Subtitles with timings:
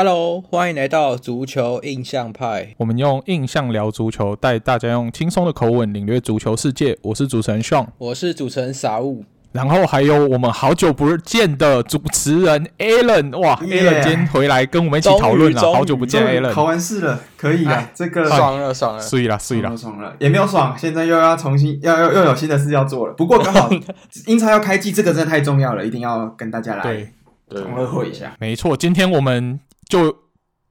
[0.00, 2.72] Hello，欢迎来到足球印象派。
[2.76, 6.96] 我们用印象聊足球，带大家用轻松的口吻领略足球世界。
[7.02, 9.24] 我是主持人 Sean，我是主持人 Saul。
[9.50, 23.14] 然后还有我们好久不见的主持人 Alan，哇 Yeah，Alan 今天回来跟我们一起讨论了，好久不见 Alan，考完试了，可以了，哎这个爽了，爽了，睡了，睡了，爽了，也没有爽，现在又要重新，要又又有新的事要做了。
[23.14, 23.68] 不过刚好
[24.28, 28.36] 英超要开季，这个真的太重要了，一定要跟大家来对，同乐会一下。
[28.38, 30.16] 没错，今天我们就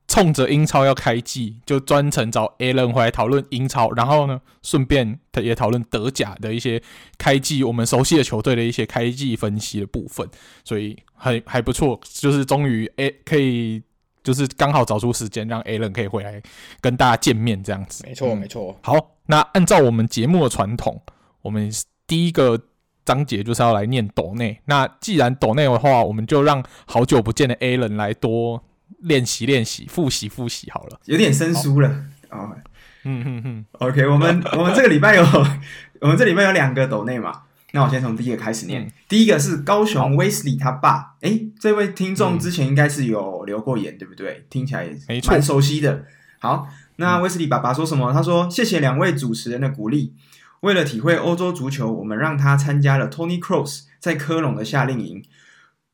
[0.07, 6.81] 冲着英超要开季，就专程找 Alan 回来讨论英超，然后呢，顺便他也讨论德甲的一些
[7.17, 10.25] 开季我们熟悉的球队的一些开季分析的部分，
[10.63, 13.83] 所以还还不错，就是终于 A 可以
[14.23, 16.41] 就是刚好找出时间让 Alan 可以回来
[16.79, 18.05] 跟大家见面这样子。
[18.07, 18.79] 没错，没错。
[18.81, 21.01] 好，那按照我们节目的传统，
[21.41, 21.69] 我们
[22.07, 22.57] 第一个
[23.03, 24.61] 章节就是要来念抖内。
[24.65, 28.63] 那既然抖内的话，我们就让好久不见的 Alan 来多。
[28.99, 31.89] 练习练习，复习复习好了，有点生疏了
[32.29, 32.55] 哦。
[33.03, 35.23] 嗯嗯嗯，OK，我们我们这个礼拜有
[36.01, 38.81] 我们这礼拜有两个抖内嘛，那我先从第一个开始念。
[38.81, 44.45] 嗯、第一个是高雄威斯利他爸，哎、欸，这位听众之前应该是有留过言，对不对？
[44.49, 44.89] 听起来
[45.29, 46.05] 蛮熟悉的。
[46.39, 48.11] 好，那威斯利爸爸说什么？
[48.11, 50.13] 他说：“谢谢两位主持人的鼓励，
[50.59, 55.23] 为了体会欧洲足球，我们让他参加了 Tony Cross 在科隆的夏令营。”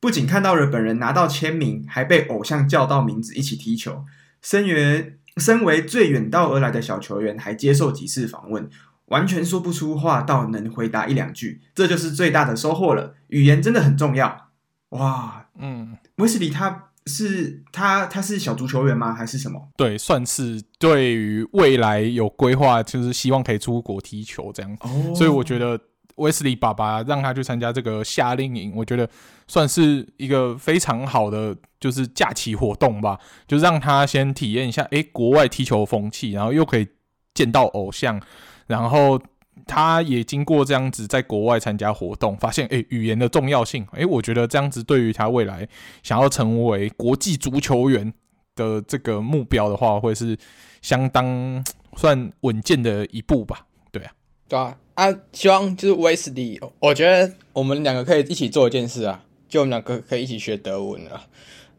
[0.04, 4.04] 不仅看到了本人拿到签名，还被偶像叫到名字一起踢球。
[4.42, 8.68] 身为身为最远道而来的小球员，还接受几次访问，
[9.06, 13.14] 完全说不出话，到能回答一两句，这就是最大的收获了。
[13.28, 14.50] 语言真的很重要。
[14.90, 19.14] 哇，嗯，威斯利他是他他是小足球员吗？
[19.14, 19.70] 还是什么？
[19.74, 24.76] 对，算是对于未来有规划，就是希望可以出国踢球这样。
[24.80, 25.80] 哦，所以我觉得。
[26.16, 29.08] 威斯利爸爸让他去参加这个夏令营，我觉得
[29.46, 36.86] 算是一个非常好的就是假期活动吧，就让他先体验一下，诶、国外踢球风气，然后又可以
[37.34, 38.20] 见到偶像，
[38.66, 39.20] 然后
[39.66, 45.68] 他也经过这样子在国外参加活动，发现诶、语言的重要性，诶、我觉得这样子对于他未来
[46.02, 48.12] 想要成为国际足球员
[48.54, 50.38] 的这个目标的话，会是
[50.80, 51.64] 相当
[51.96, 54.12] 算稳健的一步吧，对啊，
[54.48, 54.76] 对啊。
[54.94, 61.20] 啊，希望就是威斯利，我觉得我们两个可以一起做一件事啊，就我们两个可以一起学德文了，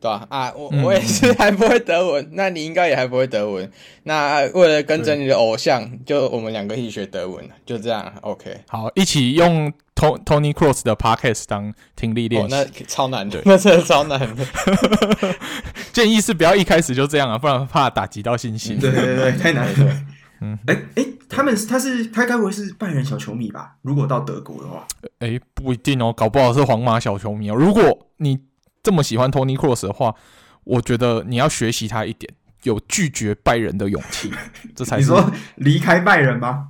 [0.02, 0.28] 对吧？
[0.30, 3.72] 啊，我我也是还不会德文，嗯、那你应该也还不会德文。
[4.04, 8.62] 那为了跟着你的偶像，就我们两个一起学德文，就这样，OK。
[8.68, 14.46] 好，一起用 Tony Cross 的 Podcast 当听力练习，哦，那超难的， 那真的超难的。
[15.94, 18.78] 建议是不要一开始就这样啊，不然怕打击到信心。
[18.78, 20.06] 对对对，太难了。
[20.42, 23.76] 嗯，哎哎、欸，他们他是他该不会是拜仁小球迷吧？
[23.82, 24.86] 如果到德国的话，
[25.20, 27.56] 哎、欸，不一定哦，搞不好是皇马小球迷哦。
[27.56, 28.40] 如果你
[28.84, 30.14] 这么喜欢 Tony Cross 的话，
[30.64, 34.32] 我觉得你要学习他一点，有拒绝拜仁的勇气，
[34.76, 36.70] 这才是你说离开拜仁吗？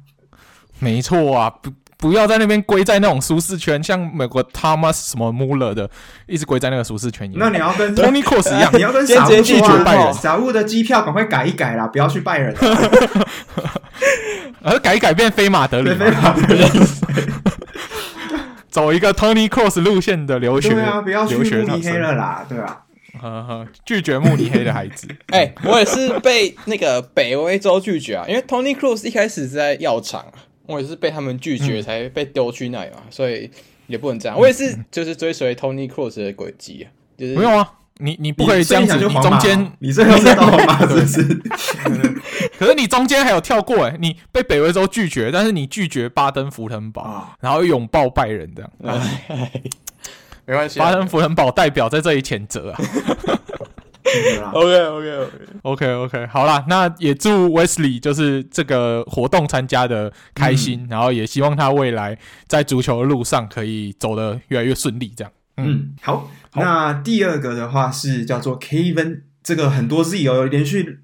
[0.80, 1.72] 没错啊，不。
[1.98, 5.90] 不要在那边归在那种舒适圈，像美国 Thomas 什么 Muller 的，
[6.28, 7.40] 一直归在那个舒适圈里面。
[7.40, 12.54] 那你要跟 Tony Cross 一样， 你要跟傻物拒绝拜仁，傻物的机票赶快改一改啦，不要去拜仁。
[14.62, 16.66] 而 改一改变飞马德里，飞马德里，
[18.70, 22.82] 走一个 Tony Cross 路线的留学，对啊，不要去慕尼黑了啦，对啊，
[23.22, 25.08] 呵呵，拒绝慕尼黑的孩子。
[25.32, 30.26] 哎、欸，我也是被那个北威州拒绝啊，因为 Tony Cross 一开始是在药厂。
[30.68, 33.50] 我也是被他们拒绝才被丢去那里嘛，嗯、所以
[33.88, 34.38] 也不能这样。
[34.38, 36.88] 我也是就是追随 Tony Cross 的轨迹啊，
[37.18, 41.24] 就是没有啊，你你不可以这样子，你中间你最后是到皇马是不是？
[42.58, 49.52] 可是你中间还有跳过哎，你被北威州拒绝，但是你拒绝巴登符腾堡，哦、然后拥抱拜仁这样，唉
[50.46, 52.80] 没关系，巴登符腾堡代表在这里谴责啊。
[54.54, 62.18] OK OK OK OK OK 好啦，那也祝 Wesley 就是这个活动参加的开心，嗯、然后也希望他未来
[62.48, 65.12] 在足球的路上可以走得越来越顺利。
[65.16, 66.30] 这样，嗯，嗯好。
[66.52, 71.00] 好那第二个的话是叫做 Kevin，这个很多 Z 哦，连续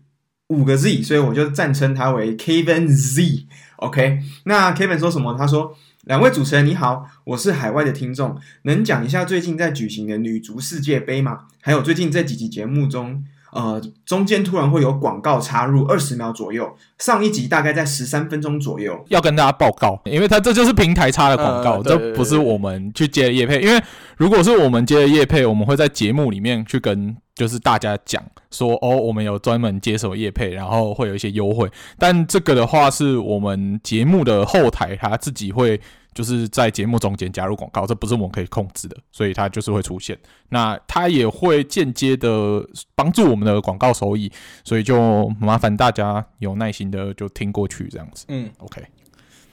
[0.47, 3.47] 五个 Z，所以我就暂称他为 Kevin Z。
[3.77, 5.35] OK，那 Kevin 说什么？
[5.37, 5.75] 他说。
[6.05, 11.45] 两位主持人你好，我是海外的听众，能讲一下最近在举行的女足世界杯吗？
[11.61, 23.81] 还有最近这几集节目中，呃，中间突然会有广告插入二十秒左右，上一集大概在十三分钟左右，要跟大家报告，因为它这就是平台插的广告，这、呃、不是我们去接的业配，因为
[24.17, 27.15] 如果是我们接的业配，我们会在节目里面去跟。
[27.33, 28.21] 就是大家讲
[28.51, 31.67] 说哦，我们有专门接手业配，然后会有一些优惠。
[31.97, 35.79] 但这个的话，是我们节目的后台他自己会
[36.13, 40.17] 就是在节目中间加入广告，这不是我们可以控制的，所以它就是会出现。
[40.49, 42.61] 那它也会间接的
[42.95, 44.29] 帮助我们的广告收益，
[44.65, 48.25] 所以就麻烦大家有耐心的就听过去这样子。
[48.27, 48.83] 嗯，OK。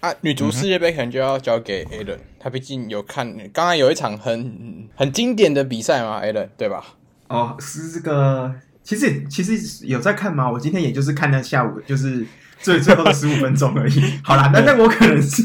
[0.00, 6.84] 啊，女足世界杯可能就要交给 Alan，他毕竟有看刚刚有一场很很经典的比赛嘛，Alan 对吧？
[7.28, 10.50] 哦，是这个，其实其实有在看吗？
[10.50, 12.26] 我今天也就是看了下午，就是。
[12.60, 14.02] 最最后的十五分钟而已。
[14.22, 15.43] 好啦，那那我可能是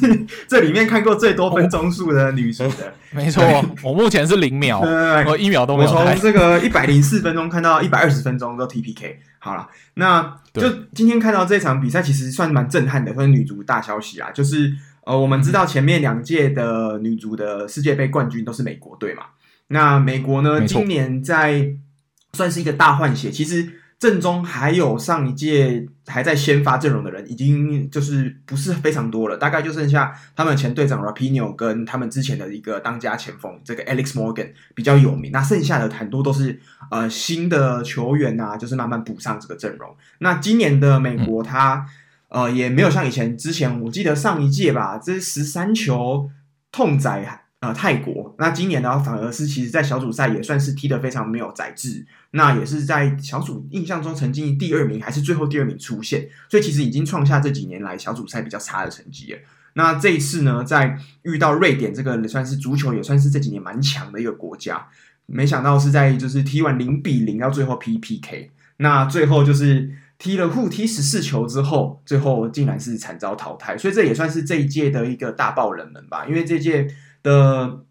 [0.48, 2.94] 这里面看过最多分钟数的女足的。
[3.12, 3.44] 没错，
[3.84, 4.80] 我目前是零秒，
[5.28, 5.92] 我一秒都没有。
[5.92, 9.16] 我从这个一百零四分钟看到一百二十分钟都 TPK。
[9.40, 14.32] 好了，那就今天看到这场比赛，其实算蛮震撼的，算是女足大消息啊。
[14.32, 14.74] 就是
[15.06, 19.24] 呃，我们知道前面两届的女足的世界杯冠军都是美国队嘛。
[19.68, 21.70] 那美国呢，今年在
[22.34, 23.80] 算是一个大换血，其实。
[24.04, 35.32] 正中还有上一届还在先发阵容的人，已经就是不是非常多了，大概就剩下他们前队长 Rapino 跟他们之前的一个当家前锋这个 Alex Morgan 比较有名。
[35.32, 36.60] 那剩下的很多都是
[36.92, 39.96] 呃新的球员啊，就是慢慢补上这个阵容。
[40.18, 41.86] 那今年的美国，他
[42.28, 46.30] 呃也没有像以前之前，我记得上一届吧，这十三球
[46.74, 47.43] 痛宰。
[47.64, 59.40] 呃，泰国那今年呢，反而是其实，在小组赛也算是踢得非常没有宰制，那也是在小组印象中曾经第二名，还是最后第二名出现，所以其实已经创下这几年来小组赛比较差的成绩了。
[59.76, 64.86] 那这一次呢，在遇到瑞典这个算是足球也算是这几年蛮强的一个国家，
[65.26, 76.94] 没想到是在就是踢完零比零到最后 PPK，那最后就是踢了互踢十四球之后，最后竟然是惨遭淘汰，所以这也算是这一届的一个大爆冷门吧，因为这届。
[77.24, 77.86] 的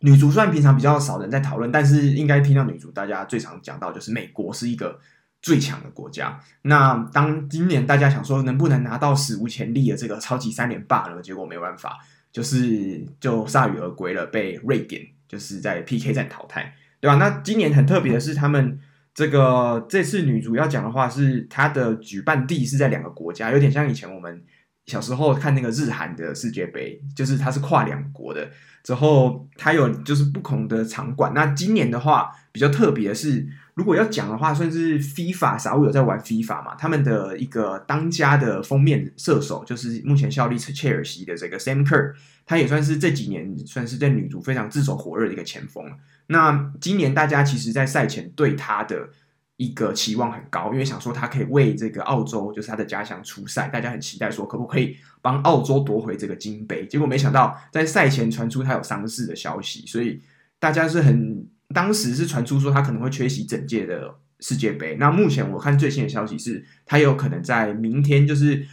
[0.00, 4.98] 女足虽然平常比较少人在讨论，但是应该听到女足，大家最常讲到就是美国是一个
[5.42, 6.40] 最强的国家。
[6.62, 11.20] 那当今年大家想说能不能拿到史无前例的这个超级三连霸呢？
[11.20, 11.98] 结果没办法，
[12.32, 17.16] 就是就铩羽而归了，被瑞典就是在 PK 战淘汰，对吧？
[17.16, 18.78] 那今年很特别的是，他们
[19.12, 24.42] 这个这次女足要讲的话是它的举办地是在两个国家，有点像以前我们
[24.86, 28.48] 小时候看那个日韩的世界杯，就是它是跨两国的。
[28.88, 31.30] 之后，它有就是不同的场馆。
[31.34, 36.74] 那今年的话，比较特别的是，如果要讲的话，算是 FIFA，傻物有在玩 FIFA 嘛？
[36.74, 42.14] 他们的一个当家的封面射手，就是目前效力切尔西的这个 Sam Kerr，
[42.46, 45.84] 他也算是这几年算是在女足非常炙手火热的一个前锋。
[46.28, 49.10] 那今年大家其实，在赛前对他的。
[49.58, 56.86] 一个期望很高，因为想说他可以为这个澳洲，就是他的家乡出赛，大家很期待说可不可以帮澳洲夺回这个金杯。
[56.86, 60.22] 结果没想到在赛前传出他有伤势的消息，所以
[60.60, 61.44] 大家是很
[61.74, 64.94] 当时是传出说他可能会缺席整届的世界杯。
[64.94, 68.64] 那目前我看最新的消息是，他有可能在明天，就是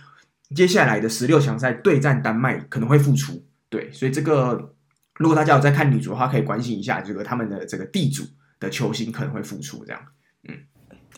[0.55, 3.43] 接下来的十六强赛对战丹麦可能会复出。
[3.69, 4.75] 对，所以这个
[5.17, 8.23] 如果大家有在看女足的话，可以关心一下这个他们的这个地主
[8.59, 9.99] 的球星可能会复出这样。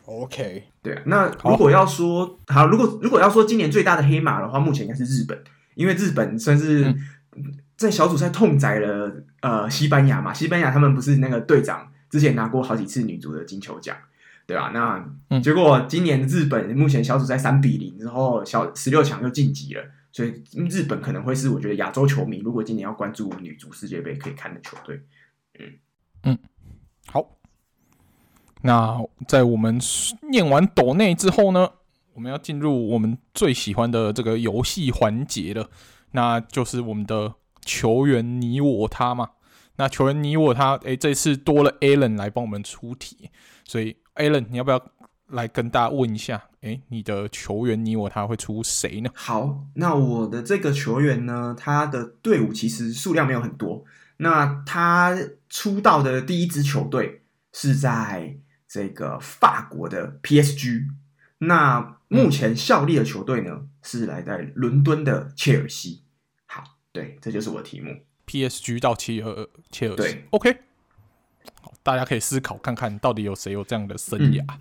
[0.07, 0.21] 嗯。
[0.21, 5.38] OK，对啊，那如果要说好，好，如果如果要说今年最大的黑马的话，目前应该是日本，
[5.75, 6.95] 因为日本算是
[7.75, 13.95] 在小组赛痛宰了呃西班牙嘛，西班牙他们不是那个队长之前拿过好几次女足的金球奖，
[14.45, 14.71] 对吧？
[14.74, 19.83] 那结果今年日本目前小组赛三比零之后小十六强又晋级了，
[20.14, 25.02] 所以日本可能会是我觉得亚洲球迷如果今年要关注女足世界杯可以看的球队，
[25.59, 25.73] 嗯
[26.23, 26.56] 嗯，好。
[28.61, 29.80] 那在我们
[30.31, 31.69] 念完抖内之后呢，
[32.14, 35.69] 我们要进入我们最喜欢的这个游戏环节了，
[36.11, 39.30] 那就是我们的球员你我他嘛。
[39.76, 43.30] 那球员你我他，诶，这次多了 Allen 来帮我们出题，
[43.64, 44.83] 所以 Allen，你要不要
[45.28, 46.42] 来跟大家问一下？
[46.61, 49.11] 诶，你的球员你我他会出谁呢？
[49.14, 53.85] 好，那我的这个球员呢，他的队伍其实数量没有很多，
[54.18, 55.16] 那他
[55.47, 57.21] 出道的第一支球队
[57.54, 58.37] 是在。
[58.68, 60.88] 这个法国的 PSG，
[61.40, 66.04] 那目前效力的球队呢、嗯、是来在伦敦的切尔西。
[66.45, 67.92] 好，对，这就是我的题目。
[68.26, 70.57] PSG 到切尔切尔西对，OK。
[71.62, 74.42] 好，大家可以思考看看到底有谁有这样的生涯。
[74.42, 74.59] 嗯、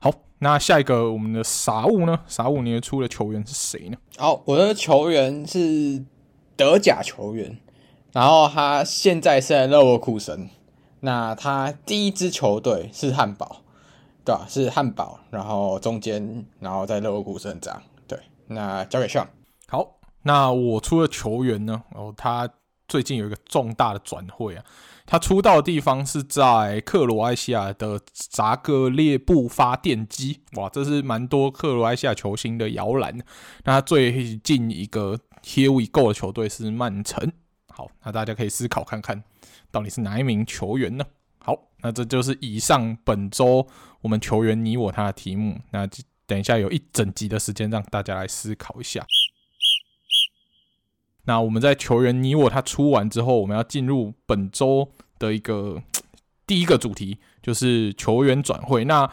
[0.00, 2.20] 好，那下一个我们的傻物呢？
[2.26, 3.96] 傻物，你出的球员是谁呢？
[4.16, 6.04] 好，我的球员是
[6.56, 7.56] 德甲球员，
[8.12, 10.50] 然后他现在是在勒沃库森。
[11.04, 13.60] 那他第一支球队是汉堡，
[14.24, 14.46] 对吧？
[14.48, 17.82] 是汉堡，然后中间，然后在勒沃库森这样。
[18.08, 19.28] 对，那交给上。
[19.68, 21.82] 好，那我出的球员呢？
[21.94, 22.48] 哦，他
[22.88, 24.64] 最近有一个重大的转会啊，
[25.04, 30.40] 他出道的地方是在克罗埃西亚的扎格列布发电机。
[30.56, 33.14] 哇，这是蛮多克罗埃西亚球星的摇篮。
[33.64, 37.30] 那最近一个 Here We Go 的球队是曼城。
[37.68, 39.22] 好，那大家可以思考看看，
[39.74, 41.04] 到底是哪一名球员呢？
[41.38, 43.66] 好，那这就是以上本周
[44.02, 45.58] 我们球员你我他的题目。
[45.72, 45.84] 那
[46.26, 49.04] 等一下有一整集的时间让大家来思考一下。
[51.24, 55.82] 那我们在球员你我他出完之后，我们要进入本周的一个
[56.46, 58.84] 第一个主题，就是球员转会。
[58.84, 59.10] 那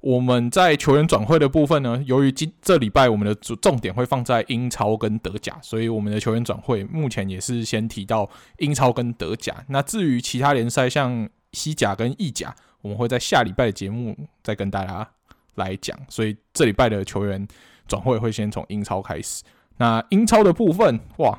[0.00, 8.28] 我们在球员转会的部分呢，由于今这礼拜我们的主重点会放在英超跟德甲，所以我们的球员转会目前也是先提到
[8.58, 9.54] 英超跟德甲。
[9.68, 15.08] 那至于其他联赛，像西甲跟意甲，我们会在下礼拜的节目再跟大家
[15.56, 15.98] 来讲。
[16.08, 17.46] 所以这礼拜的球员
[17.88, 19.42] 转会会先从英超开始。
[19.78, 21.36] 那英超的部分，哇，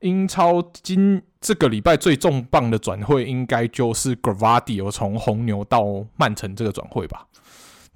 [0.00, 5.84] 英超今这个礼拜最重磅的转会，应该就是 Gravadio 从红牛到
[6.16, 7.26] 曼城这个转会吧。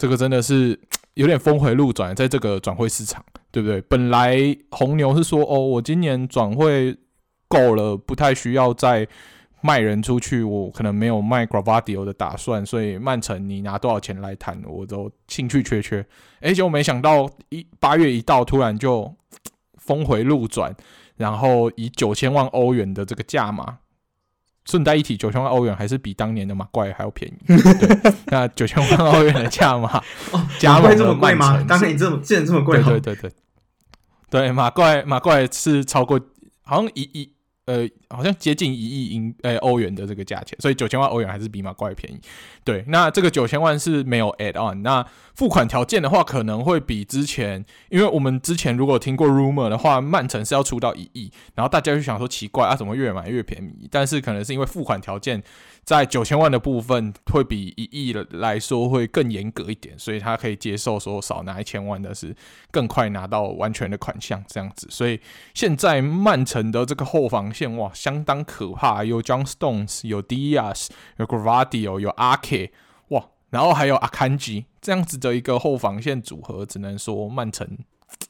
[0.02, 0.76] 这个真的是
[1.14, 3.80] 有点峰回路转，在这个转会市场，对不对？
[3.82, 4.37] 本来
[4.73, 6.97] 红牛是说，哦，我今年转会
[7.47, 9.06] 够了，不太需要再
[9.61, 16.04] 卖人出去，我可能没有卖 Gvardiol 的打算，所以曼城你拿多少钱来谈，我都兴趣缺缺。
[16.40, 19.14] 哎，结果没想到一八月一到，突然就
[19.76, 20.75] 峰回路转，
[21.14, 23.78] 然后以九千万欧元的这个价码。
[24.64, 27.37] 顺带一提，九千万欧元还是比当年的马怪还要便宜。
[27.47, 30.02] 对，那九千万欧元的价码，
[30.33, 31.62] 哦，马怪这么贵吗？
[31.66, 32.83] 当年你这么竟然这么贵？
[32.83, 33.33] 对对对对，
[34.31, 36.21] 对马怪马怪是超过
[36.62, 37.33] 好像一一。
[37.64, 42.21] 呃，好像接近一亿英呃欧元的这个价钱，所以九千万欧元还是比马怪便宜。
[42.64, 45.04] 对，那这个九千万是没有 add on，那
[45.35, 53.88] 付款条件的话可能会比之前，因为我们之前如果听过 rumor 的话，曼城是要出到一亿，然后大家就想说奇怪啊，怎么越买越便宜？
[53.90, 55.42] 但是可能是因为付款条件。
[55.85, 62.33] 在九千万的部分会比一亿来说会更严格一点，所以他可以接受说少拿一千万，的是
[62.71, 64.87] 更快拿到完全的款项这样子。
[64.88, 65.19] 所以
[65.54, 72.71] 现在曼城的这个后防线哇，相当可怕，有 John Stones，有 Diaz，有 Gvardiol，有 Ake，
[73.11, 77.78] 哇，然后还有 Akanji 这样子的一个后防线组合，只能说曼城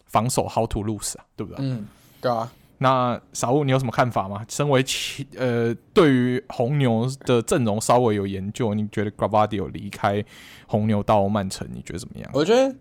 [0.08, 1.64] 防守 how to lose 啊，对不对？
[1.64, 1.88] 嗯，
[2.20, 2.52] 对啊。
[2.76, 4.44] 那小物，你有什么看法吗？
[4.46, 10.22] 身为其呃，对于红牛的阵容稍微有研究，你觉得 Gvardiol 离开
[10.66, 12.30] 红牛到曼城，你觉得怎么样？
[12.34, 12.76] 我觉得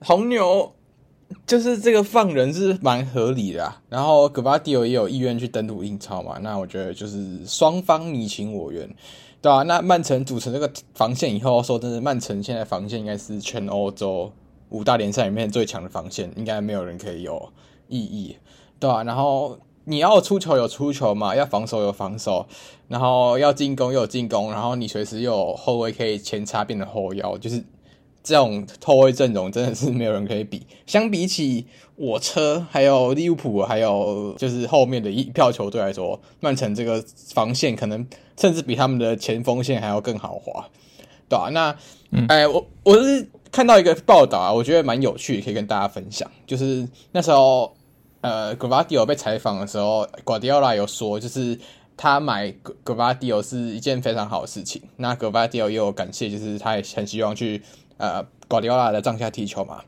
[0.00, 0.74] 红牛
[1.46, 3.72] 就是这个放人是蛮合理的。
[3.88, 8.88] 然后 Gvardiol 也有意愿去登陆英超嘛，那我觉得就是双方你情我愿，
[9.40, 14.32] 对啊，那曼城组成这个防线以后，说真的，曼城现在防线应该是全欧洲
[14.70, 17.50] 五大联赛里面最强的防线，应该没有人可以有
[17.88, 18.36] 异议。
[18.78, 22.46] 对啊，然后你要出球有出球嘛，要防守有防守，
[22.88, 27.62] 然后要进攻又有进攻，然后你随时又有后卫可以前插变成后腰，就是
[28.22, 30.66] 这种后卫阵容真的是没有人可以比。
[30.86, 38.06] 相比起我车还有利物浦，还有就是后面的一票球队来说，曼城这个防线可能
[38.38, 40.68] 甚至比他们的前锋线还要更豪华。
[41.28, 41.70] 对啊，那
[42.28, 47.74] 哎、嗯，我我是看到一个报道啊，我觉得蛮有趣，可以跟大家分享，就是那时候。
[48.22, 51.58] 呃，Gvardiol 被采访的时候，Guardiola 有说，就是
[51.96, 54.80] 他买 Gvardiol 是一件非常好的事情。
[54.98, 57.60] 那 Gvardiol 也有感谢，就是他也很希望去
[58.02, 59.78] 呃 Guardiola 的帐下踢球嘛。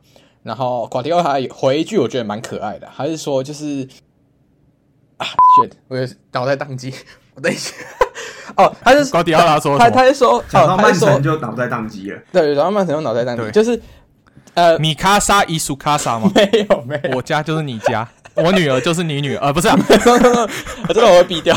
[0.45, 3.89] 然后 Guardiola 回一句，我觉得蛮可爱的，还是说就是
[5.17, 5.27] 啊
[5.59, 5.97] ，shit，我
[6.33, 6.95] 脑袋宕机，
[7.35, 7.75] 我等一下。
[8.57, 12.21] 哦，他是 Guardiola 说，他他是说，讲到曼城就脑袋宕机了。
[12.31, 13.81] 对，然后曼城就脑袋宕机，就是
[14.55, 16.31] 呃，米卡莎伊苏卡莎吗？
[16.37, 18.09] 没有，没有，我家就是你家。
[18.35, 21.57] 我女儿就是你女儿，呃，不是啊，我真的我会毙掉，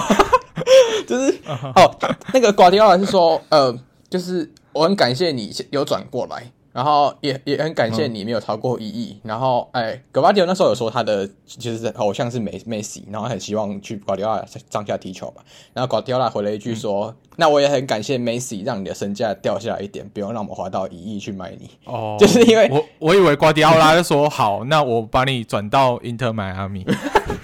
[1.07, 1.97] 就是哦，
[2.33, 3.75] 那个瓜迪奥拉是说，呃，
[4.09, 6.51] 就是我很感谢你有转过来。
[6.73, 9.13] 然后也也很感谢你没有超过一亿。
[9.23, 15.41] 嗯、然后哎，格巴迪奥那时候有说他的就是偶像是梅梅西，然后很希望去瓜迪奥拉帐下踢球嘛。
[15.73, 26.85] 然后瓜迪奥拉回了一句说：“嗯、那我也很感谢梅西，让你的身价掉下来一点，不用让我们花到一亿去买你。”哦，就是因为我我以为瓜迪奥拉就说好，那我把你转到英特迈阿密。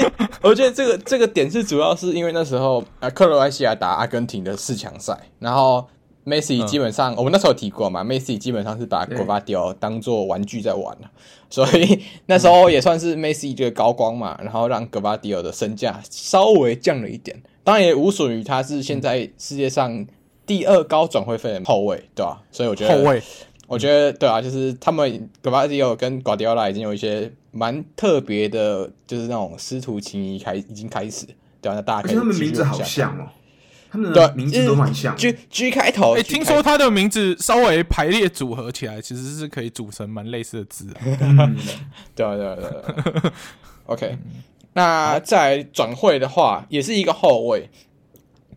[0.16, 5.86] 哎，我觉得这个这个点是主要是因为那时候啊，克罗埃西亚打阿根廷的四强赛，然后。
[6.24, 11.10] 梅西基本上，嗯、我们那时候有提过嘛，梅西基本上是把戈巴迪奥当做玩具在玩了，
[11.50, 20.06] 所以那时候也算是梅西一个高光嘛，然后让格巴迪奥的身价稍微降了一点，当然也无损于他是现在世界上
[20.46, 22.40] 第二高转会费的后卫，对吧？
[22.52, 23.20] 所以我觉得，后卫，
[23.66, 31.26] 我觉得对啊，就是他们格巴迪奥跟瓜迪奥拉已经有一些蛮特别的，就是那种师徒情谊开已经开始，
[31.60, 33.28] 对啊，那大家可以，他们名字好像哦。
[33.90, 36.16] 他们的名字都蛮像，G G 开头。
[36.16, 40.86] 哎，听说他的名字稍微排列组合起来，其实是可以组成蛮类似的字。
[42.16, 43.32] 对啊，对啊，对啊。
[43.84, 44.16] OK，
[44.72, 47.68] 那在转会的话，也是一个后卫，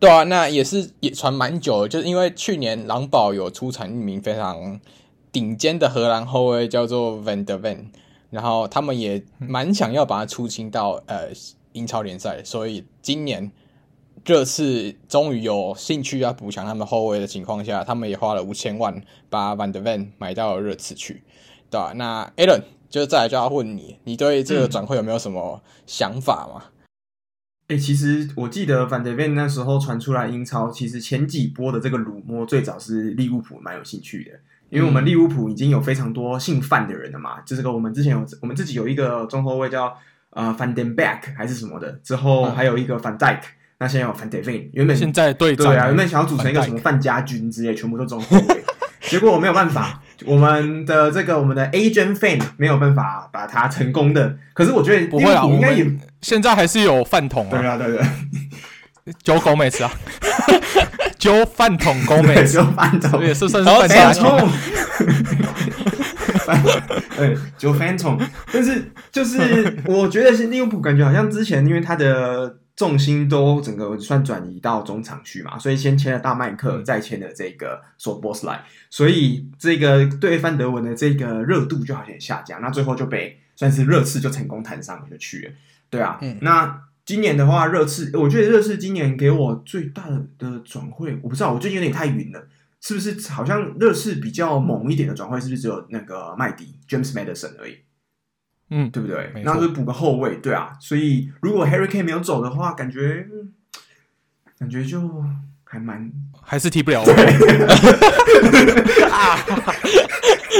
[0.00, 4.80] 对啊，那也是也传蛮久的，就是因为去年狼堡有出产一名非常
[5.30, 7.88] 顶尖的荷兰后卫，叫做 Van de Ven，
[8.30, 11.30] 然后他们也蛮想要把他出清到呃
[11.72, 13.50] 英超联赛，所以今年
[14.24, 21.22] 热刺终于有兴趣要补强他们后卫的情况下，他们也花了五千万把 Van de Ven 买到了热刺去，
[21.70, 21.92] 对吧？
[21.94, 22.62] 那 Alan。
[22.88, 26.70] 就再来就要问你，你对这个转会有没有什么想法吗？
[27.66, 34.38] 哎、其实我记得 Van de Ven 那时候传出来英超，其实前几波的这个鲁莫最早是利物浦蛮有兴趣的，
[34.70, 39.96] 因为我们利物浦已经有非常多姓范的人了嘛，就这个我们之前有我们自己有一个中后卫叫
[40.30, 43.46] 呃范登贝克还是什么的，之后还有一个范戴克，
[43.78, 48.64] 那现在有范德温，原本现在对对啊，原本想要组成一个什么范家军之类，全部都中后卫，
[49.02, 50.02] 结果我没有办法。
[50.24, 55.86] 我们的这个我们的 Agent Fan 没有办法把它成功的，可是我觉得不会啊，应该也
[56.22, 59.92] 现在还是有饭桶啊，对啊，对对，Joe Gomez 啊
[61.26, 63.22] ，Joe 饭桶 Gomez，Joe 饭桶。
[63.22, 64.48] 也是算是饭家桶，
[67.16, 68.20] 对，Joe 饭桶，
[68.52, 72.58] 但是就是我觉得是利物浦感觉好像之前因为他的。
[72.76, 85.52] 重心都整个算转移到中场去嘛，所以先签了大麦克，再签了这个索波斯莱，所以这个对范德文的这个热度就好像下降，那最后就被算是热刺就成功谈上就去了，
[85.88, 90.02] 对啊，嗯、那今年的话，热刺我觉得热刺今年给我最大
[90.38, 92.48] 的转会，我不知道，我最近有点太晕了，
[92.80, 97.76] 是不是好像热刺比较猛一点的转会，是不是只有那个麦迪 James Maddison 而已？
[98.70, 99.30] 嗯，对不对？
[99.44, 100.72] 然后就补个后卫，对啊。
[100.80, 103.28] 所以如果 Harry Kane 没有走的话，感觉
[104.58, 105.24] 感觉就
[105.62, 106.10] 还蛮
[106.42, 107.04] 还是踢不了。
[109.12, 109.38] 啊！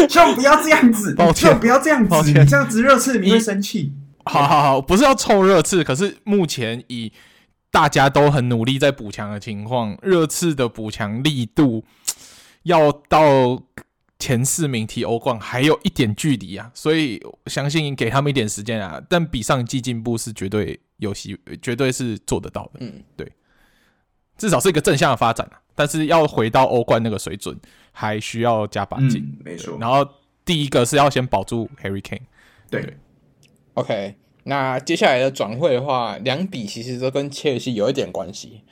[0.09, 3.93] 希望不要这样子，抱歉，不要这样子，抱歉，这样子热刺你会生气。
[4.26, 7.12] 好好好，不是要凑热刺，可是目前以
[7.71, 11.84] 大家都很努力在补强的情况，热刺的补强力度
[12.65, 13.62] 要到。
[14.19, 18.99] 前四名踢欧冠还有一点距离啊，所以相信给他们一点时间啊。
[19.10, 22.80] 但比上季进步是绝对有希，绝对是做得到的。
[22.80, 23.30] 嗯，对，
[24.39, 25.60] 至少是一个正向的发展啊。
[25.75, 27.54] 但是要回到欧冠那个水准，
[27.93, 29.19] 还需要加把劲。
[29.19, 29.76] 嗯，没错。
[29.78, 30.02] 然后
[30.47, 32.23] 第一个是要先保住 Harry Kane。
[32.71, 32.97] 对，对
[33.76, 34.17] ，OK。
[34.49, 38.62] 那接下来的转会的话，两笔其实都跟切尔西有一点关系。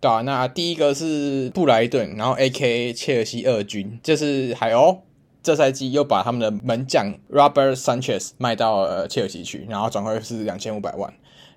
[0.00, 4.98] 对啊，那第一个是布莱顿，然后 AK 切尔西二军，就是海鸥，
[5.42, 11.12] 这赛季又把他们的门将 Robert Sanchez 卖到了切尔西去，然后转会是两千五百万，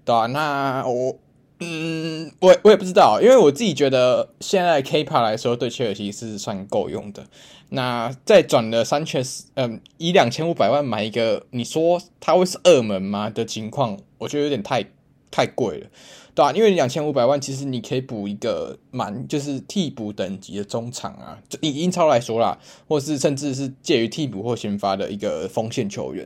[0.05, 1.19] 对啊，那我，
[1.59, 7.25] 嗯，我我也不知道，因为我自己觉得现在 Kepa 来说对切尔西是算够用的。
[7.69, 14.85] 那再转的 Sanchez，嗯，以两千五百万买一个，你说他会是二门吗的情况，我觉得有点太
[15.31, 15.87] 太贵了。
[16.33, 22.55] 对啊，因为两千五百万，其实你可以补一个蛮就是替补等级的中场啊，就以英超来说啦，
[22.87, 26.23] 或是甚至是介于替补或先发的一个锋线球员，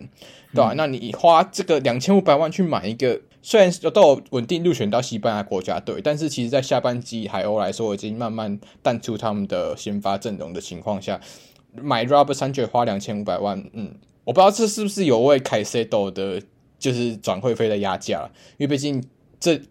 [0.54, 0.74] 对吧、啊？
[0.74, 11.20] 嗯、那你花这个两千五百万去买一个，虽然都有稳定入选到西班牙国家队，但是其实在下半季海鸥来说已经慢慢淡出他们的先发阵容的情况下，
[11.74, 16.42] 买 Robert Sanchez 花两千五百万，嗯，我不知道这是不是有为凯塞多的，
[16.78, 19.04] 就是转会费的压价，因为毕竟
[19.40, 19.62] 这。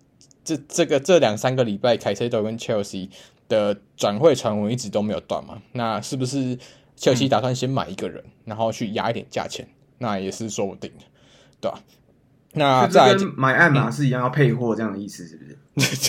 [0.43, 3.11] 这这个这两三个礼拜，凯塞多跟切尔西
[3.47, 5.61] 的转会传闻一直都没有断嘛？
[5.73, 6.59] 那是不是
[6.97, 9.69] 切尔西打算先买一个人，然后去压一点价钱？
[9.99, 11.05] 那也是说不定的，
[11.61, 11.79] 对吧？
[12.55, 15.57] 那这跟买爱马仕一样，要配货这样的意思是不是？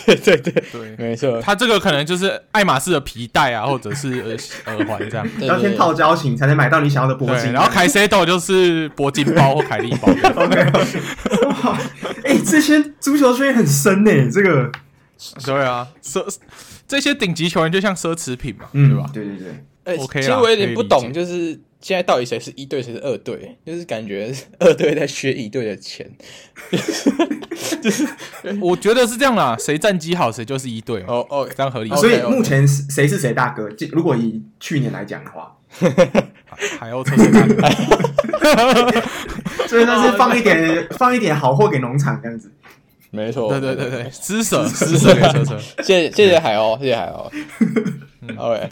[0.06, 1.40] 对对对对，没错。
[1.42, 7.54] 他这个可能就是爱马仕的皮带啊，或者是耳环这样， 要先套交情才能买到你想要的铂金。
[7.54, 10.10] 然后凯塞豆就是铂金包或凯利包。
[10.44, 10.72] OK，
[11.64, 11.78] 哇，
[12.26, 14.72] 哎，这些足球圈很深呢，这个。
[15.46, 16.26] 对啊，奢
[16.88, 19.06] 这些顶级球员就像奢侈品嘛，对吧？
[19.14, 19.64] 对对对。
[19.84, 21.60] 哎，OK，其实我有点不懂，就是。
[21.82, 23.58] 现在到底谁是一队，谁是二队？
[23.66, 26.08] 就是感觉 二队在削一队的钱，
[27.82, 28.08] 就 是
[28.62, 31.04] 我觉得是这样啦，谁战绩好，谁就是一队。
[31.08, 31.90] 哦哦，这样合理。
[31.96, 33.68] 所以目前谁是谁大哥？
[33.94, 35.58] 如果以去年来讲的话，
[36.80, 37.68] 海鸥车车大
[38.94, 39.02] 哥，
[39.68, 42.52] 所以那是放一点放一点好货给农场这样子。
[43.10, 45.58] 没错，对对对对，施舍施舍给车车。
[45.82, 47.28] 谢谢谢谢海鸥，谢谢海鸥。
[48.38, 48.70] OK，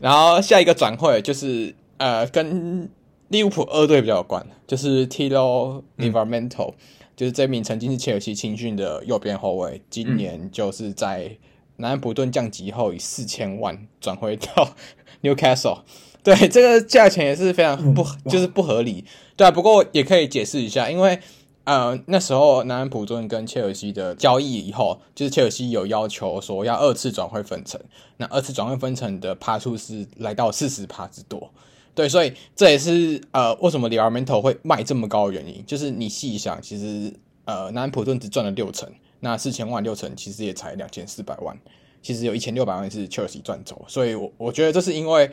[0.00, 1.74] 然后下一个转会就是。
[1.98, 2.90] 呃，跟
[3.28, 6.74] 利物浦二队比较有关，就是 Tilo Livramento，、嗯、
[7.14, 11.36] 就是这名曾经是切尔西青训的右边后卫，今年就是在
[11.76, 14.74] 南安普顿降级后以四千万转回到
[15.22, 15.82] Newcastle。
[16.24, 19.04] 对，这个价钱也是非常不，嗯、就是不合理。
[19.36, 21.20] 对啊，不过也可以解释一下，因为
[21.64, 27.80] 呃，那时候南安普顿跟切尔西的交易以后，就是切尔西有要求说要二次转会分成，
[28.16, 31.48] 那二次转会分成的趴数是来到四十趴之多。
[31.94, 41.56] 对，所以这也是呃为什么 Livramento 会卖这么高的原因，就是你细想，其实呃南安普顿只赚了六成，那四千万六成其实也才两千四百万，
[42.02, 45.30] 其实有一千六百万是切尔西赚走，所以我我觉得这是因为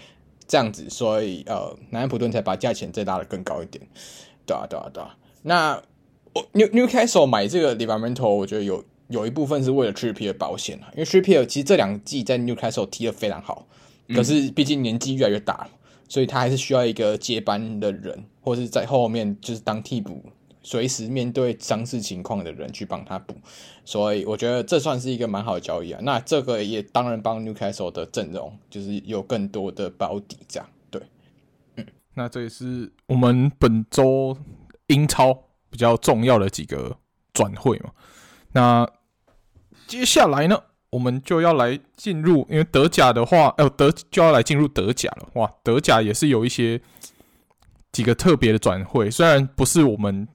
[0.47, 3.83] 这样子，所以呃南安普顿才把价钱再拉得更高一点。
[4.45, 5.81] 对啊，对啊，对啊，那。
[6.53, 13.67] New Newcastle 买这个 Livramento 我觉得有有一部分是为了 Trippier 保险啊，因为 Trippier 其实这两季在 Newcastle 踢得非常好，
[14.09, 15.69] 可是毕竟年纪越来越大了，
[16.07, 20.21] 所以他还是需要一个接班的人，或是在后面就是当替补，
[20.61, 23.35] 随时面对伤势情况的人去帮他补，
[23.83, 25.99] 所以我觉得这算是一个蛮好的交易啊。
[26.03, 31.01] 那这个也当然帮 Newcastle 的阵容就是有更多的保底，这样对。
[31.75, 34.37] 嗯，那这也是我们本周
[34.87, 35.45] 英超。
[35.69, 36.97] 比较重要的几个
[37.33, 37.91] 转会嘛，
[38.51, 38.89] 那
[39.87, 45.29] 接下来呢，我们就要来进入，因为德甲的话，呃，德就要来进入德甲了。
[45.33, 46.81] 哇，德甲也是有一些
[47.91, 50.27] 几个特别的转会，虽然不是我们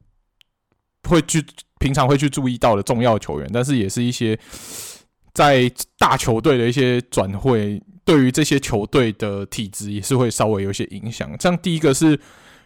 [1.08, 1.44] 会去
[1.78, 4.38] 平常会去注意到的重要球员，但是也是一些
[5.32, 11.30] 在大球队的一些转会，对于这些球队的体质也是会稍微有些影响。
[11.40, 12.18] 像第一个是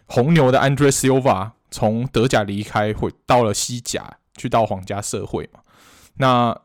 [0.05, 1.51] 红牛的 Andre Silva。
[1.71, 5.59] 从德甲离开，回到了西甲，去到皇家社会嘛。
[6.17, 6.59] 那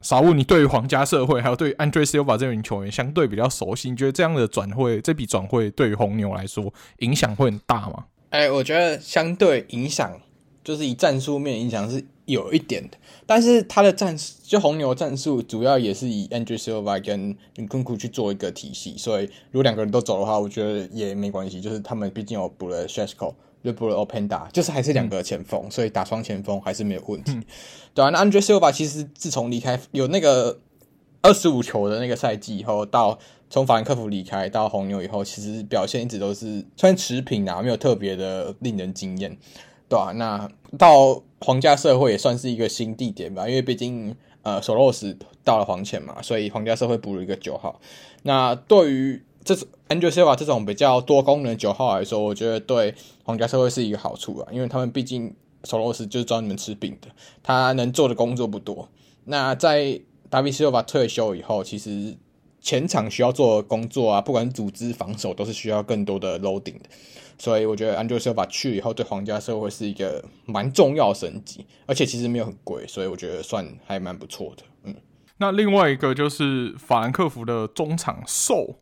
[0.00, 8.06] 傻物，你对于皇家社会还有对 Andre Silva 这名球员相对比较熟悉，你觉得这样的转会，这笔转会对于红牛来说影响会很大吗？
[8.30, 10.18] 哎、欸，我觉得相对影响，
[10.64, 12.96] 就是以战术面影响是有一点的。
[13.26, 21.60] 但是他的战术，就红牛战术主要也是以 Andre Silva 跟 Nkunku 去做一个体系，所以如果两个人都走的话，我觉得也没关系。
[21.60, 22.88] 就是他们毕竟有补了
[23.62, 27.44] Šeško 就不如 Openda，就是还是两个前锋，嗯、所以打双前锋还是没有问题，嗯、
[27.94, 30.58] 对啊，那 Andre Silva 其实自从离开有那个
[31.22, 33.18] 二十五球的那个赛季以后，到
[33.50, 39.36] 从法兰克福离开到红牛以后，其实表现一直都是算持平啊，没有特别的令人惊艳，
[39.88, 47.80] 对啊，那到皇家社会也算是一个新地点吧，因为毕竟呃索洛斯到了黄潜嘛，所以皇家社会补了一个九号。
[48.22, 52.94] 那对于这是 Andre Silva 这种比较多功能九号来说，我觉得对
[53.30, 57.08] 皇家社会是一个好处啊，因为他们毕竟索罗斯就是专门吃饼的，
[57.42, 58.88] 他能做的工作不多。
[59.24, 62.16] 那在达比西洛瓦退休以后，其实
[62.60, 66.90] 前场需要做的工作啊，不管组织防守，都是需要更多的 loading 的。
[67.38, 74.64] 所以我觉得 Andre Silva 去以后，对皇家社会是一个蛮重要的升级，而且其实没有很贵，所以我觉得算还蛮不错的。
[74.82, 74.94] 嗯，
[75.38, 78.80] 那另外一个就是法兰克福的中场兽。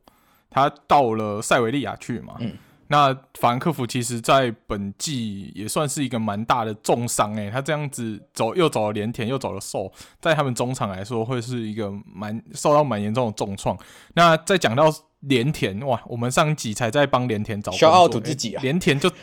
[0.51, 2.37] 他到了塞维利亚去嘛？
[2.41, 2.57] 嗯，
[2.89, 7.51] 那法兰克福其实，在本季也算是一个蛮大的重伤诶。
[7.51, 13.77] 他这样子走，又走了连田，又走了瘦，在他们中场来说，会是一个蛮受到蛮严重的重创。
[14.15, 19.11] 那再讲到连田，哇，我们上集才在帮连田找工作，小奥土自己啊，连田就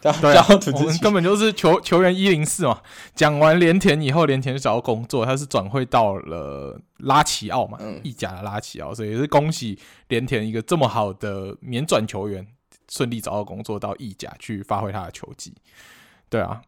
[0.00, 2.80] 对啊，我们根本就是球球员一零四嘛。
[3.14, 6.80] 讲完连田以后，连田就找到工作，他是转会到了。
[6.98, 12.46] 拉齐奥嘛，意甲的拉齐奥，所以也是恭喜连田一个这么好的免转球员
[12.88, 15.54] 顺利找到工作到意甲去发挥他的球技。
[16.28, 16.62] 对啊，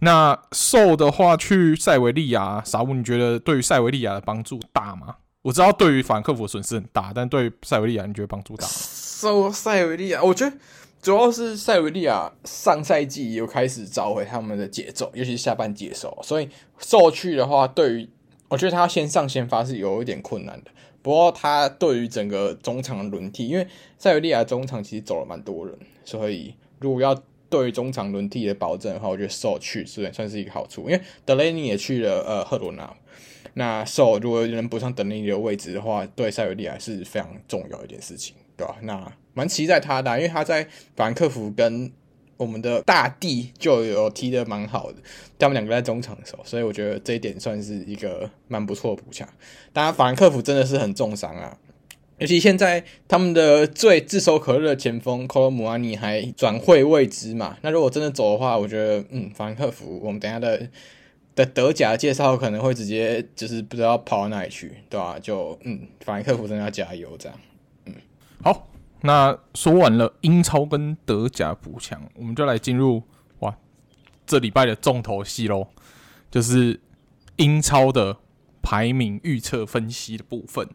[0.00, 5.16] 那瘦的话去塞维利亚，傻物你觉得对于塞维利亚的帮助大吗？
[5.42, 8.72] 我知道对于法兰克福损失很大，但对于塞维利亚你觉得帮助大吗？
[8.72, 10.56] 瘦塞维利亚，我觉得
[11.00, 18.08] 主要是塞维利亚上赛季又开始找回他们的节奏，尤其是下半季的时候，所以瘦去的话对于。
[18.50, 20.70] 我觉得他先上先发是有一点困难的，
[21.08, 23.66] 不过他对于整个中场轮替，因为
[23.96, 27.18] 塞维利亚中场其实走了蛮多人，所以如果要
[27.48, 32.94] 对于中场轮替的保证的话，我觉得 So 去是算算是一个好处，因为德雷尼也去了呃赫罗纳，
[33.54, 38.76] 那 So 如果能补上德雷尼的位置的话，对塞维利亚是非常重要的一件事情，对吧？
[38.82, 41.90] 那蛮期待他的，因为他在法兰克福跟。
[42.38, 44.98] 我们的大帝就有踢得蛮好的，
[45.38, 49.28] 他们两个在中场的时候，所以我觉得这一点算是一个蛮不错的补强。
[49.72, 51.58] 当然，法兰克福真的是很重伤啊，
[52.18, 57.58] 尤其现在他们的最炙手可热的前锋科罗姆阿尼还转会未知嘛。
[57.62, 60.68] 那如果真的走的话，我觉得嗯，法兰克福我们等下的
[61.34, 65.18] 的德甲介绍可能会直接就是不知道跑到哪里去，对吧、啊？
[65.18, 67.38] 就嗯，法兰克福真的要加油，这样。
[67.86, 67.94] 嗯，
[68.42, 68.68] 好。
[69.02, 73.02] 那说完了英超跟德甲补强，我们就来进入
[73.38, 73.54] 哇
[74.26, 75.68] 这礼拜的重头戏喽，
[76.30, 76.80] 就是
[77.36, 78.16] 英超的
[78.60, 80.68] 排名预测分析的部分。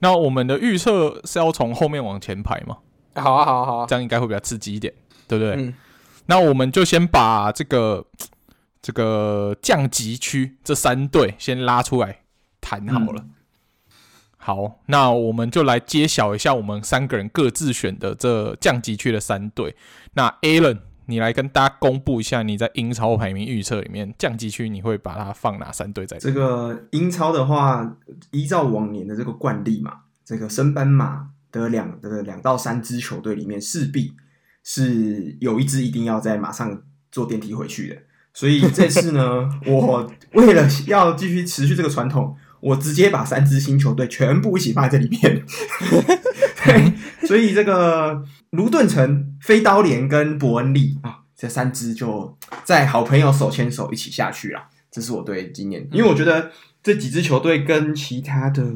[0.00, 2.78] 那我们的预测是要从后面往前排吗？
[3.14, 4.92] 好啊，好啊，好啊，这样应该会比较刺激一点，
[5.28, 5.54] 对不对？
[5.54, 5.74] 嗯。
[6.26, 8.04] 那我们就先把这个
[8.82, 12.20] 这个降级区这三队先拉出来
[12.60, 13.22] 谈好了。
[13.22, 13.30] 嗯
[14.42, 19.76] 好，那我们就来揭晓一下我们三个人各自选的这降级区的三队。
[20.14, 20.78] 那 Alan，
[21.10, 26.30] 你来跟大家公布一下你在英超排名预测里面降级区你会把它放哪三队在这？
[26.30, 27.96] 这个英超的话，
[28.30, 29.92] 依照往年的这个惯例嘛，
[30.24, 34.14] 这个升班马的两的两到三支球队里面，势必
[34.62, 37.96] 是有一支一定要在马上坐电梯回去的。
[38.32, 42.36] 所以这次呢， 我为了要继续持续这个传统。
[42.60, 45.42] 我直接把三支新球队全部一起放在这里面，
[46.64, 46.92] 对，
[47.26, 54.68] 所以这个卢顿城、飞刀连跟伯恩利啊，这三支就在好朋友手牵手一起下去了。
[54.90, 56.50] 这是我对今年，因为我觉得
[56.82, 58.74] 这几支球队跟其他的，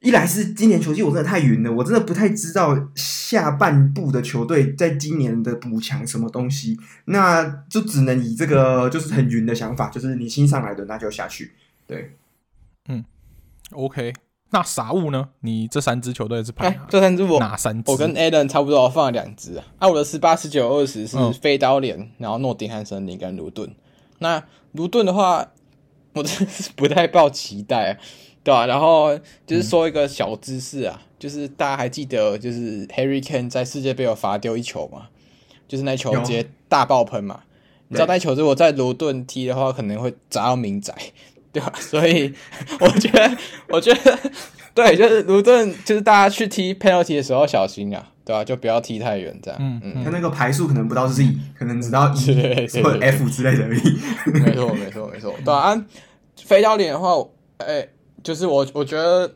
[0.00, 11.52] 一来是今年球季我真的太云了，我真的不太知道下半部的球队在今年的补强什么东西，那就只能以这个就是很云的想法，就是你新上来的那就下去，
[11.86, 12.16] 对。
[12.88, 13.04] 嗯
[13.72, 14.12] ，OK，
[14.54, 15.28] 那啥物呢？
[15.40, 16.76] 你这三支球队是排哪？
[16.76, 17.90] 欸、这三支我哪三支？
[17.90, 19.64] 我跟 Allen 差不多，我放了两支啊。
[19.80, 23.68] 啊，我的十八、十九、二十是飞刀脸，嗯、然后诺丁汉森林跟卢顿。
[24.20, 24.40] 那
[24.70, 25.44] 卢顿的话，
[26.12, 27.98] 我真的是不太抱期待、啊，
[28.44, 28.66] 对吧、啊？
[28.66, 35.08] 然后就是说一个小知识啊，嗯、就是大家还记得，就是 Harry Kane 在世界杯有罚丢一球吗？
[35.66, 37.40] 就是那球直接大爆喷嘛。
[37.88, 40.94] 你知道那球如果在卢顿踢的话，可能会砸到民宅。
[41.54, 41.72] 对吧？
[41.78, 42.34] 所以
[42.80, 43.36] 我觉得，
[43.68, 44.18] 我觉得，
[44.74, 48.44] 对，就是卢顿，就是大家去踢 penalty 的时候小心啊，对吧？
[48.44, 49.58] 就不要踢太远，这样。
[49.60, 50.04] 嗯嗯。
[50.04, 51.24] 他那个排数可能不到 Z，
[51.56, 53.98] 可能只到 E 或者 F 之类的而已。
[54.32, 55.32] 没错，没错，没错。
[55.44, 55.80] 对啊，
[56.42, 57.10] 飞刀脸的话，
[57.58, 57.88] 哎、欸，
[58.24, 59.28] 就是我，我觉得，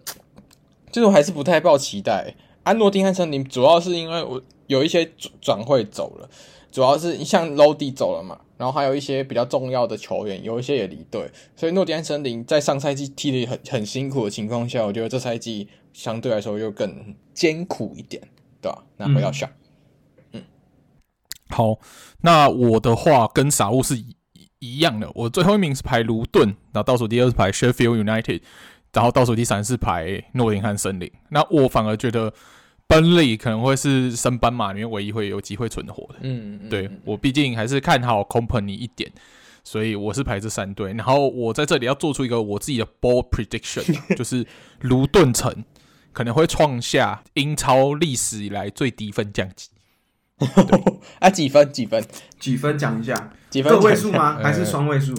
[0.90, 2.35] 就是我还是不太抱期待。
[2.64, 6.28] 安诺丁汉森林主要是因为我有一些转转会走了，
[6.72, 8.38] 主要是像 Lodi 走了嘛。
[8.58, 18.20] 然后还有一些比较重要的球员，有一些也离队，所以诺丁汉森林在上赛季踢得很很辛苦的情况下，我觉得这赛季相对来说又更艰苦一点，
[18.60, 18.84] 对吧？
[18.96, 19.50] 那回到下，
[20.32, 20.42] 嗯，
[21.48, 21.78] 好，
[22.20, 24.16] 那我的话跟傻物是一
[24.58, 28.42] 一样的，我最后一名是排卢顿，然后倒数第二是排 Sheffield United，
[28.92, 32.34] 然后倒数第三是排诺丁汉森林，那我反而觉得。
[32.88, 36.20] Burnley 可能会是升班马里面唯一会有机会存活的。
[36.22, 39.12] 嗯，嗯，对，我毕竟还是看好 Company 一点，
[39.62, 40.94] 所以我是排这三队。
[40.94, 43.85] 然后我在这里要做出一个我自己的 ball prediction，
[44.16, 44.46] 就是
[44.81, 45.64] 卢顿城
[46.12, 49.68] 可能会创下英超历史以来最低分降级。
[51.20, 51.70] 啊，几分？
[51.72, 52.03] 几分？
[52.38, 52.79] 几分？
[52.79, 53.72] 讲一下，几分？
[53.72, 54.38] 个位数吗？
[54.42, 55.14] 还是双位数？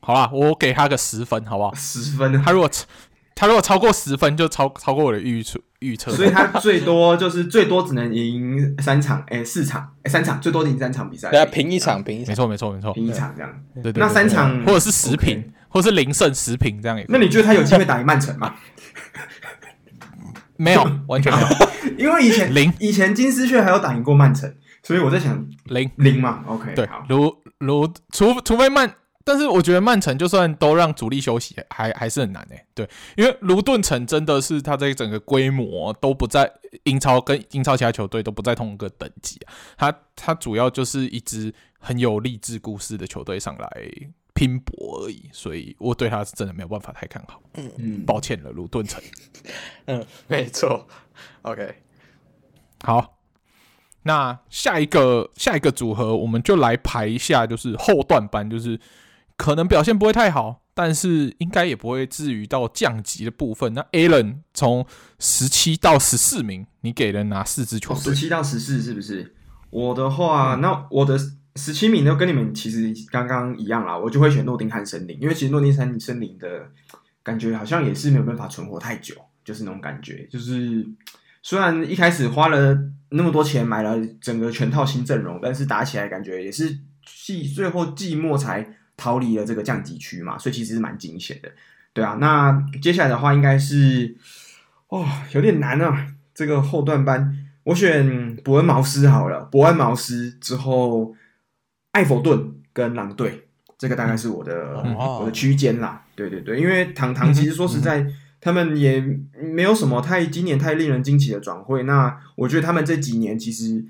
[0.00, 1.74] 好啦，我给他个十分，好不好？
[1.74, 2.42] 十分。
[2.42, 2.68] 他如果
[3.38, 5.60] 他如果超过十分，就超超过我的预测。
[5.78, 17.06] 预测，所以他最多就是最多只能赢三场，哎、欸，四场，哎、欸，三场，最多赢三场比赛，对啊，平一场，平一场，没错，没错，没错，平一场这样，对对，对，那三场或者是十平，或者是零胜十平这样也。
[17.08, 18.56] 那你觉得他有机会打赢曼城吗？
[20.56, 21.48] 没有， 完全没有，
[21.96, 25.88] 因为以前零，以前金丝雀还有打赢过曼城，所以我在想零。
[25.94, 28.92] 零嘛，OK，对，如如除除非曼。
[29.28, 32.66] 但是我觉得曼城就算都让主力休息，还还是很难诶、欸。
[32.72, 36.50] 对，因为卢顿城真的是他这整个规模都不在
[36.84, 39.52] 英超，跟英超其他球队都不在同一个等级啊。
[39.76, 43.70] 他他主要就是一支很有励志故事的球队上来
[44.32, 47.38] 拼搏而已，所以我对他是真的没有办法太看好。
[47.56, 48.98] 嗯嗯，抱歉了，卢顿城。
[49.84, 50.88] 嗯，没错。
[51.42, 51.74] OK，
[52.82, 53.18] 好，
[54.04, 58.80] 那下一个下一个组合，我们就来排一下，就是后段班，就是。
[59.38, 63.72] 可能表现不会太好，但是应该也不会至于到降级的部分。
[63.72, 64.84] 那 Alan 从
[65.20, 68.02] 十七到十四名，你给了哪四支球队？
[68.02, 69.36] 十七到十四是不是？
[69.70, 71.16] 我的话，那我的
[71.54, 76.68] 十七名都跟你们其实刚刚一样啦，我就会选诺丁汉森林，因为其实诺丁汉森林的
[77.22, 80.26] 感觉好像也是没有办法存活太久，就是那种感觉。
[80.26, 80.84] 就是
[81.44, 82.76] 虽然一开始花了
[83.10, 86.80] 那么多钱买了整个全套新阵容，但是打起来感觉也是
[87.24, 88.74] 季最后季末才。
[88.98, 91.48] 逃离了这个降级区嘛，所以其实是蛮惊险的，
[91.94, 92.18] 对啊。
[92.20, 94.16] 那接下来的话应该是，
[94.88, 96.08] 哦，有点难啊。
[96.34, 99.44] 这个后段班，我选伯恩茅斯好了。
[99.44, 101.14] 伯恩茅斯之后，
[101.92, 106.04] 艾弗顿跟狼队，这个大概是我的、嗯、我的区间啦。
[106.14, 109.00] 对对对，因为堂堂其实说实在，嗯、他们也
[109.40, 111.84] 没有什么太今年太令人惊奇的转会。
[111.84, 113.84] 那我觉得他们这几年其实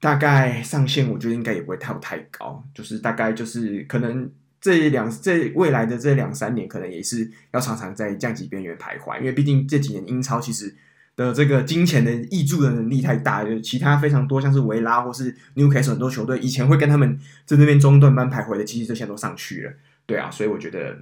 [0.00, 4.30] 大概上限，我觉得应该也不会太太高，就是大概就是可能。
[4.64, 10.74] 这两这未来的这两三年，可能也是要常常在降级边缘徘徊，因为毕竟这几年英超其实
[11.14, 19.72] 的这个金钱的挹注的能力太大，就是其他非常多像是维拉或是 Newcastle 很多球队以前会跟他们在那边中段班徘徊的，其实这些都上去了。
[20.06, 20.96] 对啊，所以我觉得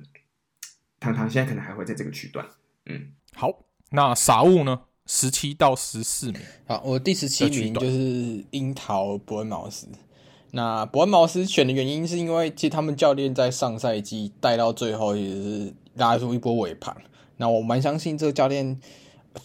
[0.99, 2.45] 堂堂现在可能还会在这个区段。
[2.87, 4.81] 嗯，好，那傻物呢？
[5.07, 6.41] 十七到十四名。
[6.67, 9.87] 好，我第十七名就是樱桃伯恩茅斯。
[10.55, 16.95] 那伯恩茅斯选的原因是因为，其实他们教练在上赛季带到最后也是拉出一波尾盘。
[17.39, 18.79] 那我蛮相信这个教练，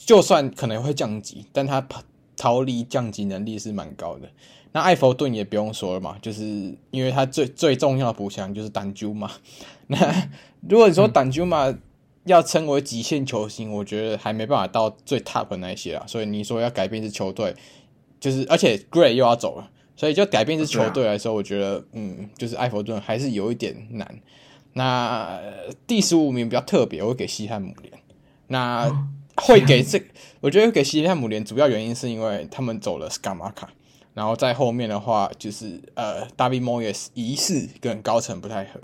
[0.05, 1.87] 就算可能会降级，但他
[2.35, 4.29] 逃离降级能力是蛮高的。
[4.73, 6.43] 那艾弗顿也不用说了嘛，就是
[6.91, 9.31] 因为他最最重要的补强就是丹朱嘛。
[9.87, 10.29] 那
[10.67, 11.73] 如果你说丹朱嘛
[12.25, 16.05] 要称为极限球星，我觉得还没办法到最 top 的那些啊。
[16.05, 17.55] 所以你说要改变一支球队，
[18.19, 19.71] 就是而且 Gray 又要走了。
[19.97, 24.07] 所以就改变一支球队来说，我觉得，嗯，就是埃弗顿还是有一点难。
[24.73, 25.39] 那
[25.87, 27.91] 第十五名比较特别，我会给西汉姆联。
[28.45, 28.87] 那
[29.37, 29.99] 会给这，
[30.39, 33.67] 我觉得会给西汉姆联主要原因是因为他们走了斯卡马卡，
[34.13, 38.79] 然后在后面的话就是呃，大卫莫耶斯疑似跟高层不太合，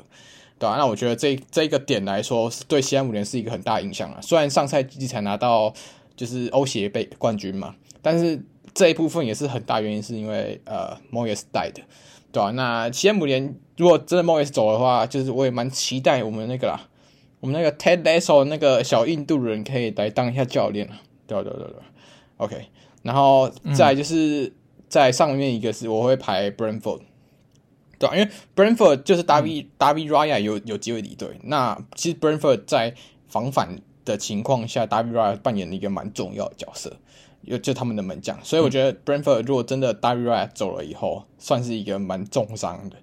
[0.57, 0.77] 对吧？
[0.77, 4.19] 那我觉得这这个点来说，对西汉姆联是一个很大影响啊。
[4.19, 5.71] 虽然上赛季才拿到
[6.15, 8.43] 就是欧协杯冠军嘛，但是。
[8.73, 11.81] 这一部分也是很大原因，是因为呃，莫耶斯带的，
[12.31, 12.51] 对吧、啊？
[12.51, 16.89] 那西汉姆联如果真的莫耶斯走的话，就是我也蛮期待我们那个啦，
[17.39, 21.75] 我们那个 Ted Lasso 那个小印度人可以来当一下教练啊，对对对对
[22.37, 22.65] ，OK。
[23.03, 24.53] 然后再就是
[24.87, 27.01] 在上面一个是我会排 Brentford，
[27.99, 32.95] 对、啊、因为 Brentford 就是 David、嗯、David Raya 有有机会离队，那其实 Brentford 在
[33.27, 36.95] 防反的情况下，David Raya 扮演了一个蛮重要的角色。
[37.43, 42.95] 有就他们的门将，所以我觉得 Brentford 如果真的 David Raya 走了以后，算是一个蛮重伤的，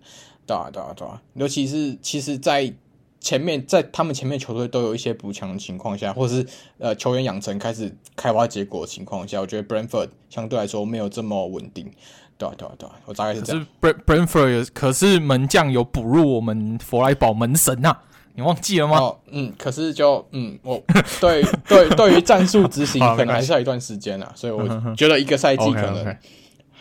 [0.47, 2.73] 对啊对啊对啊，尤其是其实，在
[3.21, 6.47] 前面在他们前面球队都有一些补强的情况下，或者是
[6.79, 11.91] 呃球员养成开始开花结果的情况下，我觉得 Brentford 相对来说没有这么稳定，
[12.39, 13.67] 对啊对啊对啊，我大概是这样。
[13.81, 18.03] 可是 Brentford 可是门将有补入我们弗莱堡门神呐、啊。
[18.41, 18.99] 你忘记了吗？
[18.99, 20.83] 哦，嗯，可是就嗯，我
[21.21, 26.17] 对对对于战术执行 可能还是要一段时间啊， 所以我觉得一个赛季可能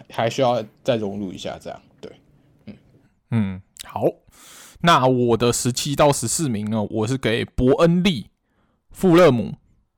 [0.10, 2.12] 还需要再融入一下，这样对，
[2.65, 2.76] 嗯
[3.32, 4.06] 嗯，好，
[4.82, 8.28] 那我的十七到十四名呢，我是给伯恩利、
[8.91, 9.54] 富勒姆，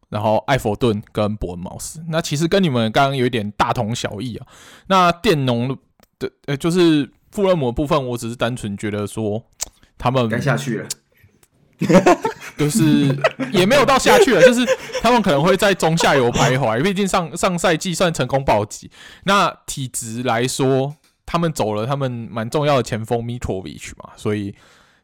[0.09, 2.03] 然后艾弗顿跟伯恩茅斯。
[2.09, 4.47] 那其实跟你们刚刚有一点大同小异啊。
[4.87, 5.77] 那电农
[6.19, 9.41] 的呃，就是富勒姆的部分，我只是单纯觉得说
[9.97, 10.87] 他们该下去了。
[12.57, 13.15] 就是
[13.51, 14.65] 也没有到下去了， 就是
[15.01, 18.91] 他们可能会在中下游徘徊，毕竟上上赛季算成功保级。
[19.23, 24.53] 那体质来说，他们走了他们蛮重要的前锋 Mitrovic 嘛，所以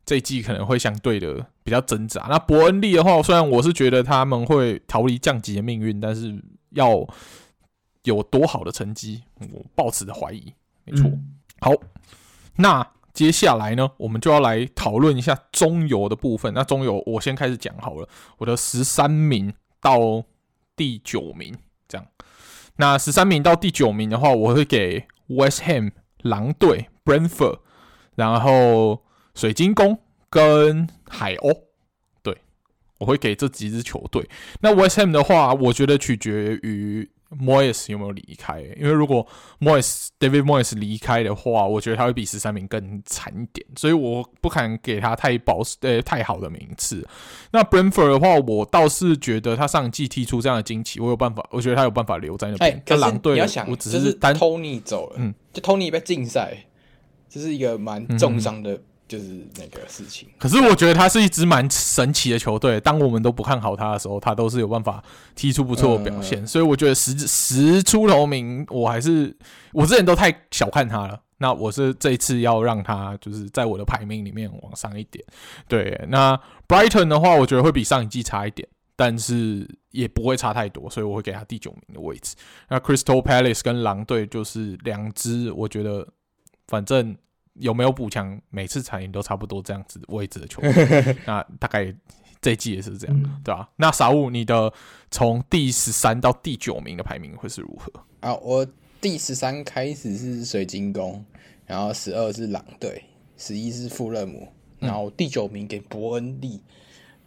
[0.05, 2.27] 这一季可能会相对的比较挣扎。
[2.29, 6.39] 那伯恩利的话，虽然我是觉得他们会逃离降级的命运，但是
[6.71, 7.07] 要
[8.03, 10.53] 有多好的成绩，我抱持的怀疑。
[10.85, 11.71] 没错，嗯、好，
[12.57, 12.87] 那。
[13.17, 16.53] 接下来呢，我们就要来讨论一下中游的部分。
[16.53, 19.51] 那中游我先开始讲好了，我的十三名
[19.81, 20.23] 到
[20.75, 22.05] 第九名这样。
[22.75, 27.57] 那十三名到第九名的话，我会给 West Ham 狼队、Brentford，
[28.13, 29.03] 然后
[29.33, 29.97] 水晶宫
[30.29, 31.63] 跟海鸥。
[32.21, 32.37] 对，
[32.99, 34.29] 我会给这几支球队。
[34.61, 37.09] 那 West Ham 的话，我觉得取决于。
[37.29, 38.61] Moyes 有没有离开？
[38.77, 39.25] 因为如果
[39.59, 47.05] Moyes David Moyes 离开的话，我觉得他会比十三名更惨一点，所以我不敢给他太保呃、欸、太好的名次。
[47.51, 52.71] 那 Brentford 的话，我倒是觉得他上季踢出这样的惊奇，我有办法，我觉得他有办法留在那边。
[52.71, 56.65] 哎、欸，狼队，你要想，我只是单 Tony 走了，嗯，就 Tony 被禁赛，
[57.27, 58.79] 这是一个蛮重伤的。
[59.07, 62.77] 嗯就是那个事情，可是我觉得他是一支蛮神奇的球队。
[62.81, 65.01] 当我们都不看好他的时候，他都是有办法
[65.33, 66.43] 踢出不错的表现。
[66.43, 69.33] 嗯、所以我觉得十十出头名，我还是
[69.71, 71.21] 我之前都太小看他了。
[71.37, 75.23] 那我是这一次要让他就是在我的排名里面往上一点。
[75.69, 76.37] 对，那
[76.67, 82.35] Brighton 的话，我觉得会比上一季差一点，但是也不会差太多，所以我会给他第九名的位置。
[82.67, 86.05] 那 Crystal Palace 跟狼队就是两支，我觉得
[86.67, 87.15] 反正。
[87.59, 88.39] 有没有补强？
[88.49, 91.93] 每次彩赢都差不多这样子位置的球队， 那大概
[92.41, 93.69] 这一季也是这样，嗯、对吧、啊？
[93.77, 94.71] 那傻物，你的
[95.09, 97.91] 从第十三到第九名的排名会是如何？
[98.19, 98.65] 啊，我
[99.01, 101.23] 第十三开始是水晶宫，
[101.65, 103.03] 然后十二是狼队，
[103.37, 104.47] 十一是富勒姆，
[104.79, 106.61] 然后第九名给伯恩利，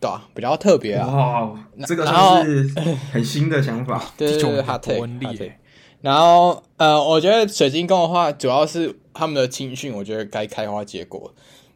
[0.00, 0.28] 对吧、啊？
[0.34, 2.68] 比较特别啊，哇，这个算是
[3.12, 5.52] 很新的想法，对 对对，伯恩利。
[6.02, 11.32] 然后，呃，我觉得水晶宫的话，主要是他们的青训，我觉得该开花结果。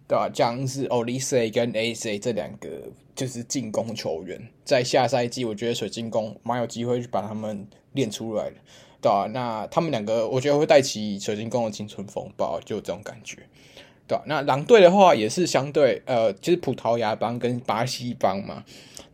[0.07, 0.31] 对吧？
[0.35, 2.69] 像是 Olise 跟 AC 这两个
[3.17, 8.57] 就是进攻球员，在下赛季我觉得水晶宫蛮有机会去把他们练出来的，
[9.01, 9.27] 对吧？
[9.33, 13.39] 那他们两个我觉得会带起水晶宫的青春风暴，就这种感觉，
[14.07, 14.23] 对吧？
[14.27, 18.63] 那狼队的话也是相对呃，就是葡萄牙帮跟巴西帮嘛。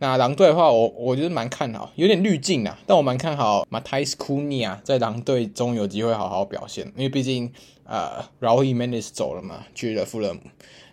[0.03, 7.53] 那狼队的话，我我觉得蛮看好，有点滤镜啊，但我蛮看好 Matheus c u n i a 在狼队中有机会好好表现，因为毕竟
[7.85, 10.39] 呃 r a u l i m e n e z 走了嘛，去了富勒姆。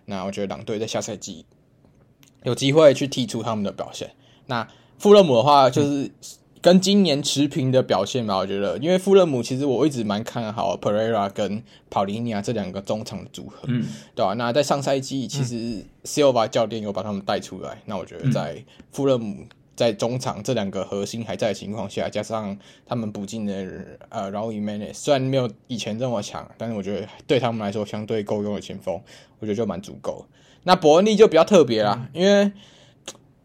[0.05, 1.47] 那我觉得狼队在下赛季
[2.43, 4.11] 有机会去踢出他们的表现。
[4.45, 6.11] 那富勒姆的话，就是
[6.61, 8.37] 跟今年持平的表现吧。
[8.37, 14.35] 我觉得，因为富勒姆其实我一直蛮看好 Pereira 跟 Palhinha 这两个中场的组合，嗯，对吧？
[14.35, 17.71] 那在上赛季，其实 Silva 教练有把他们带出来。
[17.75, 19.47] 嗯、那我觉得，在富勒姆
[19.77, 23.55] 在中场这两个核心还在的情况下，加上他们补进的
[24.09, 29.01] 呃 Raul Jimenez 虽然没有以前这么强，但是我觉得对他们来说相对够用的前锋，
[29.39, 30.27] 我觉得就蛮足够。
[30.65, 32.51] 那伯恩利就比较特别啦，嗯、因为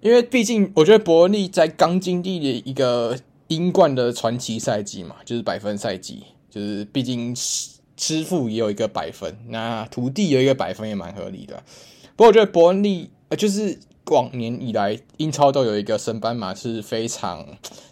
[0.04, 11.64] 因为毕竟我觉得伯恩利在刚经历的一个英冠的传奇赛季嘛，就是百分赛季，就是毕竟师傅也有一个百分，那徒弟有一个百分也蛮合理的。
[12.16, 13.80] 不过我觉得伯恩利呃就是。
[14.08, 17.47] 往年以来，英超都有一个升班马是非常，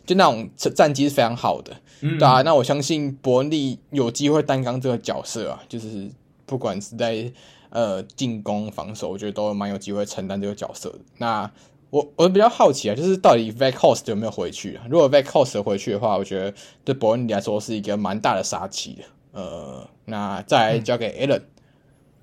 [0.05, 2.41] 就那种战绩是非常好的，嗯、对啊。
[2.41, 6.11] 那我相信伯恩利有机会担纲这个角色啊，就是
[6.45, 7.31] 不管是在
[7.69, 10.99] 呃进攻、防守，我觉得都蛮有机会承担这个角色的。
[11.17, 11.49] 那
[11.91, 14.83] 我我比较好奇啊，就是到底 v a c h o s t 有没有回去啊？
[14.89, 19.03] 如果 v a c h o s t 回去的话，我觉得对伯恩利来说是一个蛮大的杀器的。
[19.33, 21.45] 呃，那再来交给 Allen、嗯、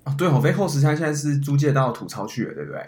[0.03, 2.81] 啊，对哦 v a c h o s t 他现在是租借到吐槽去了，对不对？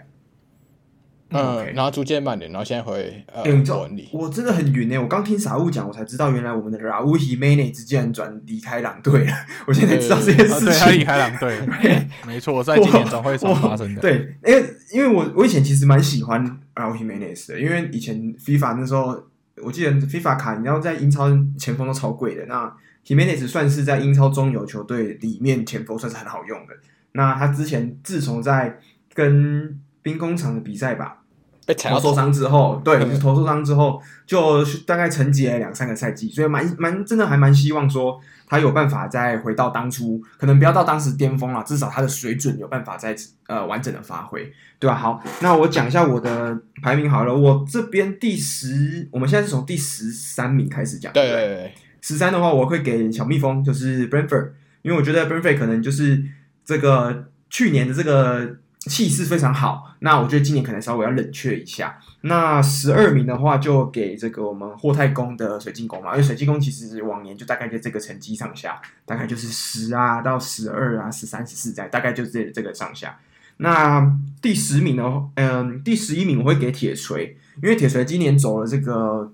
[1.32, 1.74] 嗯，Okay.
[1.74, 4.98] 然后逐渐慢点，然后现在回呃，欸、我真的很晕呢。
[4.98, 9.32] 我刚听傻物讲，我才知道原来我们的 Raul Jimenez 竟然转离开狼队了。
[9.66, 10.66] 我现在知道这件事情。
[10.66, 11.58] 对，他离开狼队，
[12.26, 14.00] 没错，在今年转会上发生的。
[14.00, 19.22] 对，因为因为我我以前其实蛮喜欢 Raul Jimenez 的，因为以前 FIFA 那时候，
[19.62, 21.28] 我记得 FIFA 卡你要在英超
[21.58, 22.46] 前锋都超贵的。
[22.46, 22.72] 那
[23.06, 26.74] Jimenez 算是在英超中游球队里面前锋算是很好用的。
[27.12, 28.78] 那他之前自从在
[29.14, 31.21] 跟兵工厂的比赛吧。
[31.64, 43.14] 被头受伤之后，对，头受伤之后，就大概沉寂了两三个赛季，所以蛮蛮真的还蛮希望说他有办法再回到当初，可能不要到当时巅峰了，至少他的水准有办法再
[43.46, 44.96] 呃完整的发挥，对吧？
[44.96, 54.50] 好，那我讲一下我的排名好了，我这边第十，我们现在是从第十三名开始讲，对对对，十三的话我会给小蜜蜂，就是 Brentford，
[54.82, 56.24] 因为我觉得 Brentford 可能就是
[56.64, 58.56] 这个去年的这个。
[58.88, 61.98] 气势非常好，那我觉得今年可能稍微要冷却一下。
[62.22, 73.18] 那十二名的话，就给这个我们霍太公的水晶宫嘛，因为水晶宫其实往年就大概在这个成绩上下，大概就是十啊到十二啊、十三、十四在，大概就是这个上下。
[73.58, 79.32] 那第十名呢，嗯、第十一名我会给铁锤，因为铁锤今年走了这个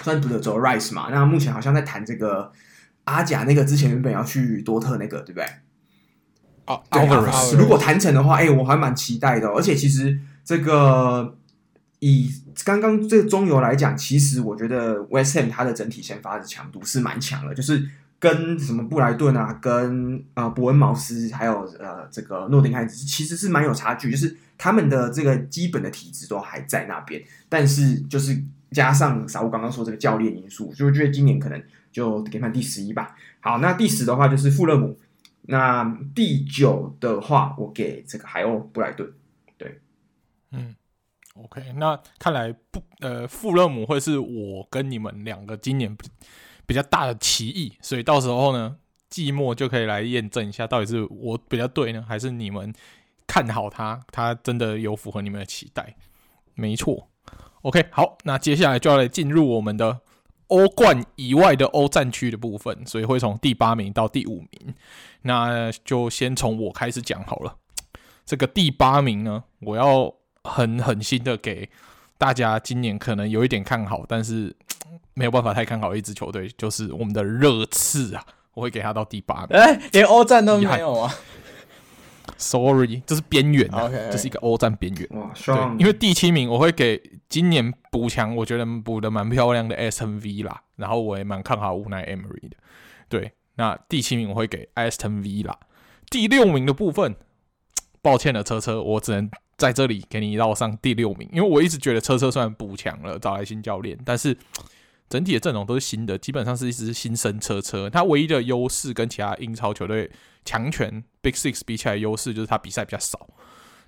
[0.00, 2.52] 算不得走 Rice 嘛，那目前好像在谈这个
[3.04, 5.46] 阿贾那个之前原本要去多特那个，对不对？
[6.66, 6.82] 哦，
[7.56, 9.48] 如果谈成的话，哎、欸，我还蛮期待的。
[9.48, 11.36] 而且其实这个
[12.00, 12.28] 以
[12.64, 17.88] 刚刚这个中游来讲，其实我觉得 West Ham 它的整体先发的强度是蛮强的，就是
[18.18, 24.10] 跟什么布莱顿啊，跟呃伯恩茅斯，还有呃这个诺丁汉，其实是蛮有差距。
[24.10, 28.36] 就是他们的这个基本的体质都还在那边，但是就是
[28.72, 31.62] 加上傻物刚刚说这个教练因素，就觉得今年可能
[31.92, 33.14] 就给他第十一吧。
[33.38, 34.98] 好，那第十的话就是富勒姆。
[35.48, 35.84] 那
[36.14, 39.12] 第九的话，我给这个海鸥布莱顿。
[39.56, 39.80] 对，
[40.50, 40.74] 嗯
[41.34, 45.96] ，OK，那看来不呃，富勒姆会是我跟你们两个今年
[46.66, 48.76] 比较大的歧义，所以到时候呢，
[49.08, 52.74] 季末就可以来验证一下，到底是我比较对呢，还是你们
[53.26, 55.96] 看好他，他真的有符合你们的期待？
[56.54, 57.08] 没错
[57.62, 60.00] ，OK，好，那接下来就要来进入我们的。
[60.48, 64.74] 欧冠以外的欧战区的部分，所以会从第八名到第五名，
[65.22, 67.56] 那就先从我开始讲好了。
[68.24, 70.12] 这个第八名呢，我要
[70.44, 71.68] 很狠心的给
[72.18, 74.54] 大家，今年可能有一点看好，但是
[75.14, 78.24] 没有办法太看好一支球队，就是我们的热刺啊，
[78.54, 79.58] 我会给他到第八名。
[79.58, 81.14] 哎、欸，连欧战都没有啊
[82.36, 85.08] ！Sorry，这是边缘啊，这.是一个欧战边缘。
[85.20, 92.56] 哇，对，因为第七名我会给今年补强，我觉得补的蛮漂亮的 Aston Villa，然后我也蛮看好无奈 Emery 的。
[93.08, 95.54] 对，那第七名我会给 Aston Villa。
[96.10, 97.16] 第六名的部分，
[98.00, 104.36] 抱歉了，车车，我只能在这里给你绕上第六名，因为我一直觉得车车虽然补强了，找来新教练，但是
[105.08, 107.88] 整体的阵容都是新的，基本上是一支新生车车。
[107.88, 110.10] 他唯一的优势跟其他英超球队
[110.44, 113.28] 强权 Big Six 比起来，优势就是他比赛比较少，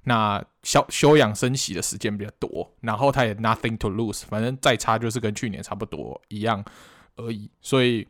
[0.04, 6.64] 那休休养生息的时间比较多，然后他也 nothing to lose，反正再差就是跟去年差不多一样
[7.16, 8.06] 而已，所以。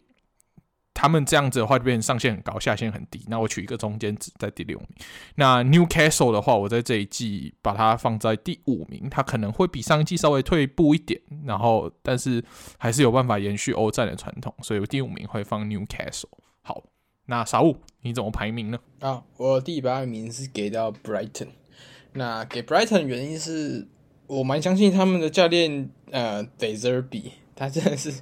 [1.01, 3.25] 他们这样子的话，就变成上限很高，下限很低。
[3.29, 4.89] 那我取一个中间值，在第六名。
[5.37, 12.43] 那 Newcastle 的话，我在这一季把它放在第五名，它可能会比上一季稍微退步一点，然后但是
[12.79, 16.25] 还是有办法延续欧战的传统，所以我第五名会放 Newcastle。
[16.63, 16.83] 好，
[17.27, 18.81] 那傻物你怎么排名呢？
[18.99, 21.51] 啊，我第八名是给到 Brighton。
[22.15, 23.87] 那给 Brighton 的原因是
[24.27, 28.13] 我蛮相信他们的教练，呃，De Zerbi，他真的是。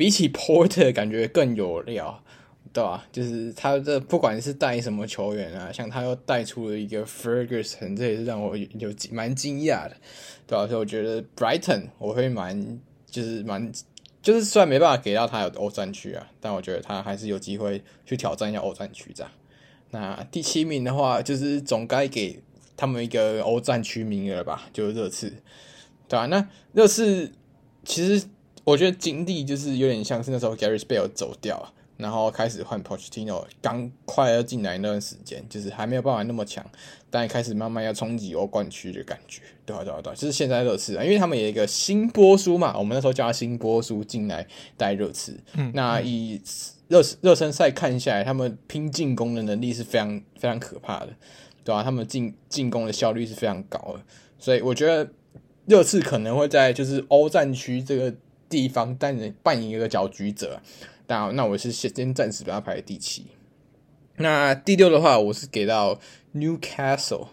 [0.00, 2.24] 比起 Porter 感觉更有料，
[2.72, 3.06] 对吧？
[3.12, 9.96] 就是他这不管是带什么球员啊，像他又带出了一个 Ferguson，这也是让我有蛮惊讶的，
[10.46, 10.66] 对吧？
[10.66, 13.70] 所以我觉得 Brighton 我会蛮就是蛮
[14.22, 19.30] 就是虽然没办法给到他有欧战区啊，但我觉得他还是有机会去挑战一下欧战区这样。
[19.90, 22.42] 那第七名的话，就是总该给
[22.74, 25.28] 他们一个欧战区名额吧，就是热刺，
[26.08, 26.24] 对吧？
[26.24, 27.30] 那热刺
[27.84, 28.26] 其实。
[28.64, 36.64] 我觉得经历就是有点像是那时候 Gareth Bale 走掉，然后开始换 Pochettino，刚快要进来那段时间，就是还没有办法那么强，
[37.10, 44.46] 但开始慢慢要冲击欧冠区的感觉，对啊对啊对啊，就是现在热刺啊，因为他们有一个新波叔嘛，我们那时候叫他新波叔进来
[44.76, 46.40] 带热刺，嗯，那以
[46.88, 51.08] 热热身赛看下来，他们拼进攻的能力是非常非常可怕的，
[51.64, 51.82] 对吧？
[51.82, 54.00] 他们进进攻的效率是非常高的，
[54.38, 55.10] 所以我觉得
[55.66, 58.14] 热刺可能会在就是欧战区这个。
[58.50, 60.60] 地方担任扮演一个搅局者，
[61.06, 63.28] 那那我是先先暂时把它排在第七。
[64.16, 65.98] 那第六的话，我是给到
[66.34, 67.28] Newcastle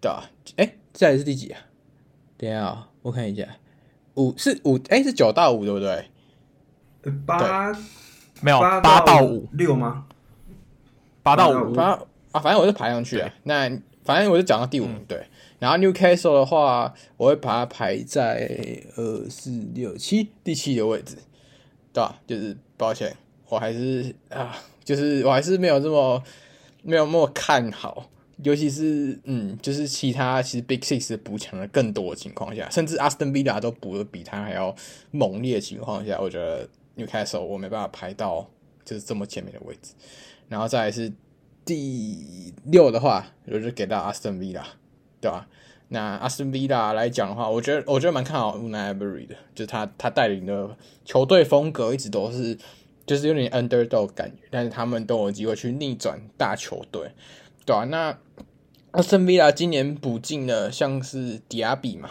[0.00, 1.60] 的，哎、欸，这还是第几啊？
[2.38, 3.46] 等一下，我看一下，
[4.14, 6.08] 五是五，哎、欸，是九到五对不对？
[7.26, 7.70] 八
[8.40, 10.06] 没有八到五六吗？
[11.22, 12.00] 八到五八
[12.32, 13.30] 啊，反正我是排上去了。
[13.42, 13.68] 那
[14.04, 15.26] 反正我就讲到第五，嗯、对。
[15.64, 21.16] 然后 Newcastle 的话，我会把它排在二四六七第七的位置，
[21.90, 22.20] 对吧？
[22.26, 23.16] 就是抱歉，
[23.48, 24.54] 我还是啊，
[24.84, 26.22] 就是我还是没有这么
[26.82, 28.10] 没有那么看好，
[28.42, 34.76] 尤其是嗯，就是其他其实 Big Six 补强的更多的情况下，甚至 Aston Villa 都补的比他还要
[35.12, 38.46] 猛烈的情况下，我觉得 Newcastle 我没办法排到
[38.84, 39.94] 就是这么前面的位置。
[40.46, 41.10] 然后再是
[41.64, 44.62] 第六的话，我就给到 Aston Villa。
[45.24, 45.48] 对吧？
[45.88, 52.58] 那阿斯比拉来讲的话，我觉得我觉得蛮看好 Unai Emery 的，就是他他带领的球队风格一直都是
[53.06, 57.12] 就是有点 underdog 感觉，但是他们都有机会去逆转大球队，
[57.64, 57.84] 对吧？
[57.84, 58.18] 那
[58.90, 62.10] 阿斯比拉今年补进了像是迪亚比嘛，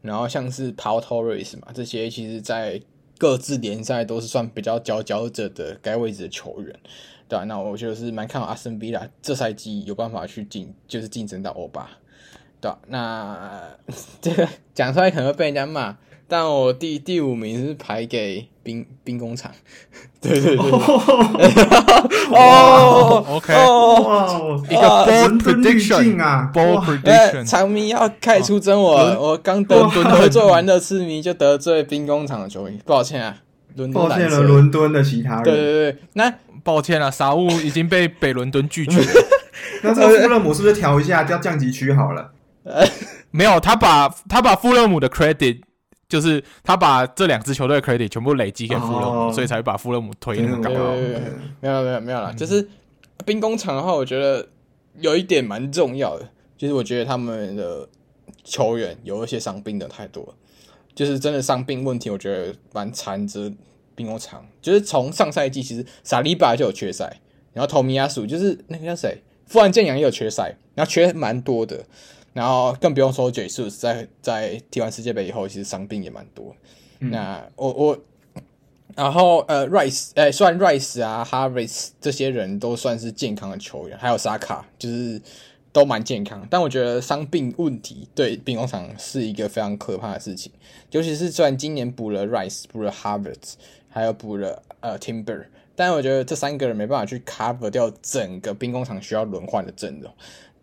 [0.00, 2.80] 然后像是 Pau Torres 嘛，这些其实在
[3.18, 6.74] 各自联赛都是算比较佼佼者的该位置的球员，
[7.28, 7.44] 对吧？
[7.44, 11.90] 那我就是蛮看好阿斯比拉这赛季有办法去进，就是竞争到欧巴。
[12.60, 13.60] 对，那
[14.20, 15.96] 这个讲出来可能会被人家骂，
[16.26, 19.52] 但我第第五名是排给兵兵工厂，
[20.20, 20.66] 对对对，
[22.32, 23.52] 哦，OK，
[24.68, 33.36] 一个 bold prediction 啊，bold prediction，长迷要开出征我，我刚得得罪完的痴迷就得罪兵工厂的球迷，抱歉啊，
[33.94, 36.32] 抱歉了伦敦的其他人，对对对，那
[36.64, 38.98] 抱歉了，傻物已经被北伦敦拒绝，
[39.82, 42.32] 那这个富勒姆是不是调一下叫降级区好了？
[42.66, 42.84] 呃，
[43.30, 45.60] 没有，他把他把富勒姆的 credit，
[46.08, 50.70] 就是他把这两支球队的 credit 全部累积给富勒姆，oh, 所以才会把富勒姆推那么高。
[51.60, 52.68] 没有没有没有啦，就是
[53.24, 54.48] 兵工厂的话，我觉得
[54.98, 57.88] 有一点蛮重要的，就是我觉得他们的
[58.42, 60.34] 球员有一些伤病的太多了，
[60.94, 63.52] 就是真的伤病问题，我觉得蛮缠着
[63.94, 64.44] 兵工厂。
[64.60, 67.20] 就是从上赛季其实萨利巴就有缺赛，
[67.52, 71.84] 然后托米亚苏就是那个叫谁，富兰健洋也有缺赛，然后缺蛮多的。
[72.36, 76.54] 然后更不用说，Jesus 在在踢完世界杯以后，其实伤病也蛮多。
[77.00, 77.98] 嗯、那我我，
[78.94, 85.18] 然后呃，Rice，哎，虽然 Rice 啊，Harvest 这些人都算是健康的球员，还有萨卡，就是
[85.72, 86.46] 都蛮健康。
[86.50, 90.52] 但我觉得伤病问题对兵工厂是一个非常可怕的事情，
[90.90, 93.54] 尤其是虽然今年补了 Rice，补了 Harvest，
[93.88, 100.12] 还有补了呃 Timber，但我觉得这三个人没办法去 cover 掉整个兵工厂需要轮换的阵容。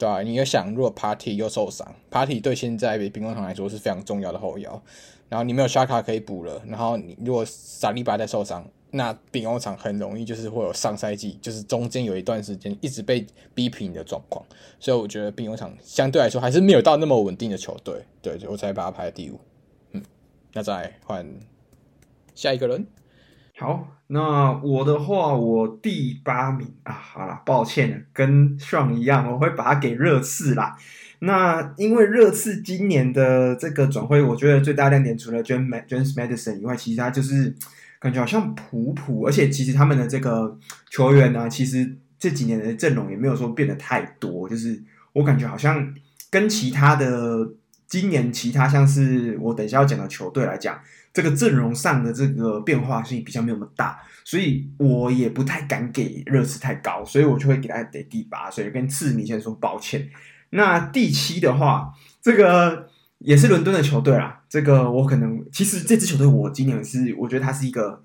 [0.04, 4.84] 对，你要想，如果 Party 又受伤，Party 对现在兵工厂来说是非常重要的后腰。
[5.30, 13.26] 然后你没有沙卡可以补了，然后你如果萨利巴再受伤，那兵工厂很容易就是会有上赛季就是中间有一段时间一直被
[13.56, 14.45] 逼平的状况。
[14.78, 18.04] 所以我觉得兵工厂相对来说还是没有到那么稳定的球队。
[18.22, 19.39] 对，我才把它排第五。
[19.93, 20.04] 嗯，
[20.51, 21.26] 那再换
[22.36, 22.86] 下一个人。
[23.58, 30.78] 好，那我的话，我第八名啊，好啦，抱歉，跟 Sean 一样，我会把它给热刺啦。
[31.18, 37.55] 那因为热刺今年的这个转会，我觉得最大亮点除了 James James Madison 以外，其他就是
[37.99, 40.59] 感觉好像普普，而且其实他们的这个
[40.91, 44.80] 球员呢、其实这几年的阵容也没有说变得太多，就是
[45.14, 45.91] 我感觉好像
[46.30, 47.49] 跟其他的
[47.88, 50.80] 今年其他像是我等一下要讲的球队来讲。
[51.14, 60.09] 这个阵容上的这个变化性比较没有那么大，所以我也不太敢给热刺太高，所以我就会给他给第八，所以跟刺迷先说抱歉。
[60.49, 62.89] 那第七的话，这个
[63.20, 68.01] 也是伦敦的球队啦，这个我可能其实这支球队我今年是我觉得它是一个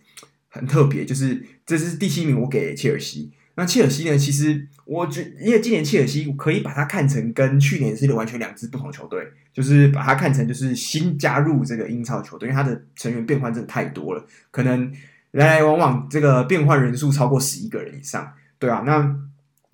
[0.48, 3.32] 很特别，就是这是第七名，我给切尔西。
[3.59, 4.16] 那切尔西呢？
[4.16, 9.20] 其实我觉，因为今年切尔西可以把它看成跟去年是完全两支不同球队，
[9.52, 14.92] 就是把它看成就是新加入这个英超球队，因为它的成员变换真的太多了，可能
[15.32, 18.84] 来来往往这个变换人数超过十一个人以上，对啊。
[18.86, 19.12] 那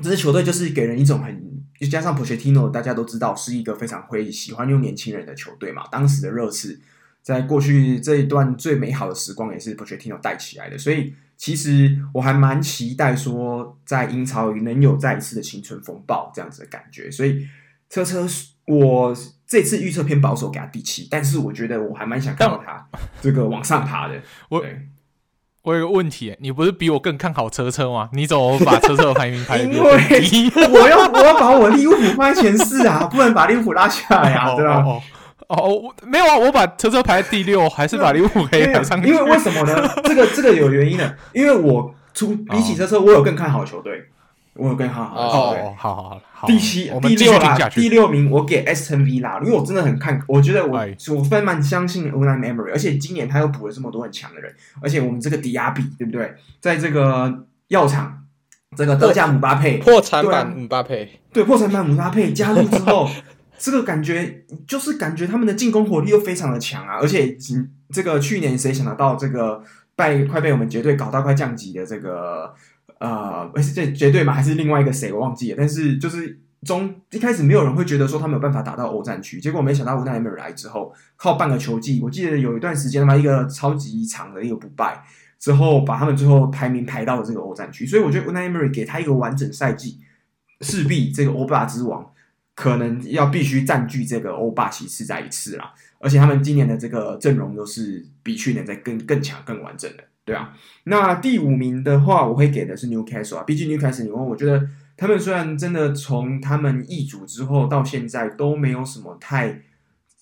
[0.02, 1.38] 这支球队就是给人一种很，
[1.78, 5.82] 就加上普切蒂诺，大家都知道是一个非常会喜欢用年轻人的球队嘛。
[5.92, 6.80] 当时的热刺
[7.20, 11.12] 在过去这一段最美好的时光也是普切蒂诺带起来的，所以。
[11.36, 17.46] 其实我还蛮期待说，在英超能有再一次的青春风暴这样子的感觉，所以
[17.90, 18.26] 车车
[18.66, 19.14] 我
[19.46, 22.86] 这次预测偏保守，给他第七，但是我觉得我还蛮想看到他
[23.20, 24.14] 这个往上爬的。
[24.48, 24.64] 我
[25.62, 28.10] 我有个问题，你不是比我更看好车车吗？
[28.12, 29.74] 你怎么把车车的排名排第一？
[29.74, 34.82] 因为我要我要把我利物浦放在前四啊，不能把利物浦拉下来啊，对吧？
[34.82, 35.02] 哦，
[36.06, 39.08] 没有啊，我把车车排在第六，还是把利物浦可以排上去。
[39.08, 39.88] 因为为什么呢？
[40.04, 44.04] 这个这个有原因的，因为我出比起车车，我有更看好球队，
[44.54, 45.62] 我有更看好球队。
[45.62, 50.78] 哦，好好好，第七、第六啦，第六名我给 Aston Villa，因为我真的很看，我觉得我
[51.16, 56.34] 我非常相信 Unai Emery，而且今年他又补了这么多很强的人，而且我们这个迪亚比对不对？
[56.60, 58.24] 在这个药厂，
[58.76, 63.08] 这个德甲姆巴佩破产版姆巴佩，对破产版姆巴佩加入之后。
[63.64, 67.34] 这个感觉就是感觉他们的进攻火力又非常的强啊，而且
[67.88, 69.62] 这个去年谁想得到这个
[69.96, 72.54] 败快被我们绝对搞到快降级的这个
[72.98, 74.34] 呃，不是这绝对吗？
[74.34, 75.56] 还是另外一个谁我忘记了？
[75.56, 85.02] 但是就是中一开始没有人会觉得说他们有办法打到欧战区，结果没想到乌奈梅尔来之后，靠半个球季，我记得有一段时间嘛，一个超级长的一个不败
[85.38, 90.00] 之后，把他们最后排名排到了这个欧战区，所以我觉得乌奈梅尔给他一个完整赛季，
[90.60, 92.10] 势必这个欧霸之王。
[92.54, 100.56] 可能要必须占据这个欧霸其次再一次啦，而且他们今年的这个阵容都是比去年在更更强、更完整的，对啊。
[100.84, 109.62] 那第五名的话，我会给的是 Newcastle 啊，毕竟 Newcastle，你问我觉得他们虽然真的从他们易主之后到现在都没有什么太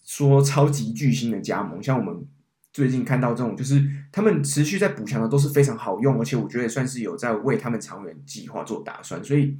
[0.07, 2.25] 说超级巨星的加盟，像我们
[2.73, 9.59] 最近看到这种，就是他们持续在补强的都是非常好用，而且我觉得也算是有在为他们长远计划做打算，所以。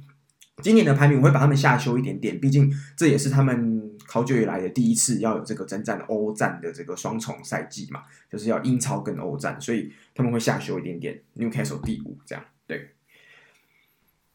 [0.61, 11.19] 今年的排名我会把他们下修一点点，毕竟这也是他们好久以来的第一次要有这个征战欧战的这个双重赛季嘛，就是要英超跟欧战，所以他们会下修一点点。
[11.35, 12.91] Newcastle 第五这样，对，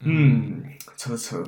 [0.00, 0.64] 嗯，
[0.96, 1.46] 车车，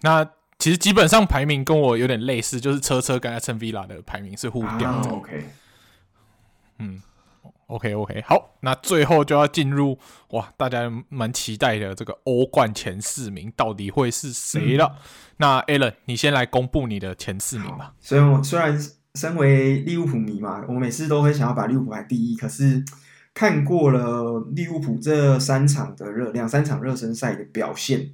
[0.00, 0.24] 那
[0.58, 4.86] 其实基本上排名跟我有点类似，就是车车跟 Aston Villa 的排名是互调的。
[4.86, 5.44] 啊，OK，
[6.78, 7.02] 嗯。
[7.68, 9.98] OK OK，好，那最后就要进入
[10.30, 14.96] 哇，大家蛮期待的这个欧冠前四名到底会是谁了？
[14.96, 15.00] 嗯、
[15.36, 17.94] 那 Alan，你先来公布你的前四名吧。
[18.00, 18.78] 虽然我虽然
[19.14, 22.82] 身为利物浦迷嘛，我每次都会想要把利物浦排第一，可是
[23.34, 28.12] 看过了利物浦这三场的热两三场热身赛的表现。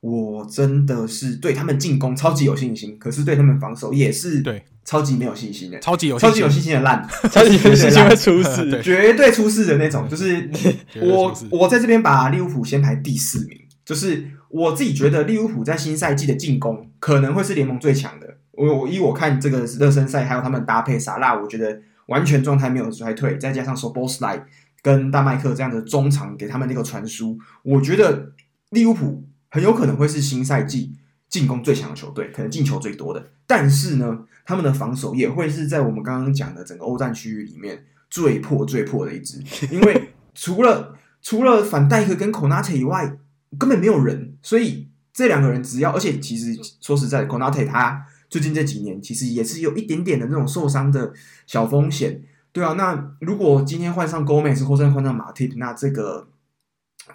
[0.00, 10.08] 我真的是对他们进攻超级有信心，可是对他们防守也是对超级没有信心的，超级有超级有信心的烂， 超级有信心会出事，绝对出事的那种。
[10.08, 10.48] 就是
[11.02, 18.38] 我我在这边把利物浦先排第四名，就是我自己觉得利物浦在新赛季的进攻可能会是联盟最强的。
[18.52, 24.40] 我我依我看这个热身赛，还有他们搭配萨拉，我觉得完全状态没有衰退，再加上 Szoboszlai
[24.80, 28.32] 跟大麦克这样的中场给他们那个传输，我觉得
[28.70, 29.24] 利物浦。
[29.50, 30.96] 很有可能会是新赛季
[31.28, 33.30] 进攻最强的球队，可能进球最多的。
[33.46, 39.42] 但是呢，他们的防守也会是在我们刚刚讲的整个欧战区域里面最破最破的一支。
[39.70, 43.18] 因为除了除了反戴克跟孔纳特以外，
[43.58, 44.36] 根本没有人。
[44.40, 51.12] 所以这两个人只要，而且其实说实在的，科纳特他最近这几年其实也是有一点点的那种受伤的
[51.46, 52.22] 小风险。
[52.52, 56.28] 对啊，那如果今天换上 Gomez 或者换上马蒂，那这个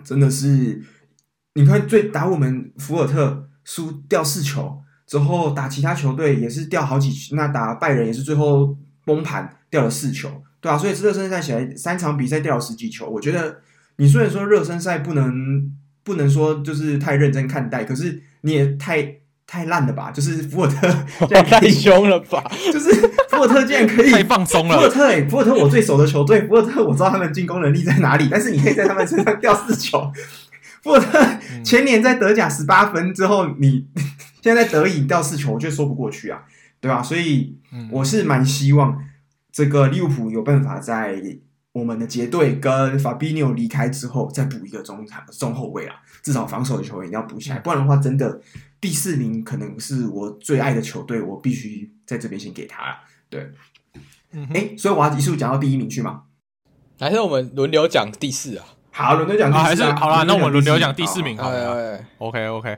[0.03, 0.83] 真的是。
[1.55, 7.11] 你看，最打我们福尔特输掉四球之后，打其他球队也是掉好几。
[7.33, 10.29] 那打拜仁也是最后崩盘掉了四球。
[10.59, 13.57] 对啊，所以热身赛起来三场比赛掉了十几球，我觉得
[13.97, 15.71] 你虽然说热身赛不能
[16.03, 19.15] 不能说就是太认真看待，可是你也太。
[19.47, 20.09] 太烂了吧！
[20.09, 22.43] 就是福尔特太凶了吧！
[22.73, 22.89] 就是
[23.29, 24.75] 福尔特竟然可以太放松了。
[24.75, 30.11] 福尔特、欸，福尔特，我最熟的球队，福尔特，我知道他们进攻能力在哪里，但是你可以在他们身上掉四球。
[30.85, 33.87] 福尔特前年在德甲十八分之后，你
[34.43, 36.43] 现在在德乙掉四球，我觉得说不过去啊，
[36.79, 37.01] 对吧？
[37.01, 37.57] 所以
[37.89, 39.03] 我是蛮希望
[39.51, 41.19] 这个利物浦有办法在
[41.71, 48.39] 我们的结队跟法比纽离开之后，再补一个中场中后卫啊，至少防守的球员一定要补起来，不然的话，真的。
[48.79, 52.95] 第四名可能是我最爱的球队，我必须在这边先给他。
[53.27, 53.49] 对，
[54.53, 56.25] 哎、所以我要一速讲到第一名去吗？
[56.99, 58.74] 还是我们轮流讲第四啊？
[58.95, 59.67] 好，轮流讲第四、啊啊。
[59.67, 61.43] 还是好啦，那我们轮流讲第四名好。
[61.45, 61.57] 好了。
[61.57, 62.77] 对对对 OK OK。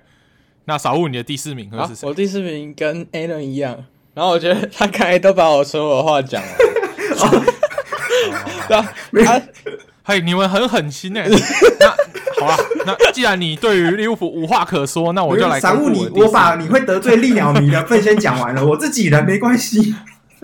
[0.66, 2.08] 那少物，你的第四名会是谁？
[2.08, 6.50] 我第四名跟 Alan 一样，然后我觉得他刚才都把我所有的话讲了。
[8.68, 8.94] 对啊，
[9.24, 9.42] 他。
[10.04, 11.28] 嘿，你们很狠心哎！
[11.80, 11.90] 那
[12.40, 16.08] 好啊，那既然你对于利物浦无话可说，那我就来公布你。
[16.16, 19.94] 我把你会得罪利鸟迷的份先讲完了，我自己人没关系。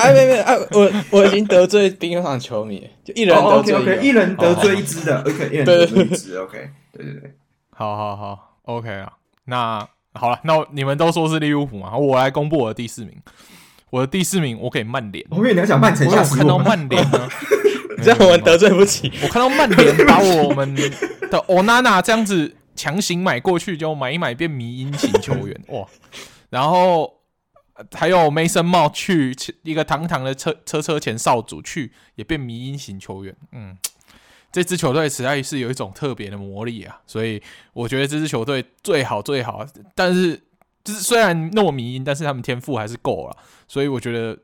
[0.04, 7.34] 哎，没没哎，我我已经得罪冰上球迷，就一人得罪一个，一人得罪一支的，OK，一人得罪一支，OK，对对对，
[7.72, 9.14] 好好好，OK 啊。
[9.45, 13.14] 那好了，那你们都说是利物浦嘛，我来公布我的第四名。
[13.89, 15.24] 我的第四名，我给曼联。
[15.30, 17.30] 我以为你要讲曼城，我看到曼联呢。
[18.01, 19.12] 这样我们得罪不起。
[19.22, 20.76] 我看到曼联把我 们
[21.30, 25.86] 的欧娜娜这样子强行买过去，就买一买变迷因型球员哇！
[26.49, 27.14] 然后
[27.92, 33.36] 还有梅森茂去一个堂堂的车车车前少主去也变迷因型球员。
[33.52, 33.78] 嗯，
[34.52, 37.02] 这支球队实在是有一种特别的魔力啊！
[37.06, 37.42] 所以
[37.74, 39.66] 我觉得这支球队最好最好，
[39.96, 40.42] 但是
[40.84, 44.38] 就是虽然那么迷因，但是他们天赋还是够了，所以我觉得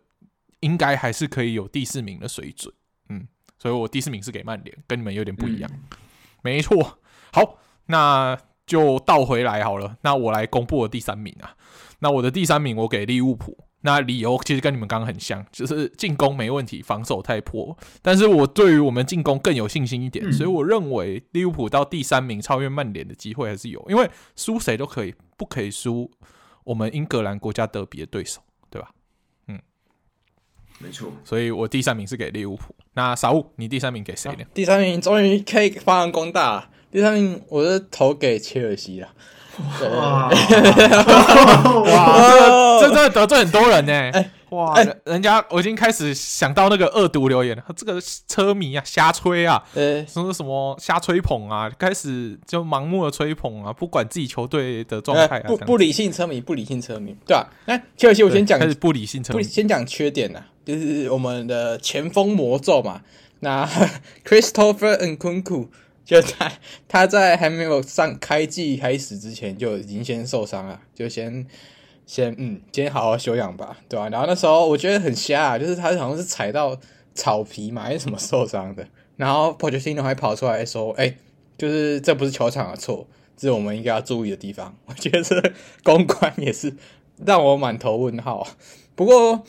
[0.59, 2.73] 应该还是可以有第四名的水准。
[3.09, 3.27] 嗯。
[3.61, 5.69] 所以我第四名是给曼联，跟你们有点不一样。
[5.73, 5.97] 嗯、
[6.41, 6.97] 没错，
[7.33, 9.97] 好，那就倒回来好了。
[9.99, 11.57] 那我来公布我第三名啊。
[11.99, 13.57] 那我的第三名我给利物浦。
[13.81, 17.77] 那理由其实跟你们刚刚很像，就是进攻没问题，防守太破。
[18.01, 23.85] 但是我对于我们进攻更有信心一点，嗯、所以我认为利物浦到第三名超越曼联的机会还是有。
[23.87, 26.11] 因为输谁都可以，不可以输
[26.65, 28.41] 我们英格兰国家德比的对手。
[28.71, 28.91] 对吧？
[29.47, 29.59] 嗯
[30.77, 32.75] 没错，所以我第三名是给利物浦。
[32.93, 34.43] 那傻物，你第三名给谁呢？
[34.53, 36.69] 第三名终于可以发扬光大了。
[36.91, 39.09] 第三名我是投给切尔西了。
[39.95, 40.29] 哇，
[41.85, 43.93] 哇， 这真的得罪很多人呢。
[43.93, 44.75] 欸哇！
[45.03, 57.47] 人家我已经开始想到那个恶毒留言了，这个车迷啊，瞎吹啊，呃，什么什么瞎吹捧啊，开始就盲目的吹捧啊，不管自己球队的状态啊，不不理性车迷，不理性车迷，对吧？
[57.67, 63.01] 那切尔西我先讲，开始不理性车迷，先讲缺点呐，就是我们的前锋魔咒嘛。
[63.41, 63.69] 那
[64.25, 65.67] Christopher Nkunku
[66.09, 66.51] 就在
[66.87, 71.45] 他在还没有上开季开始之前就已经先受伤了，就先。
[72.07, 74.09] 先嗯，今天好好休养吧，对吧、啊？
[74.09, 76.75] 然后那时候我觉得很瞎啊，就是他好像是踩到
[77.13, 78.87] 草皮嘛，还是什么受伤的。
[79.15, 81.17] 然后 Pochettino 还跑出来说：“哎、欸，
[81.55, 83.05] 就是这不是球场的错，
[83.37, 85.53] 这是我们应该要注意的地方。”我觉得这
[85.83, 86.75] 公关也是
[87.23, 88.47] 让我满头问号。
[88.95, 89.43] 不过，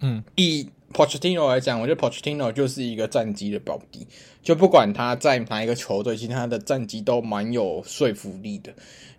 [0.00, 4.06] 嗯，以 Pochettino 来讲，我觉得 Pochettino 就是一个战绩的保底，
[4.42, 8.72] 就不管他在哪一个球队，其实他的战绩都蛮有说服力的。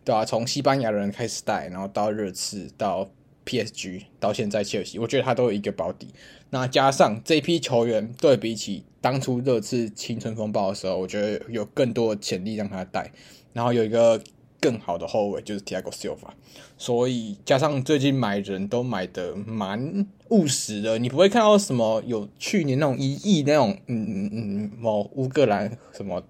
[0.05, 3.09] 对啊，从西班牙人开始带，然后到热刺，到
[3.45, 6.07] PSG，到现在切尔西，我觉得他都有一个保底。
[6.51, 13.11] 那加上这批球员，对比起当初热刺青春风暴的时候，我觉得有更多的潜力让他带。
[13.51, 14.21] 然后有一个
[14.65, 16.31] 更好的后卫就是 Thiago Silva，
[16.75, 26.23] 所以加上最近买人都买的蛮务实的，你不会看到什么有去年那种一亿那种，嗯嗯嗯，某乌克兰什么。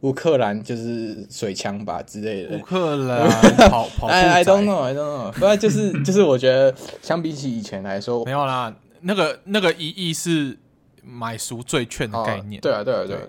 [0.00, 2.56] 乌克兰就是水枪吧之类的。
[2.56, 3.28] 乌克兰
[3.68, 5.32] 跑跑步， I don't know, I don't know。
[5.32, 8.74] 不然就是就是，我觉得相比起以前来说，没有啦。
[9.02, 10.56] 那个那个一亿是
[11.04, 12.58] 买赎罪券的概念。
[12.60, 13.22] 哦、对啊，对啊，对啊，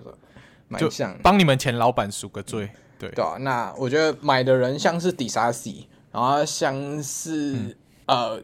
[0.68, 1.14] 蛮像。
[1.22, 2.70] 帮你们前老板赎个罪。
[3.08, 7.74] 对对啊，那我觉得买的人像是迪沙西，然后像是、嗯、
[8.06, 8.40] 呃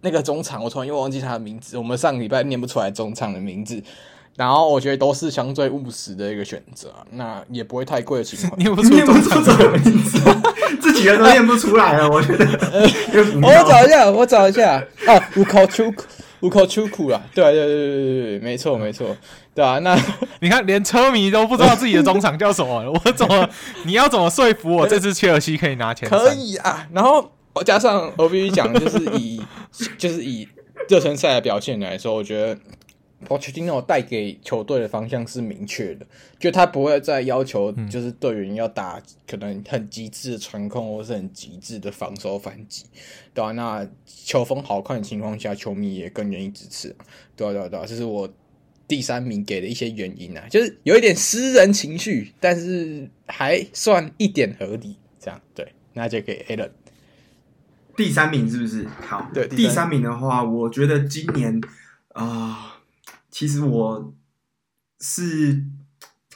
[0.00, 1.78] 那个中场，我突然又忘记他的名字。
[1.78, 3.82] 我们上礼拜念不出来中场的名字。
[4.36, 8.58] 然后我觉得都是相对务实的一个选择，那也不会太贵的情况。
[8.58, 10.18] 念不出中场的名字，
[10.82, 12.10] 自己人都念不出来了。
[12.10, 12.44] 我觉得，
[13.40, 15.84] 我找一下，我找一下啊，乌考丘
[16.48, 19.16] 库，乌考丘库啊，对对对对对对，没错没错，
[19.54, 19.78] 对啊。
[19.80, 19.96] 那
[20.40, 23.48] 你看，连车迷都不知道自己的中场叫什么， 我怎么
[23.84, 26.08] 你要怎么说服我这支切尔西可以拿钱？
[26.08, 26.86] 可以啊。
[26.92, 29.40] 然后我加上我必须讲，就是以
[29.98, 30.46] 就是以
[30.88, 32.58] 热身赛的表现来说，我觉得。
[33.24, 36.06] 波切蒂诺带给球队的方向是明确的，
[36.38, 42.84] 就他不会再要求就是队员要打可能很极致的传控或是很极致的防守反击，
[43.32, 43.52] 对吧、啊？
[43.52, 46.94] 那球风好看的情况下，球迷也更愿意支持，
[47.34, 47.52] 对吧、啊？
[47.52, 47.68] 对吧、啊？
[47.70, 47.86] 对、啊？
[47.86, 48.32] 这是我
[48.86, 56.70] 第三名给的一些原因啊，就是有一点私人情绪，但是还算一点合理，这样对，那就给 Allen。
[57.96, 58.86] 第三名是不是？
[59.00, 61.60] 好，对，第三名的话，我觉得今年
[62.08, 62.56] 啊、呃，
[63.34, 64.14] 其实我
[65.00, 65.64] 是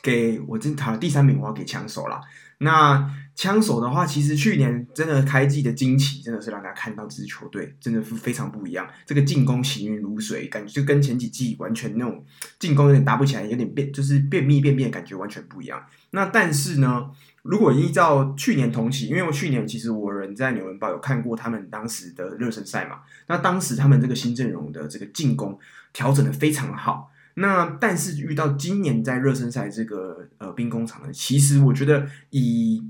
[0.02, 2.20] 给我真讨第三名，我要给枪手啦。
[2.58, 8.84] 那枪手的话，其实去年真的开季的惊奇，真的是让大家看到这支球队真的是非常不一样。
[9.06, 12.24] 这个进攻行云流水，感觉就跟前几季完全那种
[12.58, 15.80] 进攻有点搭不起来，有点变，就是便秘便便的感觉完全不一样。
[16.10, 17.08] 那但是呢，
[17.42, 25.56] 如果依照去年同期，因为我去年其实我人在纽伦堡有看过他们当时的热身赛嘛，那当时他们这个新阵容的这个进攻
[25.98, 27.10] 调整的非常好。
[27.34, 32.80] 那但是遇到今年在热身赛这个呃兵工厂呢，其实我觉得以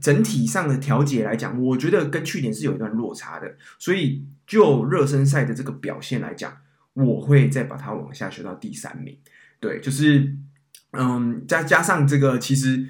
[0.00, 3.56] 整体上的调节来讲，我觉得跟去年是有一段落差的。
[3.78, 6.56] 所以就热身赛的这个表现来讲，
[6.94, 9.16] 我会再把它往下修到第三名。
[9.60, 10.34] 对，就是
[10.90, 12.88] 嗯，加加上这个其实。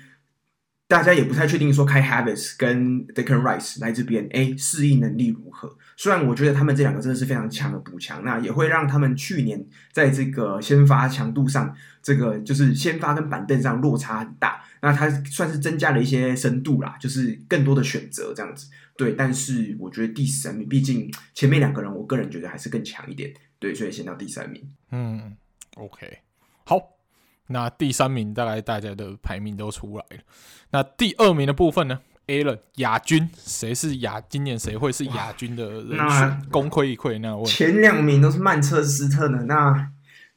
[0.89, 5.77] 大家也不太确定说开 Havertz 跟 Declan Rice 来这边，哎，适应能力如何？
[5.97, 14.63] 虽然我觉得他们这两个真的是非常强的补强，那也会让他们去年在这个先发强度上，这个就是先发跟板凳上落差很大。
[14.81, 18.69] 那他算是增加了一些深度啦，就是更多的选择这样子。
[18.97, 23.35] 对，但是我觉得第三名，毕竟前面两个人，我个人觉得还是更强一点。
[23.59, 24.63] 对，所以先到第三名。
[24.93, 25.37] 嗯
[25.75, 26.21] ，OK，
[26.65, 26.96] 好。
[27.49, 30.23] 那第三名大概大家的排名都出来了。
[30.71, 34.21] 那第二名的部分呢？Allen 亚军，谁是亚？
[34.29, 35.97] 今年谁会是亚军的人？
[35.97, 37.21] 那功亏一篑。
[37.21, 39.91] 那问前两名都是曼彻斯特的，那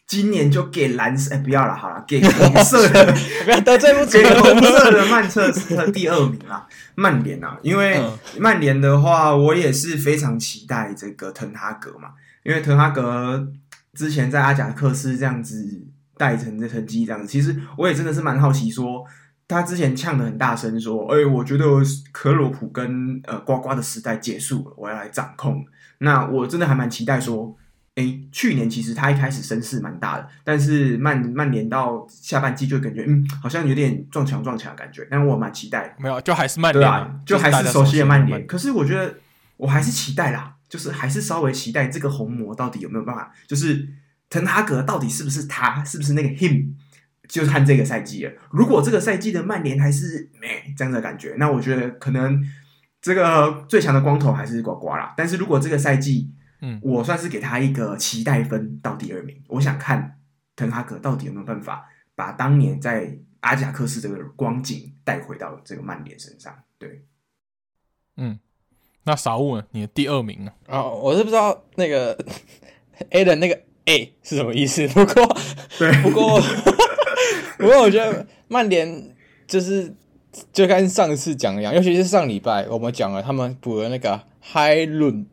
[0.06, 3.12] 今年就给蓝色，哎，不要了，好了，给 红色的，
[3.44, 6.68] 不要得罪不起，给红色的曼彻斯特第二名啦。
[6.94, 8.00] 曼联啊，因为
[8.38, 12.10] 曼联的话，我也是非常期待这个滕哈格嘛，
[12.44, 13.48] 因为滕哈格
[13.96, 15.88] 之前在阿贾克斯这样子。
[16.20, 19.06] 带成这成绩这样子，其实我也真的是蛮好奇说，
[19.48, 21.66] 他之前呛得很大声，说：“哎，我觉得
[22.12, 25.66] 克洛普跟呃呱呱的时代结束了，我要来掌控。”
[26.00, 27.56] 那我真的还蛮期待说，
[27.96, 35.08] 哎，去年其实他一开始声势蛮大的，但是曼曼联到下半季就感觉嗯，好像有点撞墙撞墙的感觉。
[35.10, 38.46] 但我蛮期待，没有，就还是曼联，就还是熟悉的曼联。
[38.46, 39.16] 可是我觉得
[39.56, 43.88] 我还是期待啦，就是还是稍微期待这个红魔到底有没有办法，就是。
[44.30, 45.84] 滕哈格到底是不是他？
[45.84, 46.74] 是不是那个 him？
[47.28, 48.34] 就看这个赛季了。
[48.50, 52.44] 如果这个赛季的曼联还是没这样的感觉，那我觉得可能
[53.00, 55.14] 这个最强的光头还是呱呱啦。
[55.16, 59.36] 但是如果这个赛季，嗯，我算是给他一个期待分到第二名。
[59.38, 60.18] 嗯、我想看
[60.56, 66.52] 滕哈格到底有没有办法把当年在阿贾克斯这个光景带回到这个曼联身上。
[66.80, 67.04] 对，
[68.18, 68.40] 嗯，
[69.04, 69.64] 那傻物呢？
[69.70, 70.52] 你的第二名呢？
[70.68, 72.18] 哦，我是不知道那个
[73.12, 73.69] A 的那个。
[73.90, 74.88] 哎、欸，是什么意思？
[74.94, 75.38] 不过，
[75.80, 76.40] 对，不过，
[77.58, 79.16] 不过，我觉得曼联
[79.48, 79.92] 就是
[80.54, 84.22] 就跟上次讲的一样，尤其是上礼拜我们讲了，他们补了那个
[84.54, 85.26] High 伦，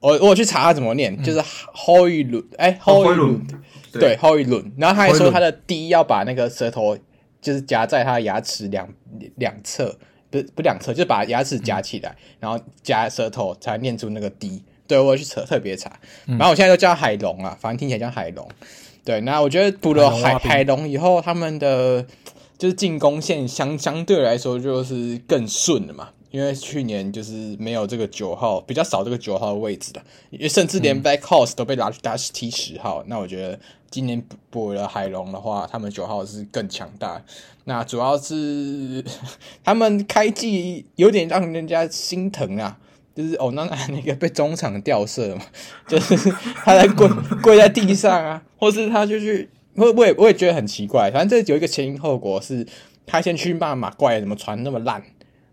[0.00, 3.46] 我我去查他怎么念，嗯、就是 Hoy 伦，哎、欸、Hoy 伦，
[3.92, 4.16] 对。
[4.16, 6.96] Hoy 伦，然后他还说他的 D 要把那个舌头
[7.42, 8.88] 就是夹在他的牙齿两
[9.36, 9.98] 两侧，
[10.30, 14.62] 不不两侧，就把牙齿夹起来，嗯、然后夹舌头才念出那个 D。
[14.86, 15.90] 对，我去扯特别查，
[16.26, 18.46] 然后我现在都叫海龙啊，反正听起来叫海龙。
[19.04, 22.06] 对，那我觉得补了海海龙以后，他们的
[22.56, 33.04] 就是进攻线相相对来说就是更顺了嘛，因为去年就是没有这个九号，比较少这个九号的位置的，也甚至连 Black Horse 都被拉去打踢十号。
[33.06, 33.58] 那我觉得
[33.90, 37.22] 今年补了海龙的话，他们九号是更强大。
[37.64, 39.04] 那主要是
[39.64, 42.78] 他们开季有点让人家心疼啊。
[43.14, 45.42] 就是哦，那 那个被中场吊射嘛，
[45.86, 46.16] 就是
[46.64, 47.08] 他在跪
[47.42, 51.08] 跪在地上啊，或是他就去，我我也我也觉得很奇怪。
[51.12, 52.66] 反正这有一个前因后果，是
[53.06, 55.00] 他先去骂马怪怎么传那么烂，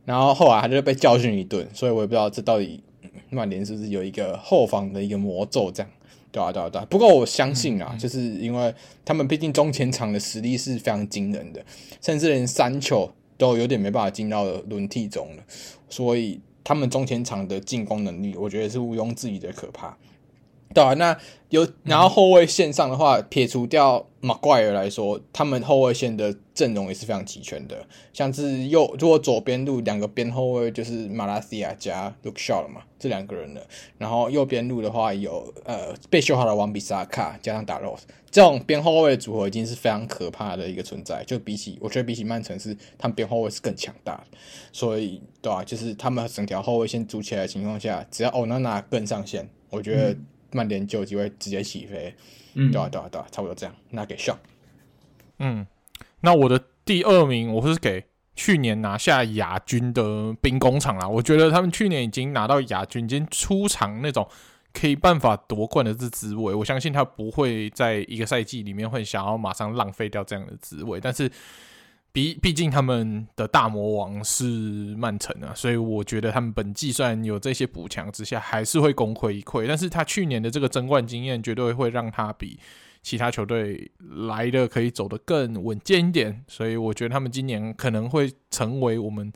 [0.05, 1.68] 然后后来他就被教训一顿。
[1.72, 2.84] 所以我也不知道这到底
[3.30, 5.91] 曼联是不是有一个后防的一个魔咒这样，
[6.32, 6.88] 对啊对啊对啊。
[6.89, 8.74] 不过我相信啊，就是因为
[9.05, 11.64] 他们毕竟中前场的实力是非常惊人的，
[12.01, 15.43] 甚至连三球都有点没办法进到轮替中了，
[15.88, 16.39] 所以。
[16.64, 19.97] 他们中前场的进攻能力，我觉得是毋庸置疑的可怕。
[20.74, 21.17] 对啊，那
[21.49, 27.86] 有然后后卫线上的话，嗯、撇除掉马怪尔来说，他们后卫线的阵容也是非常齐全的。
[28.13, 33.61] 像是右如果左边路两个边后卫就是马拉西亚加 Luke Shaw 了嘛，这两个人了。
[33.97, 41.22] 然后右边路的话有呃被修好的王比萨卡加上达洛斯，这种边后卫的组合已经是非常可怕的一个存在。
[41.26, 44.38] 就比起我觉得比起曼城是他们边后卫是更强大的。
[44.72, 50.26] 所以对啊，就是他们整条后卫线组起来的情况下，只要欧娜娜跟上线，我觉得、嗯。
[50.51, 52.13] 曼联就有机会直接起飞，
[52.53, 53.75] 嗯，对啊，对啊，对啊，差不多这样。
[53.89, 54.37] 那给上，
[55.39, 55.65] 嗯，
[56.21, 61.07] 那我的第二名我是给去年拿下亚军的兵工厂啦。
[61.07, 64.27] 我觉得他们去年已经拿到亚军，已经出场那种
[64.73, 66.53] 可以办法夺冠的这滋味。
[66.53, 71.31] 我相信他不会在一个赛季里面会想要马上浪费掉这样的滋味，但是。
[72.14, 74.45] 毕毕竟他们的大魔王是
[74.97, 79.66] 曼城啊，所以我觉得他们本季虽然有这些补强之下，还是会功亏一篑。
[79.66, 82.59] 但是他去年的这个争冠经验，绝对会让他比
[83.01, 83.89] 其他球队
[84.28, 86.43] 来的可以走得更稳健一点。
[86.49, 89.32] 所以我觉得他们今年可能会成为我们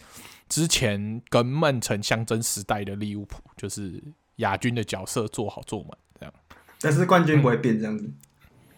[0.49, 4.03] 之前跟曼城相争时代的利物浦，就是
[4.37, 6.33] 亚军的角色做好做满这样。
[6.81, 8.11] 但是冠军不会变这样子。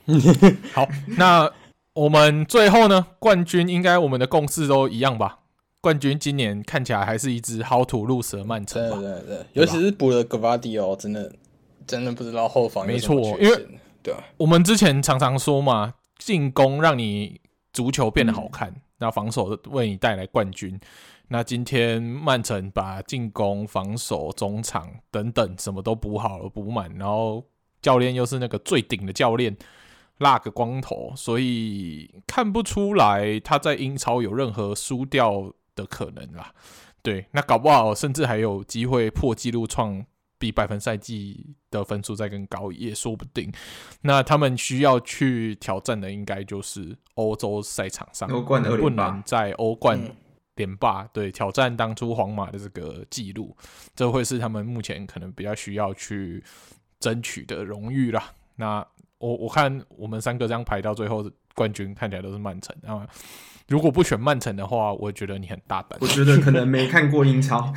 [0.05, 0.21] 嗯、
[0.71, 0.87] 好，
[1.17, 1.51] 那。
[1.97, 5.39] 我们最后呢，冠军应该我们的共识都一样吧？
[5.81, 8.97] 冠军今年看起来还是一支 How to lose 的曼城吧？
[8.97, 11.31] 对对对，尤其是补了 Gvardiol 真的
[11.87, 12.85] 真的不知道后防。
[12.85, 13.67] 没错，因为
[14.03, 17.41] 对啊，我们之前常常说嘛，进攻让你
[17.73, 20.79] 足球变得好看，那、嗯、防守为你带来冠军。
[21.29, 27.43] 那今天曼城把进攻、防守、中场等等什么都补好了，补满，然后
[27.81, 29.57] 教练又是那个最顶的教练。
[30.19, 36.53] 拉个光头，所以看不出来他在英超有任何输掉的可能啦。
[37.03, 40.03] 对，那搞不好甚至还有机会破纪录，创
[40.39, 43.51] 比百分赛季的分数再更高也说不定。
[44.01, 49.99] 那他们需要去挑战的，应该就是欧洲赛场上，欧冠能不能在欧冠
[50.55, 51.03] 连霸？
[51.03, 53.55] 嗯、对，挑战当初皇马的这个纪录，
[53.95, 56.43] 这会是他们目前可能比较需要去
[56.99, 58.33] 争取的荣誉啦。
[58.55, 58.85] 那。
[59.19, 63.07] 我我看我们三个这样排到最后的冠军，看起来都是曼城啊。
[63.67, 65.99] 如果不选曼城的话，我觉得你很大胆。
[65.99, 67.73] 我觉得可能没看过英超。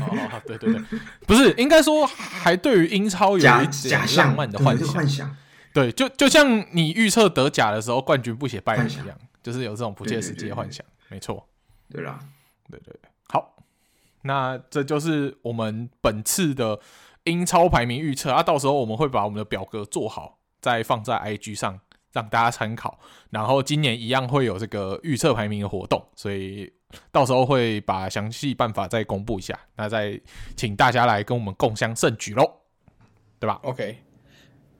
[0.00, 0.82] 哦，对对对，
[1.26, 4.88] 不是，应该说还对于英超有一点浪漫的幻想。
[4.88, 5.36] 幻想
[5.74, 10.84] 对，就就像你预测德甲的时候，冠军不写拜仁一样，就是有这种不切实际的幻想。
[11.08, 11.46] 没错，
[11.90, 12.18] 对啦，
[12.70, 13.54] 对对对，好，
[14.22, 16.80] 那这就是我们本次的。
[17.30, 21.78] 英超排名预测啊，到时候我们会把我们的表格做好，再放在 IG 上
[22.12, 22.98] 让大家参考。
[23.30, 26.72] 然后今年一样会有这个预测排名的活动，所以
[27.12, 29.58] 到时候会把详细办法再公布一下。
[29.76, 30.20] 那再
[30.56, 32.50] 请大家来跟我们共襄盛举喽，
[33.38, 33.98] 对吧？OK，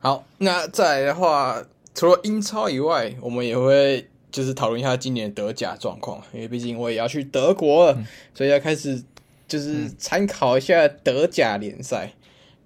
[0.01, 1.63] 好，那再来的话，
[1.95, 9.01] 除了英超以外，我们也会就是讨论一下今年德甲状况，因为毕竟我也要去德国了，嗯、所以要开始
[9.47, 12.13] 就是参考一下德甲联赛。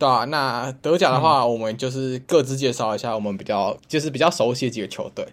[0.05, 5.27] 对啊，那德甲的话，嗯、我们就是各自介绍一下我们比较就是比较熟悉的几个球队。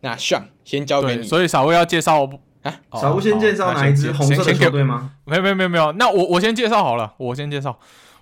[0.00, 2.28] 那 Sean 先交给你，所以小吴要介绍
[2.62, 5.12] 啊，小吴先介绍哪一支红色的球队吗？
[5.24, 7.78] 没有没有没有没有，那我我先介绍好了，我先介绍，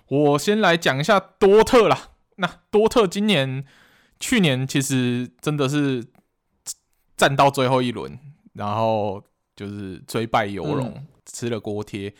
[0.07, 2.09] 我先来讲一下多特啦。
[2.37, 3.65] 那多特今年
[4.19, 6.05] 去年其实真的是
[7.15, 8.17] 战到最后一轮，
[8.53, 9.21] 然后
[9.55, 12.13] 就是虽败犹荣，嗯、吃了锅贴。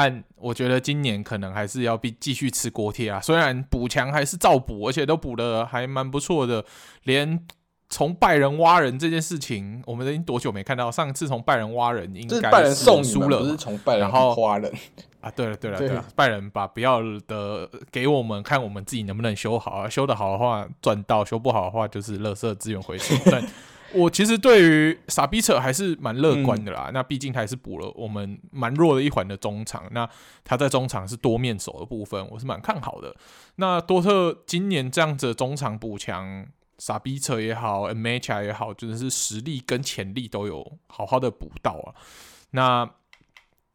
[0.00, 3.20] 但我觉得今年可能还是要必继续吃锅贴啊！
[3.20, 6.64] 虽然补强还是照补，而且都补的还蛮不错的。
[7.02, 7.44] 连
[7.88, 10.88] 从拜仁挖人这件事情，我们已经多久没看到？
[10.88, 14.72] 上次从拜仁挖人，应该是拜仁送输了，不是从拜仁挖人
[15.20, 15.28] 啊？
[15.32, 19.88] 对了对了对了，拜仁把不要的给我们，看我们自己能不能修好啊！
[19.88, 23.16] 修得好的话赚到，修不好的话就是垃圾资源回收。
[23.28, 23.44] 但
[23.92, 26.90] 我其实对于傻逼扯还是蛮乐观的啦。
[26.92, 29.88] 那毕竟他还是补了我们蛮弱的一环的中场。
[29.92, 30.08] 那
[30.44, 33.14] 他在中场是多面手的部分，我是蛮看好的。
[33.56, 36.46] 那多特今年这样子的中场补强，
[36.78, 41.94] 傻逼扯也好，Nmecha 也好，真就是实力跟潜力都有好好的补到啊。
[42.50, 42.90] 那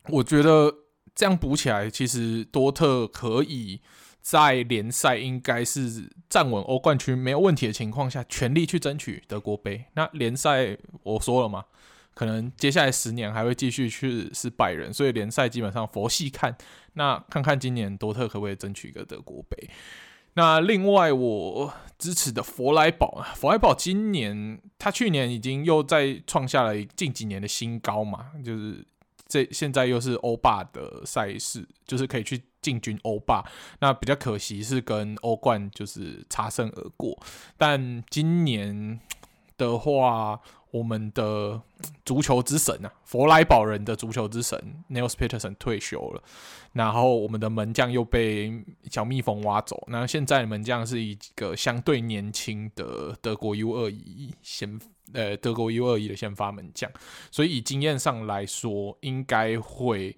[0.09, 0.73] 我觉得
[1.15, 3.81] 这样补起来，其实多特可以。
[4.23, 9.83] 在联赛应该是站稳欧冠区没有问题的情况下，全力去争取德国杯。
[9.95, 11.65] 那联赛我说了嘛，
[12.13, 16.55] 可能接下来十年还会继续去是拜仁，所以联赛基本上佛系看。
[16.93, 19.69] 那看看今年多特可不可以争取一个德国杯。
[20.35, 28.85] 那另外我支持的佛莱堡啊，弗莱堡今年他去年已经又再创下了近几年的新高嘛，就是。
[29.33, 33.43] 这现在又是欧霸的赛事，就是可以去进军欧霸。
[33.79, 37.17] 那比较可惜是跟欧冠就是擦身而过。
[37.57, 38.99] 但今年
[39.57, 41.59] 的话，我们的
[42.05, 46.21] 足球之神啊，佛莱堡人的足球之神 Nils Petersen 退休了，
[46.73, 49.83] 然后我们的门将又被小蜜蜂挖走。
[49.87, 54.79] 那现在门将是一个相对年轻的德国 U 二一先，
[55.13, 56.91] 呃，德国 U 二一的先发门将，
[57.31, 60.17] 所以以经验上来说，应该会。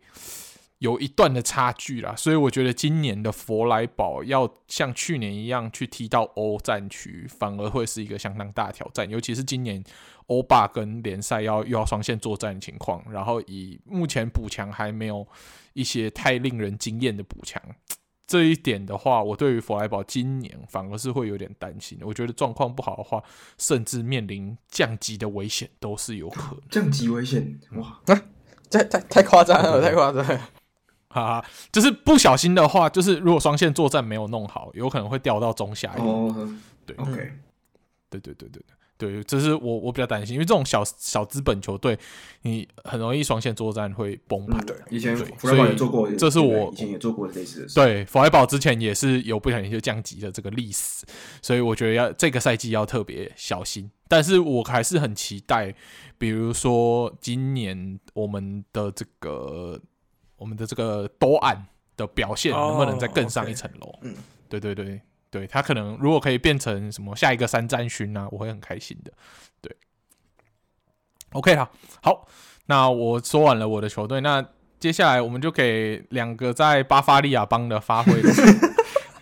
[0.80, 9.10] 有一段的差距啦，所以我觉得今年的佛莱堡要像去年一样去踢到欧战区，反而会是一个相当大挑战。
[9.10, 9.82] 尤其是今年
[10.28, 15.26] 欧霸跟联赛要又要双线作战的情况，然后以目前补强还没有
[15.74, 17.60] 一些太令人惊艳的补强，
[18.28, 21.98] 这一点的话，我对于弗莱堡今年反而是会有点担心。
[22.02, 23.24] 我觉得状况不好的话，
[23.58, 26.62] 甚至面临降级的危险都是有可能。
[26.70, 28.22] 降级危险哇，啊，
[28.70, 30.38] 这太太夸张了，太夸张了。
[31.08, 36.04] 哈哈，就是不小心的话，就是如果双线作战没有弄好，有可能会掉到中下游。
[36.04, 37.32] 哦，对，OK，
[38.10, 41.98] 对对对对对，这是我我比较担心，因为这种小小资本球队，
[42.41, 44.66] 你很容易双线作战会崩盘。
[44.66, 47.76] 对，以前弗莱堡也做过，这是我以前也做过类似的事。
[47.76, 51.06] 对，弗莱堡之前也是有不小心就降级的这个历史，
[51.41, 53.89] 所以我觉得要这个赛季要特别小心。
[54.08, 55.74] 但是我还是很期待，
[56.18, 59.80] 比如说今年我们的这个。
[60.38, 61.66] 我们的这个多安
[61.96, 63.98] 的表现能不能再更上一层楼？
[64.02, 64.14] 嗯，
[64.50, 65.00] 对对对
[65.36, 69.12] 对，他可能如果可以变成什么下一个三战勋啊，我会很开心的。
[69.60, 69.76] 对
[71.34, 71.70] ，OK 好，
[72.02, 72.28] 好，
[72.68, 74.42] 那我说完了我的球队，那
[74.80, 78.14] 接下来我们就给两个在巴伐利亚帮的发挥。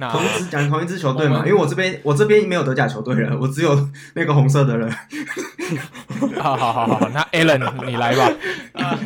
[0.07, 4.89] 那同一支讲同一支球队嘛，因为我这边我这边没有德甲球队了， 我只有那个红色的人。
[6.39, 8.29] 好好好好，那 Alan 你来吧。
[8.73, 8.99] 啊，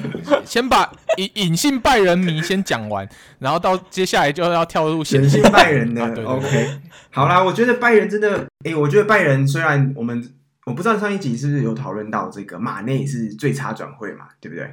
[0.43, 3.07] 先把隐隐性拜仁迷先讲完，
[3.39, 6.03] 然后到接下来就要跳入显性拜仁的。
[6.25, 6.79] OK，
[7.11, 10.27] 好啦，我觉得拜仁真的，哎、欸，我觉得拜仁虽然我们
[10.65, 14.69] 我不知道上一集是不是有讨论到这个马内是最差转会嘛，对不对？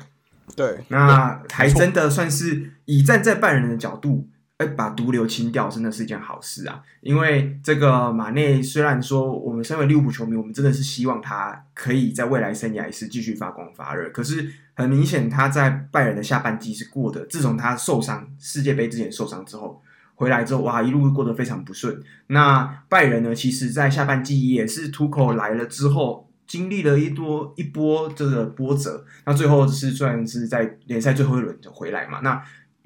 [0.57, 4.29] 对，那还真的算是以站在拜仁的角度。
[4.59, 6.81] 哎，把毒瘤清掉真的是一件好事啊！
[7.01, 14.09] 因为这个马内虽然说我们身为利物浦球迷，我们真的是希望他可以在未来生涯是继续发光发热。
[14.11, 17.27] 可是很明显，他在拜仁的下半季是过的。
[17.27, 19.83] 自从他受伤世界杯之前受伤之后，
[20.15, 22.01] 回来之后哇，一路过得非常不顺。
[22.29, 29.05] 那拜仁呢，其实在下半季也是图口来了之后，经历了一多一波这个波折。
[29.27, 32.21] 那最后是算是在联赛最后一轮就回来嘛？
[32.23, 32.41] 那。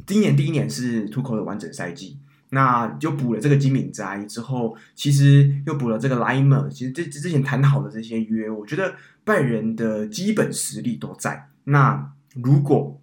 [0.07, 2.19] 今年第一年是图克的完整赛季，
[2.51, 6.69] 那就补了这个金敏斋之后，其实又补了这个莱默。
[6.71, 8.95] 其实这之前谈好的这些约，我觉得
[9.25, 11.49] 拜仁的基本实力都在。
[11.65, 13.01] 那如果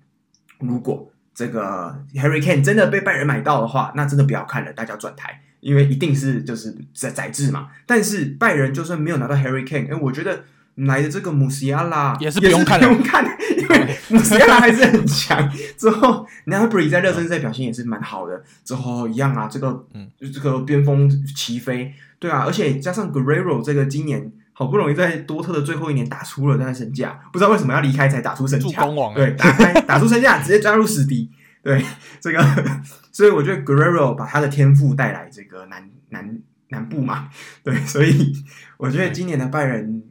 [0.59, 7.67] 如果这个 Harry Kane 真的被拜仁买到的话，那真的不要看了，大家转台，因为一定是就是在宰制嘛。
[7.85, 10.45] 但是拜仁就算没有拿到 Harry Kane，哎，我觉得。
[10.75, 13.23] 来的这个姆西亚拉也是不用看，不用看，
[13.69, 15.51] 因为姆西亚拉还是很强。
[15.77, 18.43] 之后 Gnabry 在热身赛表现也是蛮好的。
[18.63, 28.67] 之后一样啊，这个嗯，这个边锋齐飞，对啊，而且加上 Guerrero 这个今年好不容易在多特的最后一年打出了他的身价，不知道为什么要离开才打出身价，
[29.15, 31.29] 对，打开 打出身价直接加入死敌，
[31.61, 31.83] 对
[32.19, 32.43] 这个，
[33.11, 36.39] 所以我觉得 Guerrero 把他的天赋带来这个南南
[36.69, 37.29] 南部嘛，
[37.63, 38.33] 对，所以
[38.77, 40.03] 我觉得今年的拜仁。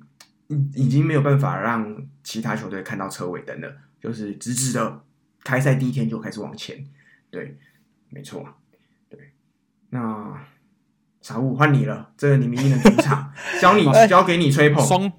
[0.74, 5.00] 已经没有办法让其他球队看到车尾灯了，就是直直的
[5.42, 6.84] 开赛第一天就开始往前。
[7.30, 7.56] 对，
[8.10, 8.46] 没错，
[9.08, 9.18] 对。
[9.90, 10.46] 那
[11.20, 15.12] 傻物换你了，这个你明天的主场，交你 交给你吹捧，双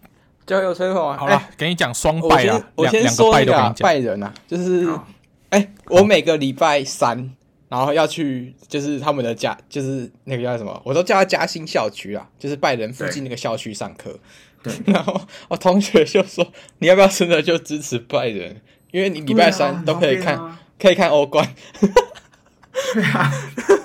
[0.45, 1.17] 交给我吹捧啊！
[1.17, 4.87] 好了，给你讲双败啊，我先说一个拜仁啊，就是
[5.49, 7.31] 哎，我每个礼拜三，
[7.67, 14.19] 然后要去，就是他们的家，就是那个叫什么，我都叫他嘉兴校区啊，就是拜仁附近那个校区上课。
[14.85, 15.19] 然后
[15.49, 16.45] 我同学就说
[16.79, 18.61] ：“你要不要真的就支持拜仁？
[18.91, 21.47] 因为你礼拜三都可以看，啊、可以看欧冠。”
[22.93, 23.31] 对啊，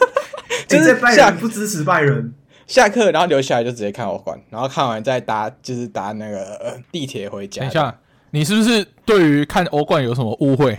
[0.69, 2.33] 就是拜仁不支持拜仁，
[2.67, 7.61] 下课然后留下来就直接看欧冠，然后看完再搭就是搭那个地铁回家。
[7.63, 7.99] 等一下，
[8.31, 10.77] 你是不是对于看欧冠有什么误会？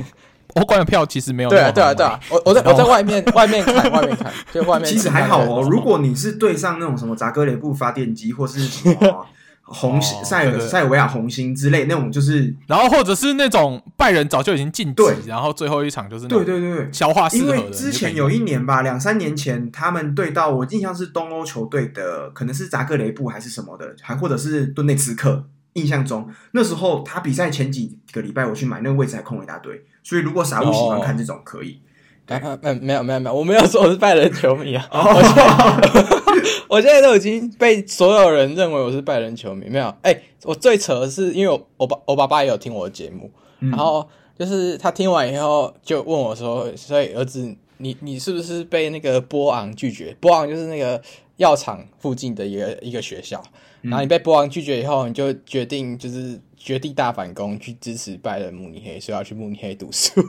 [0.56, 2.20] 欧冠的票其实没有对啊，对啊，对啊。
[2.30, 5.62] 我我在我在外面外面看外面看，就外面其实还好哦。
[5.70, 9.26] 如果你是对上那种什么扎格雷布发电机或是什么。
[9.72, 17.38] 红星、塞尔、塞尔维亚红星之类那种，就是，然后或者是那种拜仁早就已经晋级，然后最后一场就是对对对消化式。
[17.38, 31.80] 因为之前有一年吧，两三年前他们对到我印象是东欧球队的，可能是扎格雷布还是什么的，还或者是顿内茨克印象中那时候他比赛前几个礼拜我去买那个位置还空了一大堆，所以如果傻物喜欢看这种可以。
[32.28, 34.88] 没有没有没有没有，我没有说我是拜仁球迷啊。
[34.92, 35.02] 哦，
[36.70, 39.68] 我现在都已经被所有人认为我是拜仁球迷。
[39.70, 43.30] 没有，哎、欸，我最扯的是，因为我我爸我爸爸也有听我的节目，
[43.60, 44.08] 嗯、然后
[44.38, 50.16] 就是他听完以后就问我说：“所以儿子，你你是不是被那个波昂拒绝？
[50.20, 51.02] 波昂就是那个
[51.38, 53.44] 药厂附近的一个一个学校，
[53.82, 60.22] 然后你被波昂拒绝以后，你就决定就是绝地大反攻，去支持拜仁慕尼黑，所以要去慕尼黑读书。”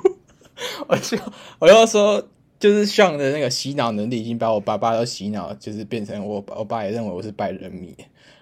[0.87, 1.19] 我就
[1.59, 2.23] 我就说，
[2.63, 7.93] 就是像的那个洗脑能力已经把我爸爸都洗脑，就是变成我我爸也认为我是拜仁迷。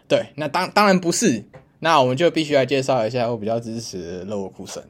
[0.07, 1.43] 对，那当当然不是。
[1.79, 4.85] 那我们就必须来介绍一下我比较支持勒沃库森。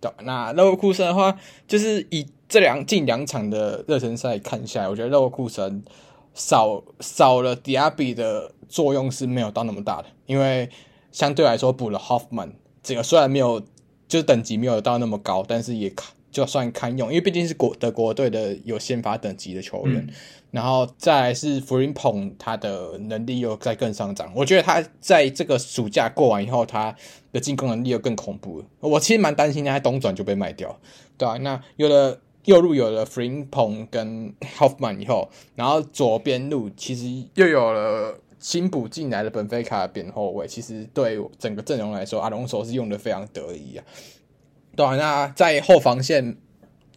[0.00, 1.38] 对，那勒沃库森的话，
[1.68, 5.84] 就是以这两近两场的热身赛看下来，我觉得勒沃库森
[6.34, 10.68] 少少了迪亚比的作用是没有到那么大的，因为
[11.12, 13.60] 相对来说补了 Hoffman，这个虽然没有
[14.08, 16.06] 就是等级没有到那么高，但是也卡。
[16.34, 20.14] 就算堪用，因为毕竟是国德国队的有先发等级的球员，嗯、
[20.50, 24.32] 然后再来是福林蓬，他的能力又在更上涨。
[24.34, 26.92] 我觉得他在这个暑假过完以后，他
[27.30, 28.66] 的进攻能力又更恐怖了。
[28.80, 30.76] 我其实蛮担心他东转就被卖掉，
[31.16, 37.04] 对啊，那有了右路有了福林蓬跟 Hoffman 以后，然后左边路其实
[37.40, 43.84] 又有了新补进来的本菲卡的边后卫，其实对整个阵容来说，阿隆索是用的非常得意啊。
[44.76, 46.36] 对啊，那在后防线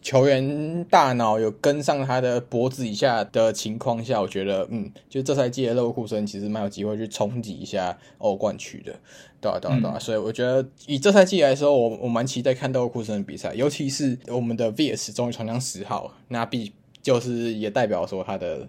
[0.00, 8.94] 球员大脑有跟上他的脖子以下的情况下，我觉得，嗯，就这赛季的勒沃库森其实蛮有机会去冲击一下欧冠区的，
[9.40, 16.72] 对啊，对啊，对啊，嗯、所以我觉得以这赛季来说，我我蛮期待看勒沃库森的比赛，尤其是我们的 VS 终于传上十号，那必
[17.02, 18.68] 就是也代表说他的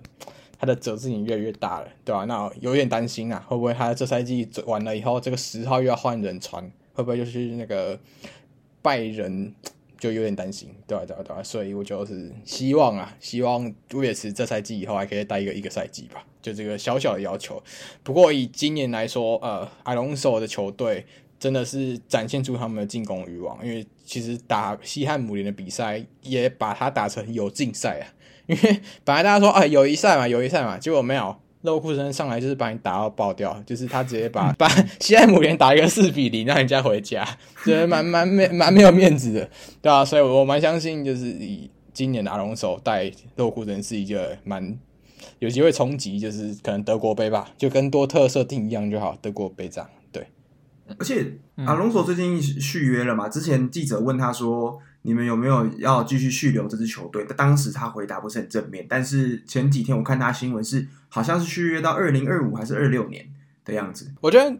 [0.60, 2.26] 他的责任越来越大了，对吧、啊？
[2.26, 6.64] 那有点担心啊，会不会他这赛季完了以后，这个十号又要换人传，
[6.96, 7.98] 会不会就是那个？
[8.82, 9.54] 拜仁
[9.98, 11.04] 就有点担心，对、啊？
[11.06, 11.20] 对、啊？
[11.24, 11.44] 对、啊？
[11.44, 17.62] 所以我就是希望啊，希望杜列茨这赛季以后还可以待一个一个赛季吧，就这个小小的要求。
[18.04, 21.06] 不过以今年来说，呃，阿隆索的球队
[21.38, 28.06] 真的是展现出他们的进攻欲望，因为其实打西汉姆联的比赛也把它打成友竞赛啊，
[28.48, 31.36] 因为本来大家说啊友谊赛嘛，友谊赛嘛，结果没有。
[31.62, 34.68] 勒沃库森上来就是把你打到爆掉，就是他直接把 把
[35.00, 37.28] 西汉姆联打一个四比零，让人家回家，
[37.66, 39.50] 觉得蛮蛮没蛮没有面子的，
[39.82, 44.78] 对啊，所以我蛮相信，就是以今年的阿隆索带肉库森是一个蛮
[45.40, 50.28] 有机会冲击，就是可能德国杯吧，就跟多特设定一样就好，德国杯这样，对。
[50.98, 53.28] 而且阿隆索最近续约了嘛？
[53.28, 54.80] 之前记者问他说。
[55.04, 57.26] 你们有没有要继续续留这支球队？
[57.38, 63.30] 当时他回答不是很正面，但是前几天我看他新闻是，好像是续约到二零二五还是二六年
[63.66, 64.10] 的样子。
[64.22, 64.58] 我觉得，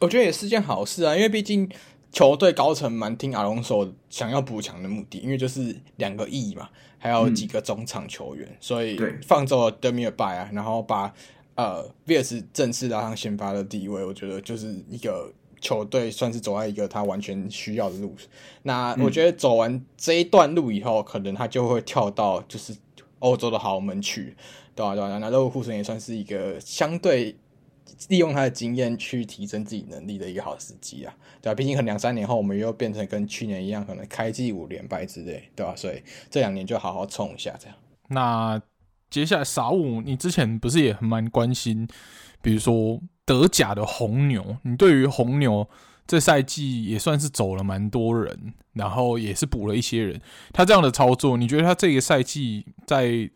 [0.00, 1.70] 我觉得也是件好事啊，因为毕竟
[2.10, 6.68] 球队高层蛮听阿隆索想要补强的目的，因为就是两个亿嘛，
[6.98, 11.14] 还有几个中场球员，嗯、所以放走了德米尔拜啊，然后把
[11.54, 15.32] 呃 VS 正式拉上先发的地位，我觉得就是一个。
[15.62, 18.16] 球队算是走在一个他完全需要的路，
[18.62, 22.74] 那我觉得走完这一段路以后，嗯、可能他就会跳到就是
[23.18, 24.34] 欧洲的豪门去，
[24.94, 25.08] 对、啊？
[25.08, 25.18] 对、啊？
[25.18, 27.36] 那勒沃库森也算是一个相对
[28.08, 31.54] 利用他的经验去提升自己能力的一个好时机啊，对吧、啊？
[31.54, 35.76] 毕竟可能两三年后我们又变成跟去年一样，可能开季五连败之类，对吧、啊？
[35.76, 37.76] 所以这两年就好好冲一下，这样。
[38.08, 38.60] 那
[39.08, 41.86] 接下来傻五，你之前不是也很蛮关心，
[42.40, 43.00] 比如说？
[43.26, 45.68] 德甲的红牛，你对于红牛
[46.04, 50.20] 这赛季也算是走了蛮多人，然后也是补了一些人。
[50.52, 53.30] 他这样的操作，你觉得他这个赛季在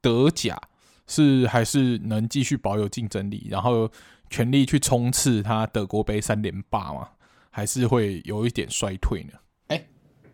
[0.00, 0.60] 德甲
[1.10, 3.90] 是还是能继续保有竞争力，然后
[4.30, 7.08] 全力去冲刺他德国杯三连霸吗？
[7.50, 9.32] 还是会有一点衰退呢？
[9.66, 9.86] 哎、欸，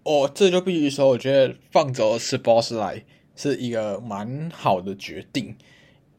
[0.02, 3.02] 我这就必须说，我觉得放走斯波斯莱
[3.34, 5.56] 是一个蛮好的决定。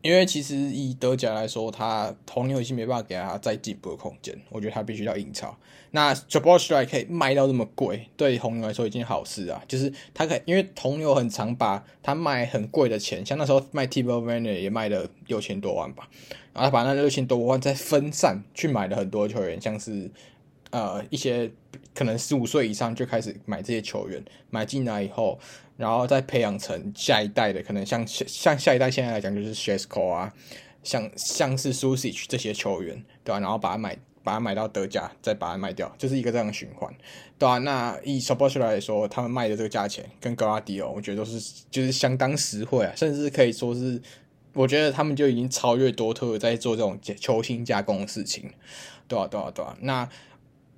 [0.07, 4.33] 因为其实以德甲来说，他红牛已经没办法给他再进步的空间。
[4.49, 5.53] 我觉得他必须要英超。
[5.91, 9.61] 那 Szoboszlai 可以卖到这么贵，对红牛来说已经好事啊。
[9.67, 16.07] 就是他可以，因为红牛很常把他卖很贵的钱，像那时候卖 Timo Werner 也卖了六千多万吧。
[16.53, 20.09] 然后他把那六千多万再分散去买了很多球员，像是
[20.71, 21.51] 呃一些
[21.93, 25.39] 可能十五岁以上就开始买这些球员，买进来以后。
[25.77, 30.33] 然后再培养成下一代的，可能像像下一代现在来讲就是 Šeško 啊，
[30.81, 36.91] 像像是 Sušić 这些球员，对吧、然后把它买把它买到德甲，再把它卖掉，就是一个这样的循环，
[37.37, 37.57] 对吧、啊？
[37.59, 44.01] 那以 s o b o s l a 来说，他们卖的这个价钱跟 Gvardiol 我觉得都是就是相当实惠啊，甚至可以说是，
[44.53, 48.51] 我觉得他们就已经超越多特在做这种球星加工的事情，
[49.07, 49.77] 对啊，对啊，对啊。
[49.81, 50.09] 那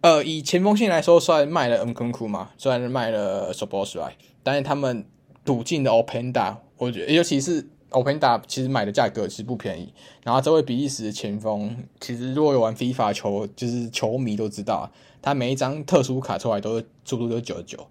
[0.01, 4.11] 呃，以前锋线来说，虽然卖了 Nkunku 嘛，虽然是卖了 Szoboszlai，
[4.43, 5.05] 但是他们
[5.43, 9.93] 赌进的 Openda，我觉得尤其是 Openda，其实买的价格其实不便宜。
[10.23, 14.89] 然后这位比利时的前锋，其实如果有玩 FIFA 球，就是球迷都知道，
[15.21, 17.85] 他每一张特殊卡出来都是速度都是九十九，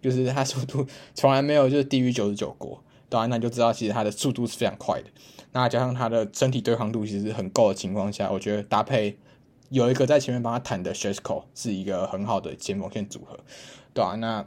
[0.00, 2.80] 就是他速度从来没有就是低于九十九过。
[3.08, 5.08] 当然，那你就知道其实他的速度是非常快的。
[5.52, 9.18] 那加上他的身体对抗度其实很够的情况下，我觉得搭配
[9.70, 13.38] 有一个在前面帮他弹的 s h e s k o 是一个很好的前锋线组合，
[13.92, 14.46] 对啊，那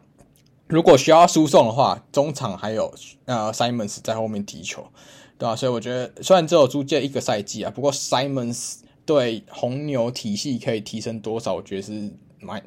[0.67, 2.93] 如果需要输送的话，中场还有
[3.25, 4.87] 呃 Simons 在后面踢球，
[5.37, 12.63] 对啊，所以我觉得虽然只有租借一个赛季啊，不过 Simons 对红牛体系可以提升多少，我觉得是蛮，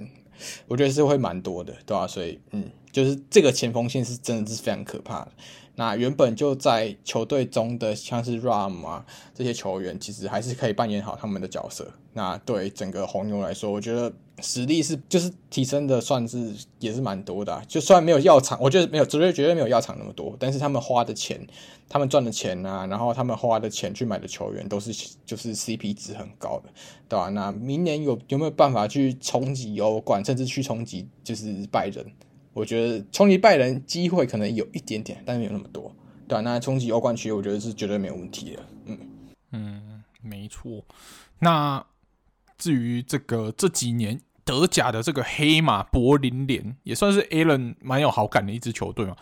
[0.69, 5.33] 我觉得是会蛮多的，对啊，所以嗯，就是这个前锋线是真的是非常可怕的。
[5.77, 9.05] 那原本就在球队中的像是 Ram 啊
[9.35, 11.91] 这些球员，其实还是可以扮演好他们的角色。
[12.15, 17.63] 那对整个红牛来说，我觉得实力是就是提升的，算是也是蛮多的啊。
[17.69, 21.45] 就算没有药厂，我觉得没有绝对绝对没有药厂那么多，但是他们花的钱，
[21.89, 24.93] 他们赚的钱啊，然后他们花的钱去买的球员，都是
[25.27, 26.71] 就是 CP 值很高的，
[27.09, 27.29] 对吧？
[27.31, 32.05] 那明年有有没有办法去冲击欧冠，甚至去冲击就是拜仁？
[32.53, 35.93] 我觉得冲击拜仁机会可能有一点点，但是没有那么多，
[36.29, 36.41] 对吧？
[36.43, 38.63] 那冲击欧冠区，我觉得是绝对没有问题的。
[38.87, 38.99] 嗯
[39.51, 40.85] 嗯，没错。
[41.41, 41.85] 那
[42.57, 49.17] 至于这个这几年德甲的这个黑马柏林联，也算是 Allen 蛮有好感的一支球队嘛。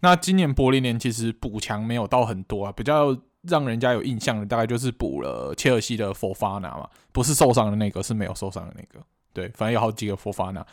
[0.00, 9.04] 那今年柏林联其实补强没有到很多啊，比较让人家有印象的大概就是补了切尔西的 Fofana 嘛，不是受伤的那个，是没有受伤的那个。
[9.32, 10.64] 对，反正有好几个 Fofana。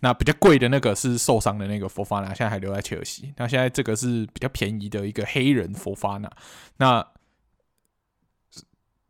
[0.00, 3.32] 那比较贵的那个是受伤的那个 Fofana，现在还留在切尔西。
[3.36, 6.28] 那现在这个是比较便宜的一个黑人 Fofana。
[6.76, 7.06] 那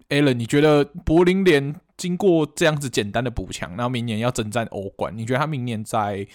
[0.08, 6.26] Allen，你觉得柏林联经过这样子简单的补强，然后明年要征战欧冠，你觉得他明年在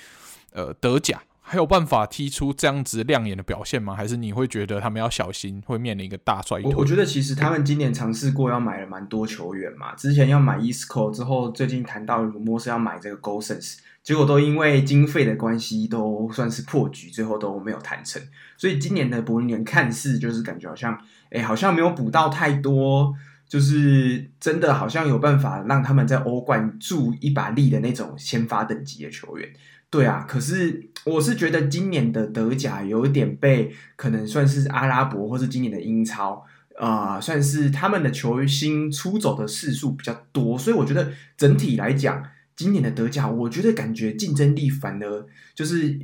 [0.54, 3.96] 呃德甲还有办法踢出这样子亮眼的表现吗？
[3.96, 6.72] 还是你会觉得他们要小心，会面临一个大衰退？
[6.72, 18.22] 我我觉得其实他们今年尝试过要买了蛮多球员嘛，之前要买 Isco 之后，最近谈到如果是要买这个 Gosens 结果都因为经费的关系，都算是破局，最后都没有谈成。
[18.56, 21.00] 所以今年的柏林联看似就是感觉好像，
[21.32, 23.14] 哎，好像没有补到太多，
[23.50, 29.50] 就是真的好像有办法让他们在欧冠助一把力的那种先发等级的球员。
[29.90, 36.46] 对啊，可是我是觉得今年的德甲有一点被可能算是阿拉伯或是今年的英超
[36.78, 42.24] 啊、算是他们的球星出走的次数比较多，所以我觉得整体来讲。
[42.56, 45.98] 今年的德甲，我觉得感觉竞争力反而就是，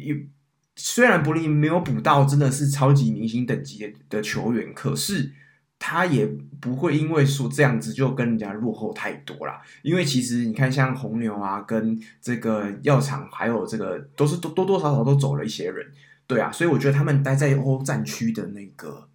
[0.77, 5.33] 虽然柏林没有补到真的是超级明星等级的球员，可是
[5.77, 6.25] 他也
[6.59, 9.61] 不会因为说这样子就跟人家落后太多啦。
[9.83, 15.85] 因为其实你看，像红牛啊，跟这个药厂，还有这个都是多多多少少都走了一些人，
[16.25, 19.07] 对啊，所以我觉得他们待在欧战区的那个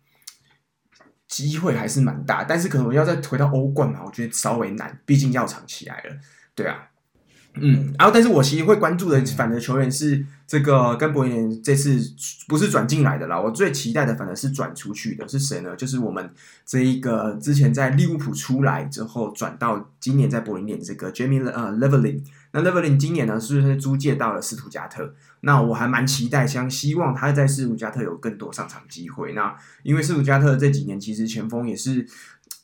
[1.27, 6.17] 机会还是蛮大，但是可能要再回到欧冠嘛，我觉得稍微难，毕竟药厂起来了，
[6.55, 6.87] 对啊。
[7.55, 11.97] 嗯，然后但是我其实会关注的反的球员是这个跟柏林这次
[12.49, 15.77] 不是转进来的啦，我最期待的反而是转出去的是谁呢？
[15.77, 16.29] 就是我们
[16.67, 29.35] 这一个之前在利物浦出来之后转到今年在柏林联这个 Jamie 呃 Levelin 那 Levelin 今年呢是不是租借到了斯图加特，那我还蛮期待，想希望他在斯图加特有更多上场机会。
[29.35, 32.05] 那因为斯图加特这几年其实前锋也是，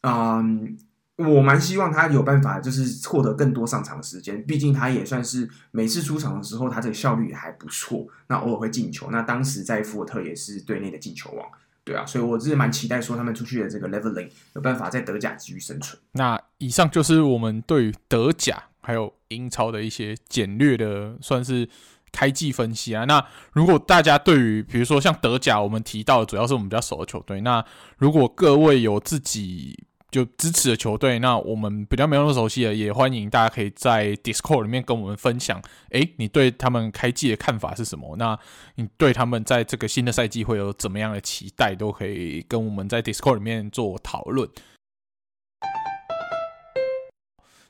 [0.03, 0.77] 嗯。
[1.16, 4.44] 我蛮希望他有办法，就是获得更多上场的时间。
[4.44, 8.06] 毕竟他也算是每次出场的时候，他这个效率还不错。
[8.28, 9.10] 那偶尔会进球。
[9.10, 11.47] 那当时在福尔特也是队内的进球王，
[11.84, 12.05] 对啊。
[12.05, 15.98] 所以我是蛮期待说他们出去的这个 leveling 有办法在德甲继续生存。
[16.12, 21.66] 那以上就是我们对于德甲还有英超的一些简略的算是
[22.12, 23.06] 开季分析啊。
[23.06, 23.24] 那
[23.55, 27.40] 如果大家对于比如说像德甲，我们提到的主要是我们比较熟的球队。
[27.40, 27.64] 那
[27.97, 35.61] 如果各位有自己就支持的球队，那我们比较没有那么熟悉的，也欢迎大家可以在 Discord 里面跟我们分享。
[35.91, 38.15] 诶，你对他们开季的看法是什么？
[38.16, 38.39] 那
[38.77, 41.74] 你对他们在这个新的赛季会有怎么样的期待？
[41.74, 44.49] 都可以跟我们在 Discord 里面做讨论。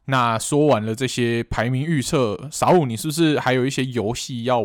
[0.05, 4.65] 那说完了这些排名预测，傻五，你是不是还有一些游戏要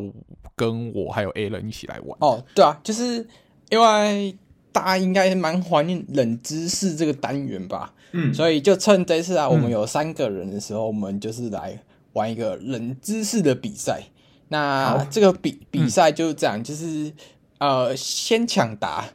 [0.55, 2.17] 跟我还有 A 楠一起来玩？
[2.19, 3.27] 哦，对啊，就是
[3.69, 4.37] 因为。
[4.71, 7.93] 大家应该蛮怀念冷知识这个单元吧？
[8.13, 11.79] 嗯，所以就趁这次啊，我们有三个人的时候，嗯、我们就是来
[12.13, 14.03] 玩一个冷知识的比赛。
[14.49, 17.13] 那这个比比赛就是这样，就是
[17.57, 19.05] 呃，先抢答，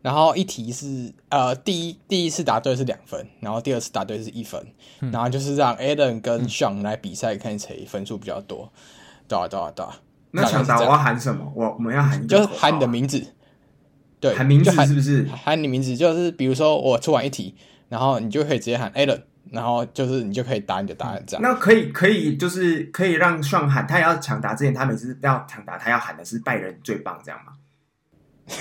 [0.00, 4.64] 然后一题是呃第一第一次答对是两分，然后第二次答对是一分，
[5.00, 8.72] 嗯、然后就是让 Alan 跟 Sean 来比赛，看谁分数比较多。
[9.28, 10.00] 对啊对啊对啊。
[10.30, 11.52] 那抢答我要喊什么？
[11.54, 13.22] 我我们要喊就是喊你的名字。
[14.20, 15.26] 对，喊名字是不是？
[15.44, 17.54] 喊你名字就是比如说我出完一题，
[17.88, 19.20] 然后你就可以直接喊 Alan。
[19.52, 21.40] 然后就是你就可以答你的答案这样。
[21.40, 27.52] 那可以可以就是可以让上喊，他要抢答之前，他每次要抢答，他要喊的是拜仁最棒这样吗？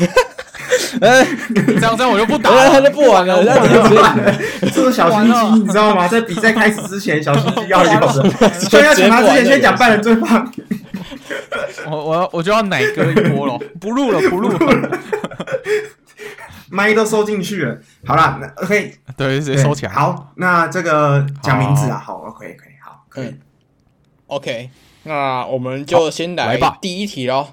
[1.00, 4.16] 这样这样我就不打了， 他就不玩了，这样
[4.62, 6.08] 这是小心机，你知道吗？
[6.08, 8.08] 在比赛开始之前，小心机要有的。
[8.70, 10.54] 所以要抢答之前，先讲拜仁最棒。
[11.90, 15.00] 我我我就要奶哥一波了，不录了不录了。
[16.70, 19.92] 麦都收进去了，好了，那 OK，对，直接收起来。
[19.92, 23.36] 好，那这个讲名字啊，好，OK，可以，好，可以
[24.28, 24.70] ，OK，
[25.04, 27.50] 那我们就先来第一题喽。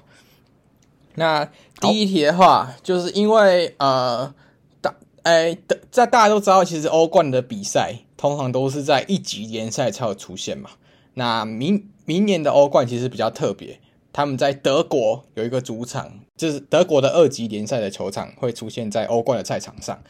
[1.15, 1.47] 那
[1.79, 4.33] 第一题的话，就是因为呃，
[4.81, 5.55] 大哎，
[5.91, 10.71] 在大家都知道，其实欧冠的比赛通常都是在一级联赛才有出现嘛。
[11.13, 13.79] 那明明年的欧冠其实比较特别。
[14.11, 20.01] 他们在德国有一个主场，就是德国的二级联赛的球场会出现在欧冠的赛场上。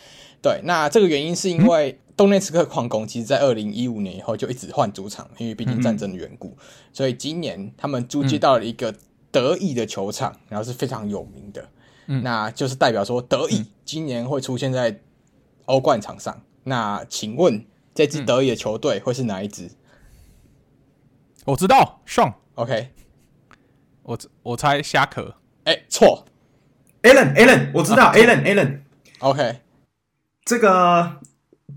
[0.42, 6.58] 对，那这个原因是因为东涅茨克矿工其实在二零一五年以后就一直换主场，因为毕竟战争的缘故，
[6.92, 8.94] 所以今年他们租借到了一个
[9.32, 11.70] 德意的球场，然后是非常有名的，
[12.06, 15.00] 那就是代表说德意今年会出现在
[15.66, 16.42] 欧冠场上。
[16.66, 19.72] 那请问这支德意的球队会是哪一支？
[21.46, 22.90] 我知道，Sean，OK。
[24.04, 26.26] 我我猜虾壳，哎，错
[27.02, 29.60] ，Alan Alan，我知道 Alan Alan，OK，
[30.44, 31.18] 这个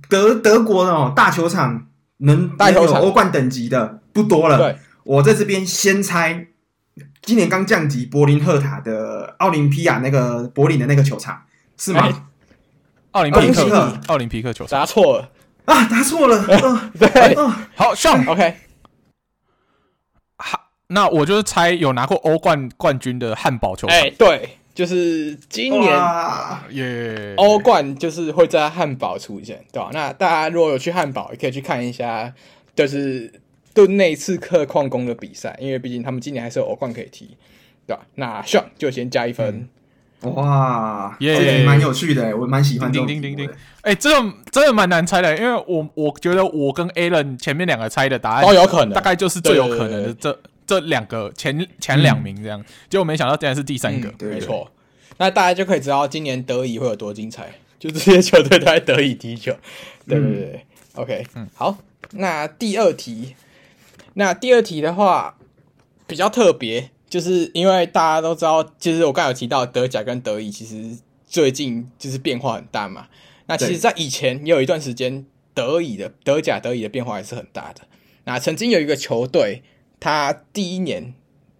[0.08, 1.86] 德德国的哦大球场
[2.18, 4.58] 能带有欧冠等级的不多了。
[4.58, 6.48] 对，我在这边先猜，
[7.22, 11.42] 今年刚降级柏林赫塔的奥林匹亚那个柏林的那个球场
[11.76, 12.28] 是吗？
[13.12, 14.00] 奥林匹克。
[14.08, 14.52] 奥林匹克。
[14.52, 15.30] 球场，答错了。
[15.64, 16.44] 啊，答错了，
[16.98, 17.36] 对，
[17.74, 18.24] 好上。
[18.26, 18.56] OK。
[20.88, 23.96] 那我就是猜有拿过欧冠冠军的汉堡球场。
[23.96, 25.92] 哎，对，就是今年
[26.70, 29.90] 耶，欧冠就是会在汉堡出现，对吧？
[29.92, 32.32] 那大家如果有去汉堡，也可以去看一下，
[32.76, 33.32] 就是
[33.74, 37.36] 顿内茨克矿工的比赛，因为毕竟他们今年还是有欧冠可以踢，
[37.86, 38.06] 对吧？
[38.14, 39.68] 那 Sean 就先加一分。
[40.20, 42.90] 哇，耶，蛮有趣的，我蛮喜欢。
[42.92, 43.50] 叮叮叮叮，
[43.82, 50.38] 哎，这个真的蛮难猜的，因为我我觉得我跟 Alan 前面两个猜的答案都有可能，大概就是最有可能的这。
[50.66, 54.70] 这两个前前两名这样，结果没想到竟然是第三个，没错。
[55.18, 59.56] 那大家就可以知道今年德乙会有多精彩，就这些球队都在德乙踢球。
[60.06, 61.78] 对不对，OK，嗯，好。
[62.12, 63.34] 那第二题，
[64.14, 65.38] 那第二题的话
[66.06, 73.06] 比较特别，就是因为大家都知道，就是我刚才有提到德甲跟德乙其实最近就是变化很大嘛。
[73.47, 75.24] 那其实，在以前也有一段时间，
[75.55, 77.82] 德乙的德甲德乙的变化还是很大的。
[78.24, 79.62] 那曾经有一个球队。
[79.98, 81.14] 他第一年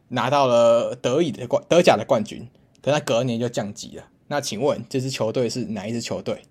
[0.09, 2.49] 拿到了德乙的冠德甲的冠军，
[2.83, 4.05] 可他隔年就降级了。
[4.29, 6.43] 那请问这支球队是哪一支球队？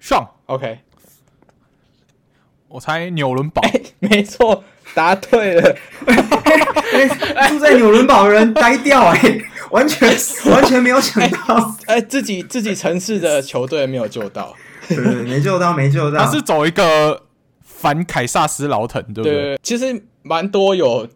[0.00, 0.80] 上 OK，
[2.68, 3.62] 我猜纽伦堡。
[3.62, 4.62] 欸， 没错，
[4.94, 5.76] 答对了。
[7.48, 10.08] 住在纽伦堡的人呆掉哎，欸，完全
[10.52, 11.56] 完全没有想到，
[11.86, 14.54] 哎，欸欸，自己自己城市的球队没有救到，
[15.24, 16.24] 没救到，没救到。
[16.24, 17.22] 他是走一个
[17.84, 19.32] 反凯撒斯劳滕，对不对？
[19.34, 20.02] 对，其实。
[20.26, 21.06] 蛮多有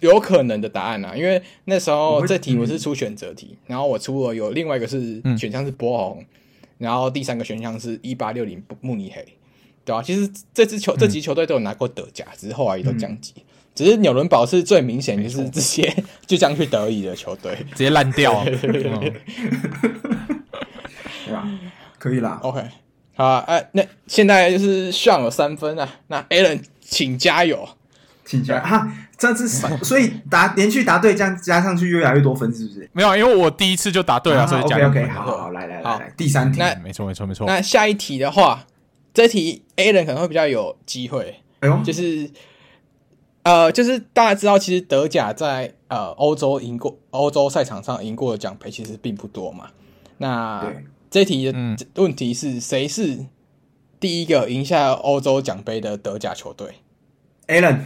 [0.00, 6.24] 有可能的答案啊，因为那时候这题我是出选择题，然后我出了有另外一个是选项是波鸿，
[6.78, 9.24] 然后第三个选项是一八六零慕尼黑，
[9.84, 10.02] 对吧？
[10.02, 13.32] 其实这支球这几球队都有拿过德甲，只是后来也都降级，
[13.76, 15.94] 只是纽伦堡是最明显就是这些
[16.26, 18.82] 就将去德乙的球队直接烂掉，对
[21.30, 21.48] 吧？
[21.96, 22.60] 可以啦，OK，
[23.22, 27.68] 好，哎，那现在就是上有三分啊，那 Alan 请加油。
[28.24, 28.88] 请加哈，
[29.18, 29.48] 这次
[29.84, 32.88] 所以答连续答对，这样加上去越来越多分，是不是？
[32.92, 37.46] 没有，因为我第一次就答对了，所以加 OK OK，好好来来来，第三题，那没错没错没错。
[37.46, 38.64] 那下一题的话，
[39.12, 42.30] 这题 Alan 可能会比较有机会，哎呦，就是
[43.42, 49.66] 呃，就是大家知道，其实德甲在呃欧洲赢过欧洲赛场上赢过的奖杯其实并不多嘛。
[50.18, 50.72] 那
[51.12, 53.26] 这题的问题是谁是
[54.00, 56.76] 第一个赢下欧洲奖杯的德甲球队
[57.48, 57.80] ？Alan。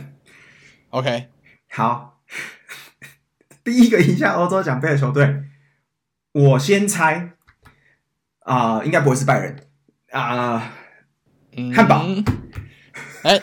[0.91, 1.27] OK，
[1.69, 2.21] 好，
[3.65, 5.43] 第一个赢下欧洲奖杯的球队，
[6.35, 7.33] 我先猜
[8.45, 9.57] 啊、呃，应该不会是拜仁
[10.13, 10.73] 啊，
[11.75, 12.07] 汉、呃、堡。
[13.25, 13.43] 哎、嗯欸，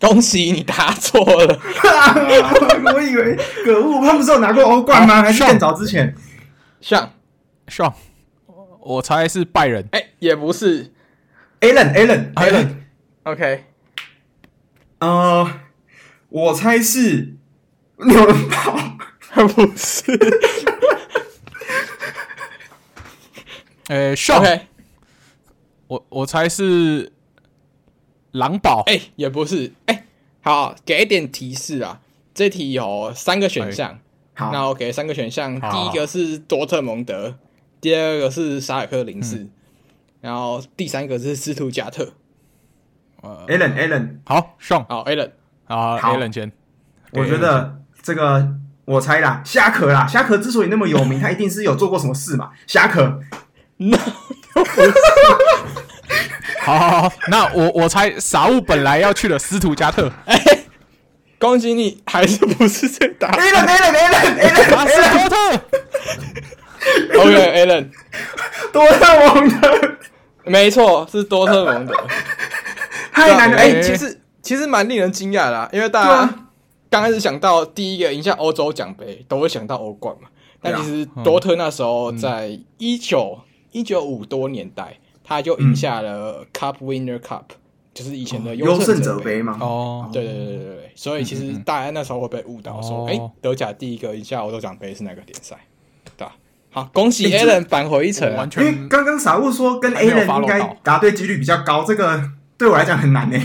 [0.00, 1.56] 恭喜你答错了，
[2.92, 5.22] 我以为可恶，他不是有拿过欧冠吗？
[5.22, 6.12] 还是更早之前？
[6.80, 7.12] 像，
[7.68, 7.94] 像，
[8.90, 9.88] 我我猜是拜仁。
[9.92, 10.92] 哎，也不是。
[11.60, 12.74] Allen，Allen，Allen。
[13.22, 13.64] OK。
[14.98, 15.60] 呃，
[16.28, 17.36] 我猜是
[17.98, 18.98] 纽伦堡。
[19.46, 20.02] 不是。
[23.86, 24.62] 哎，Sean。
[25.86, 27.12] 我我猜是
[28.32, 28.82] 狼堡。
[28.86, 29.72] 哎，也不是。
[29.86, 30.04] 哎，
[30.42, 32.00] 好，给一点提示啊。
[32.34, 34.00] 这题有三个选项。
[34.34, 35.60] 好，那我给三个选项。
[35.60, 37.38] 第一个是多特蒙德，
[37.80, 39.46] 第二个是沙尔克零四，
[40.20, 42.12] 然后第三个是斯图加特。
[43.22, 45.30] 呃，Allen，Allen，好，Sean，好，Allen，
[45.64, 46.50] 好，Allen 先。
[47.12, 48.54] 我觉得这个
[48.84, 52.50] 我猜啦，虾壳啦，虾壳之所以那么有名， 他一定是有做过什么事嘛。
[52.66, 53.20] 虾壳。
[53.76, 53.96] No，
[56.60, 60.12] 好好好，那我我猜傻物本来要去了斯图加特。
[60.26, 60.38] 哎
[61.38, 65.36] 恭喜你，还是不是这答案？Allen，Allen，Allen，Allen，是多特。
[67.18, 67.90] OK，Allen，
[68.72, 69.98] 多特蒙德，
[70.44, 71.94] 没错，是多特蒙德。
[73.12, 76.34] 太难了，哎，其实其实蛮令人惊讶的啦，因为大家
[76.88, 80.28] 刚开始想到第一个赢下欧洲奖杯，都会想到欧冠嘛。
[80.62, 83.38] 但其实多特那时候在一九
[83.72, 87.42] 一九五多年代，他就赢下了 Cup Winner Cup。
[87.92, 89.42] 就是以前的优胜者杯。
[89.42, 89.58] 嘛。
[89.60, 95.56] 哦，对对对对对，所以其实大家那时候会被误导说，哎、哦，德甲第一个赢下欧洲奖杯是哪个联赛？
[96.70, 98.30] 好，恭喜 Allen 返回一城。
[98.56, 102.22] 因为刚刚傻物说跟 Allen 应该答对几率比较高，这个
[102.56, 103.42] 对我来讲很难诶。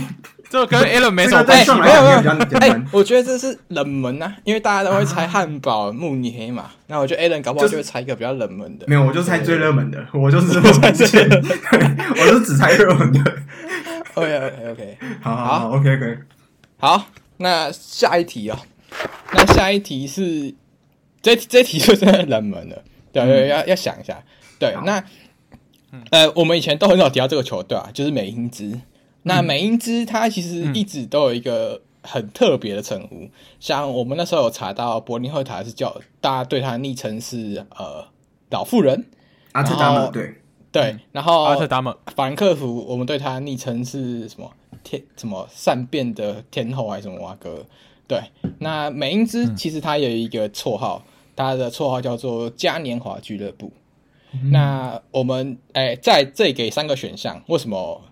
[0.48, 2.30] 这个跟 Allen 没什么关系，没有没有。
[2.60, 6.70] 哎，我觉得这是冷门啊，因为大家都会猜汉堡、慕尼黑嘛。
[6.86, 8.86] 那我觉得 Allen 搞不好就会猜一个比较冷门的。
[8.86, 11.42] 没有，我就猜最热门的，我就是这么猜最热门
[11.96, 13.20] 的， 我就只猜热门的。
[14.14, 16.18] OK OK OK，好好 OK OK，
[16.78, 17.06] 好，
[17.38, 18.56] 那下一题哦，
[19.32, 20.54] 那下一题是
[21.20, 22.82] 这这题就真的冷门了，
[23.24, 24.22] 对对，要要想一下，
[24.58, 25.02] 对，那
[26.10, 28.80] 呃，我们以前都很少提到这个球队啊，就是美因兹。
[29.22, 33.28] 那美因兹它其实一直都有一个很特别的称呼，
[33.58, 38.06] 像我们那时候有查到柏林赫塔是叫大家对他的昵称是呃
[38.50, 39.06] 老妇人。
[39.52, 40.34] 阿特达姆对。
[40.72, 41.94] 对，然后阿特达姆。
[42.14, 44.52] 法兰克福，我们对他昵称是什么？
[44.84, 45.02] 天？
[45.16, 47.64] 什么善变的天后还是什么哇哥？
[48.06, 48.20] 对，
[48.58, 51.02] 那美因兹其实他有一个绰号，
[51.36, 53.70] 他的绰号叫做嘉年华俱乐部。
[54.32, 58.02] 嗯、那我们哎，在这里给三个选项，为什么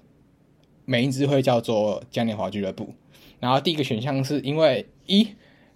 [0.84, 2.94] 美因兹会叫做嘉年华俱乐部？
[3.40, 5.28] 然后第一个选项是因为一，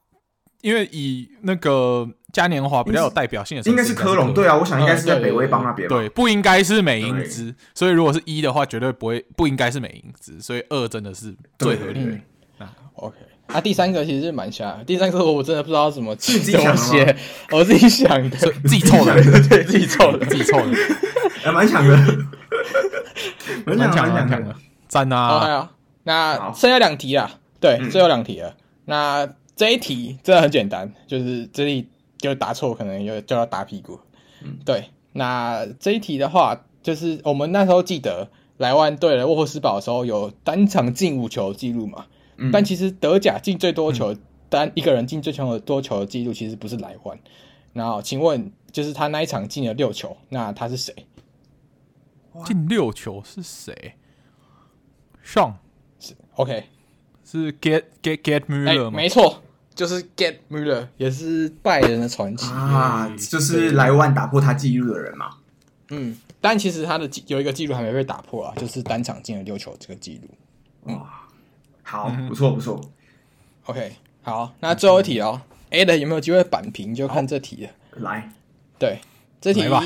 [0.61, 2.09] 因为以那个。
[2.35, 12.17] 嘉年华比较有代表性的应该是科隆，对啊，我想应该是在北威邦那边，对，不应该是美英兹，所以如果是一的话，绝对不会，不应该是美英兹，所以二真的是最合理的。
[12.57, 13.15] 那 OK，
[13.47, 17.15] 啊，第三个其实是蛮瞎，第三个我真的不知道怎么怎么写，
[17.51, 19.13] 我自己想的，自己凑的，
[19.47, 20.75] 对， 自己凑的，自己凑的，
[21.41, 21.95] 还蛮强的，
[23.65, 24.53] 蛮强，蛮强的，
[24.89, 25.39] 赞啊！
[25.39, 25.69] 好，
[26.03, 27.31] 那剩下两题啊，
[27.61, 28.53] 对，最后两题了。
[28.83, 29.25] 那
[29.55, 31.87] 这一题真的很简单，就是这里。
[32.25, 33.99] 就答错，可能就就要打屁股。
[34.43, 34.89] 嗯，对。
[35.13, 42.05] 那这一题的话，就是我们那时候记得莱万对了沃霍斯堡的时候，有单场进五球记录嘛。
[42.37, 42.51] 嗯。
[42.51, 44.15] 但其实德甲进最多球，
[44.49, 47.17] 单一个人进最多球的记录，其实不是莱万。
[47.73, 50.93] 然后，请问，就是他那一场进了六球，那他是谁？
[52.45, 53.93] 进六球是谁
[55.25, 55.53] ？Sean
[55.99, 56.65] 是 OK，
[57.23, 58.97] 是 Get Get Get Müller 吗？
[58.97, 59.41] 没错。
[59.75, 65.31] 就是 Gerd Müller 也是拜仁的传奇啊，就是莱万打破他记录的人嘛。
[65.89, 70.93] 嗯，但其实他的有一个记录还没被打破啊，就是单场进了六球这个记录。
[70.93, 71.27] 哇，
[71.83, 72.79] 好，不错不错。
[73.65, 75.41] OK，好，那最后一题哦
[75.71, 76.95] ，A 的有没有机会扳平？
[76.95, 77.71] 就看这题了。
[77.97, 78.31] 来，
[78.79, 78.99] 对，
[79.41, 79.83] 这题吧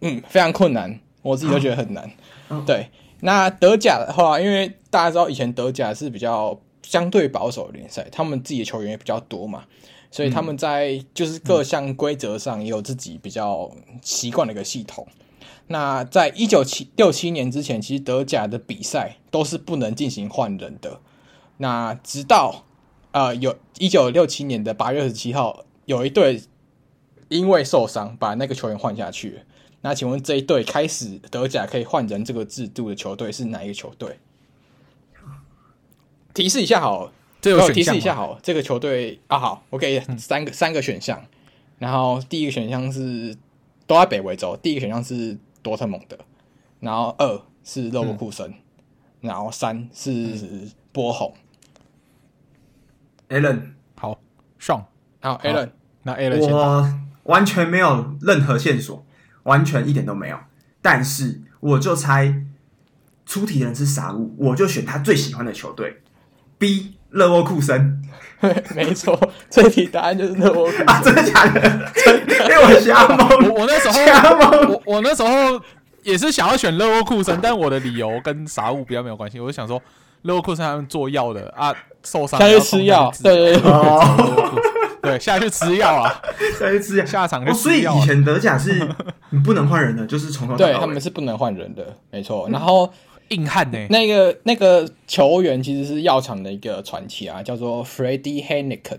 [0.00, 2.10] 嗯非常困难，我自己都觉得很难。
[2.66, 2.90] 对，
[3.20, 6.58] 那德甲的话，因为大家知道以前德甲是比较
[6.90, 9.64] 相对保守的联赛，他们自己的球员也比较多嘛，
[10.10, 13.70] 所以他们在就是各项规则上也有自己比较
[14.02, 15.06] 习惯的一个系统。
[15.68, 21.00] 那在一九七六七年之前，其实德甲的比赛都是不能进行换人的。
[21.58, 22.64] 那直到
[23.12, 26.42] 呃有一九六七年的八月二十七号，有一队
[27.28, 29.42] 因为受伤把那个球员换下去。
[29.82, 34.18] 那请问这一队开始德甲可以换人这个制度的球队是哪一个球队？
[36.34, 41.24] 提示一下好，这个提示一下好，这个球队啊好，，OK，三个、嗯、三个选项，
[41.78, 43.36] 然后第一个选项是
[43.86, 46.18] 都在北维州，第一个选项是多特蒙德，
[46.80, 48.54] 然后二是勒沃库森，嗯、
[49.20, 51.34] 然后三是波鸿。
[53.28, 54.18] Allen 好，
[54.58, 54.86] 上
[55.20, 55.70] 好 Allen
[56.02, 59.04] 那 Allen 我完全没有任何线索。
[59.44, 60.38] 完全一点都没有，
[60.82, 62.42] 但是我就猜
[63.24, 66.02] 出题的人是傻物，我就选他最喜欢的球队
[66.60, 68.00] B 勒沃库森。
[68.76, 69.18] 没错，
[69.50, 70.88] 这题答案就是勒沃库森。
[70.88, 71.60] 啊，真的假的？
[72.42, 73.48] 因为我瞎蒙。
[73.48, 75.60] 我我那时候瞎蒙，我我那时候
[76.02, 79.40] 也是想要选勒沃库森，但我的理由跟啥物比较没有关系。
[79.40, 79.82] 我就想说
[80.22, 81.74] 勒沃库森他们做药的啊，
[82.04, 83.72] 受伤下去吃药，对对对。
[85.02, 86.20] 对，下去吃药啊！
[86.60, 87.54] 下去吃药，下场就。
[87.54, 88.86] 所以以前德甲是
[89.30, 90.72] 你不能换人的，就是从头到尾。
[90.72, 92.46] 对，他们是不能换人的，没错。
[92.50, 92.92] 然后
[93.30, 98.98] 硬汉呢，那个那个球员其实是药厂的一个传奇啊，叫做 Freddy Heineken，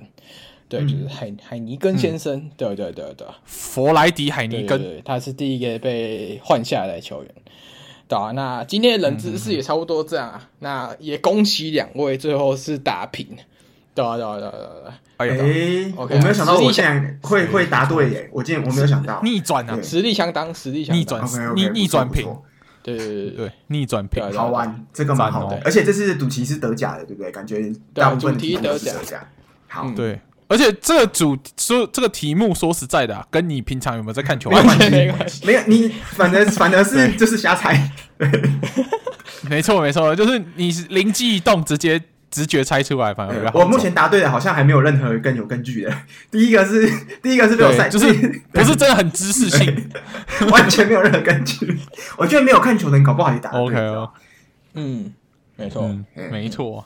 [0.68, 2.50] 对，就是海海尼根先生。
[2.58, 7.32] 对对对对，弗莱迪海尼根，他是第一个被换下来的球员。
[8.08, 10.50] 对啊，那今天的冷知识也差不多这样啊。
[10.60, 13.28] 那也恭喜两位，最后是打平。
[13.94, 15.00] 对啊对啊对啊对啊！
[15.18, 18.30] 哎，我没有想到我现在会会答对耶！
[18.32, 19.22] 我今天我没有想到。
[19.22, 22.26] 逆转啊，实力相当，实力相当，逆转逆逆转平，
[22.84, 27.32] 对对对对，逆转平，好玩，这个蛮好的，而且这次赌题是德甲的，对不对？
[27.32, 29.28] 感觉大部分题都是德甲，
[29.68, 37.92] 好，对，而且这个主说这个题目说实在的，跟你平常有没有在看球完全没关系，没有你，反正反而是 就是瞎猜，
[39.50, 42.02] 没错没错，就是你灵机一动直接。
[42.32, 45.94] 直觉猜出来，反而我目前答对的，好像还没有任何更有根据的。
[46.32, 46.90] 第一个是
[47.22, 48.12] 第一个是被我猜，就是
[48.52, 49.92] 不是真的很知识性，
[50.50, 51.78] 完全没有任何根据。
[52.18, 53.60] 我觉得没有看球的人搞不好也答对。
[53.60, 54.10] OK 哦，
[54.74, 55.14] 嗯，
[55.58, 55.96] 没错，
[56.32, 56.84] 没错。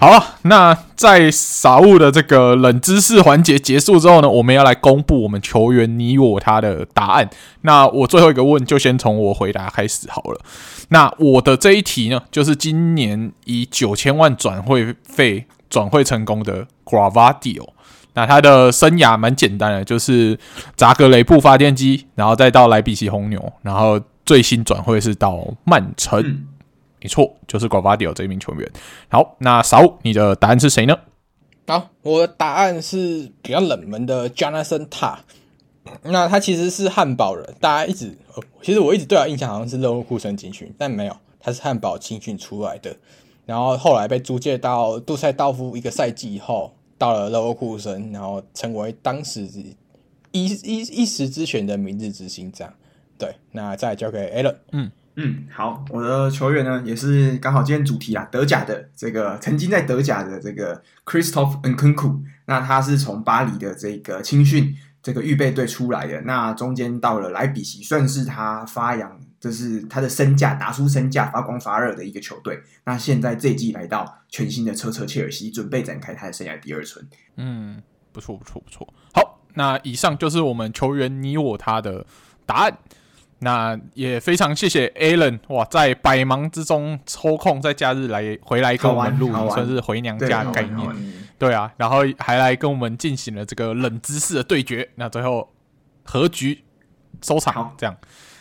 [0.00, 7.28] 好，那在傻物的这个冷知识环节结束之后呢，我们要来公布我们球员你我他的答案。
[7.60, 10.40] 那我最后一个问，就先从我回答开始好了。
[10.88, 17.68] 那我的这一题呢，就是今年以九千万转会费转会成功的 Gravadio。
[18.14, 20.38] 那他的生涯蛮简单的，就是
[20.76, 26.46] 扎格雷布发电机，然后再到莱比锡红牛，然后最新转会是到曼城。
[27.02, 28.70] 没错，就是 Gvardiol 这一名球员。
[29.08, 30.98] 好，那傻物，你的答案是谁呢？
[31.66, 35.18] 好，我的答案是比较冷门的 Jonathan Tah。
[36.02, 38.16] 那他其实是汉堡人，大家一直，
[38.60, 42.94] 其实我一直对他印象好像是勒沃库森青训，但没有，他是汉堡青训出来的。
[43.46, 49.48] 然后后来被租借到杜塞道夫一个赛季以后，到了勒沃库森，然后成为当时
[50.32, 52.52] 一一一时之选的明日之星。
[52.52, 52.74] 这样，
[53.16, 54.56] 对，那再交给 Allen。
[54.72, 54.92] 嗯。
[55.22, 72.58] 嗯，好，我的球员呢也是刚好今天主题啊，德甲的这个曾经在德甲的这个 Christophe Nkunku，那他是从巴黎的这个青训这个预备队出来的，那中间到了莱比锡，算是他发扬，就是他的身价打出身价发光发热的一个球队。
[72.84, 77.06] 那现在这一季来到全新的车车切尔西，准备展开他的生涯第二春。
[77.36, 78.88] 嗯，不错不错不错。
[79.12, 82.06] 好，那以上就是我们球员你我他的
[82.46, 82.78] 答案。
[83.42, 90.88] 那也非常谢谢 Allen 哇，在百忙之中抽空在假日来回来跟我们录，算是回娘家的概念。
[91.38, 94.86] 对啊，然后还来跟我们进行了这个冷知识的对决。
[94.96, 95.50] 那最后
[96.04, 96.62] 和局
[97.22, 97.96] 收场，这样。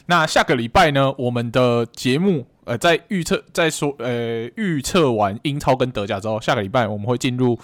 [0.08, 7.58] 那下个礼拜呢，我们的节目呃，在预测在说呃预测完英超跟德甲之后，下个礼拜我们会进入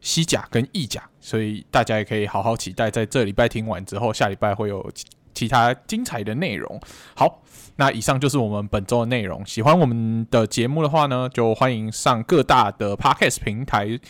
[0.00, 4.90] 西甲跟意甲，所以大家也可以好好期待，在这礼拜听完之后，下礼拜会有。
[5.38, 6.80] 其他精彩的内容，
[7.14, 7.40] 好，
[7.76, 9.46] 那以上就是我们本周的内容。
[9.46, 14.00] 喜欢我们的节目的话呢，就欢迎上各大的 Podcast 平台，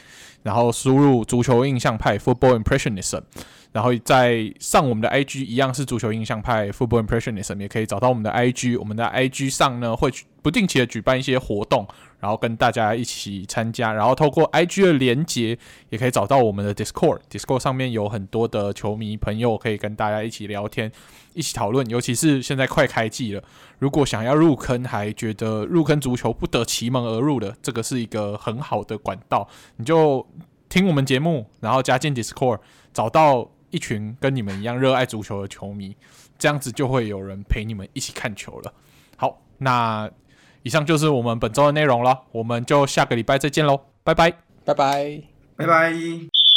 [0.43, 3.21] 然后输入“足球印象派 Football Impressionism”，
[3.79, 8.77] 然后在上我们的 IG 一样是足球印象派 Football Impressionism，也可以找到我们的 IG。
[8.77, 10.11] 我们的 IG 上呢会
[10.43, 11.87] 不定期的举办一些活动，
[12.19, 13.93] 然后跟大家一起参加。
[13.93, 15.57] 然后透过 IG 的连接，
[15.91, 17.21] 也可以找到我们的 Discord。
[17.31, 20.91] Discord 上面有很多的球迷朋友可以跟大家一起聊天、
[21.35, 21.89] 一起讨论。
[21.89, 23.43] 尤其是现在快开季了，
[23.79, 29.49] 如果想要入坑，还觉得入坑足球不得其门而入的，这个是一个很好的管道。
[29.77, 30.27] 你就
[30.69, 32.59] 听我们节目，然后加进 Discord，
[32.93, 33.49] 找到。
[33.71, 35.97] 一群跟你们一样热爱足球的球迷，
[36.39, 38.73] 这样子就会有人陪你们一起看球了。
[39.17, 40.11] 好，那
[40.63, 44.31] 以上就是我们本周的内容了，我们就下个礼拜再见喽，拜拜，
[44.65, 45.23] 拜拜，
[45.57, 46.48] 拜拜。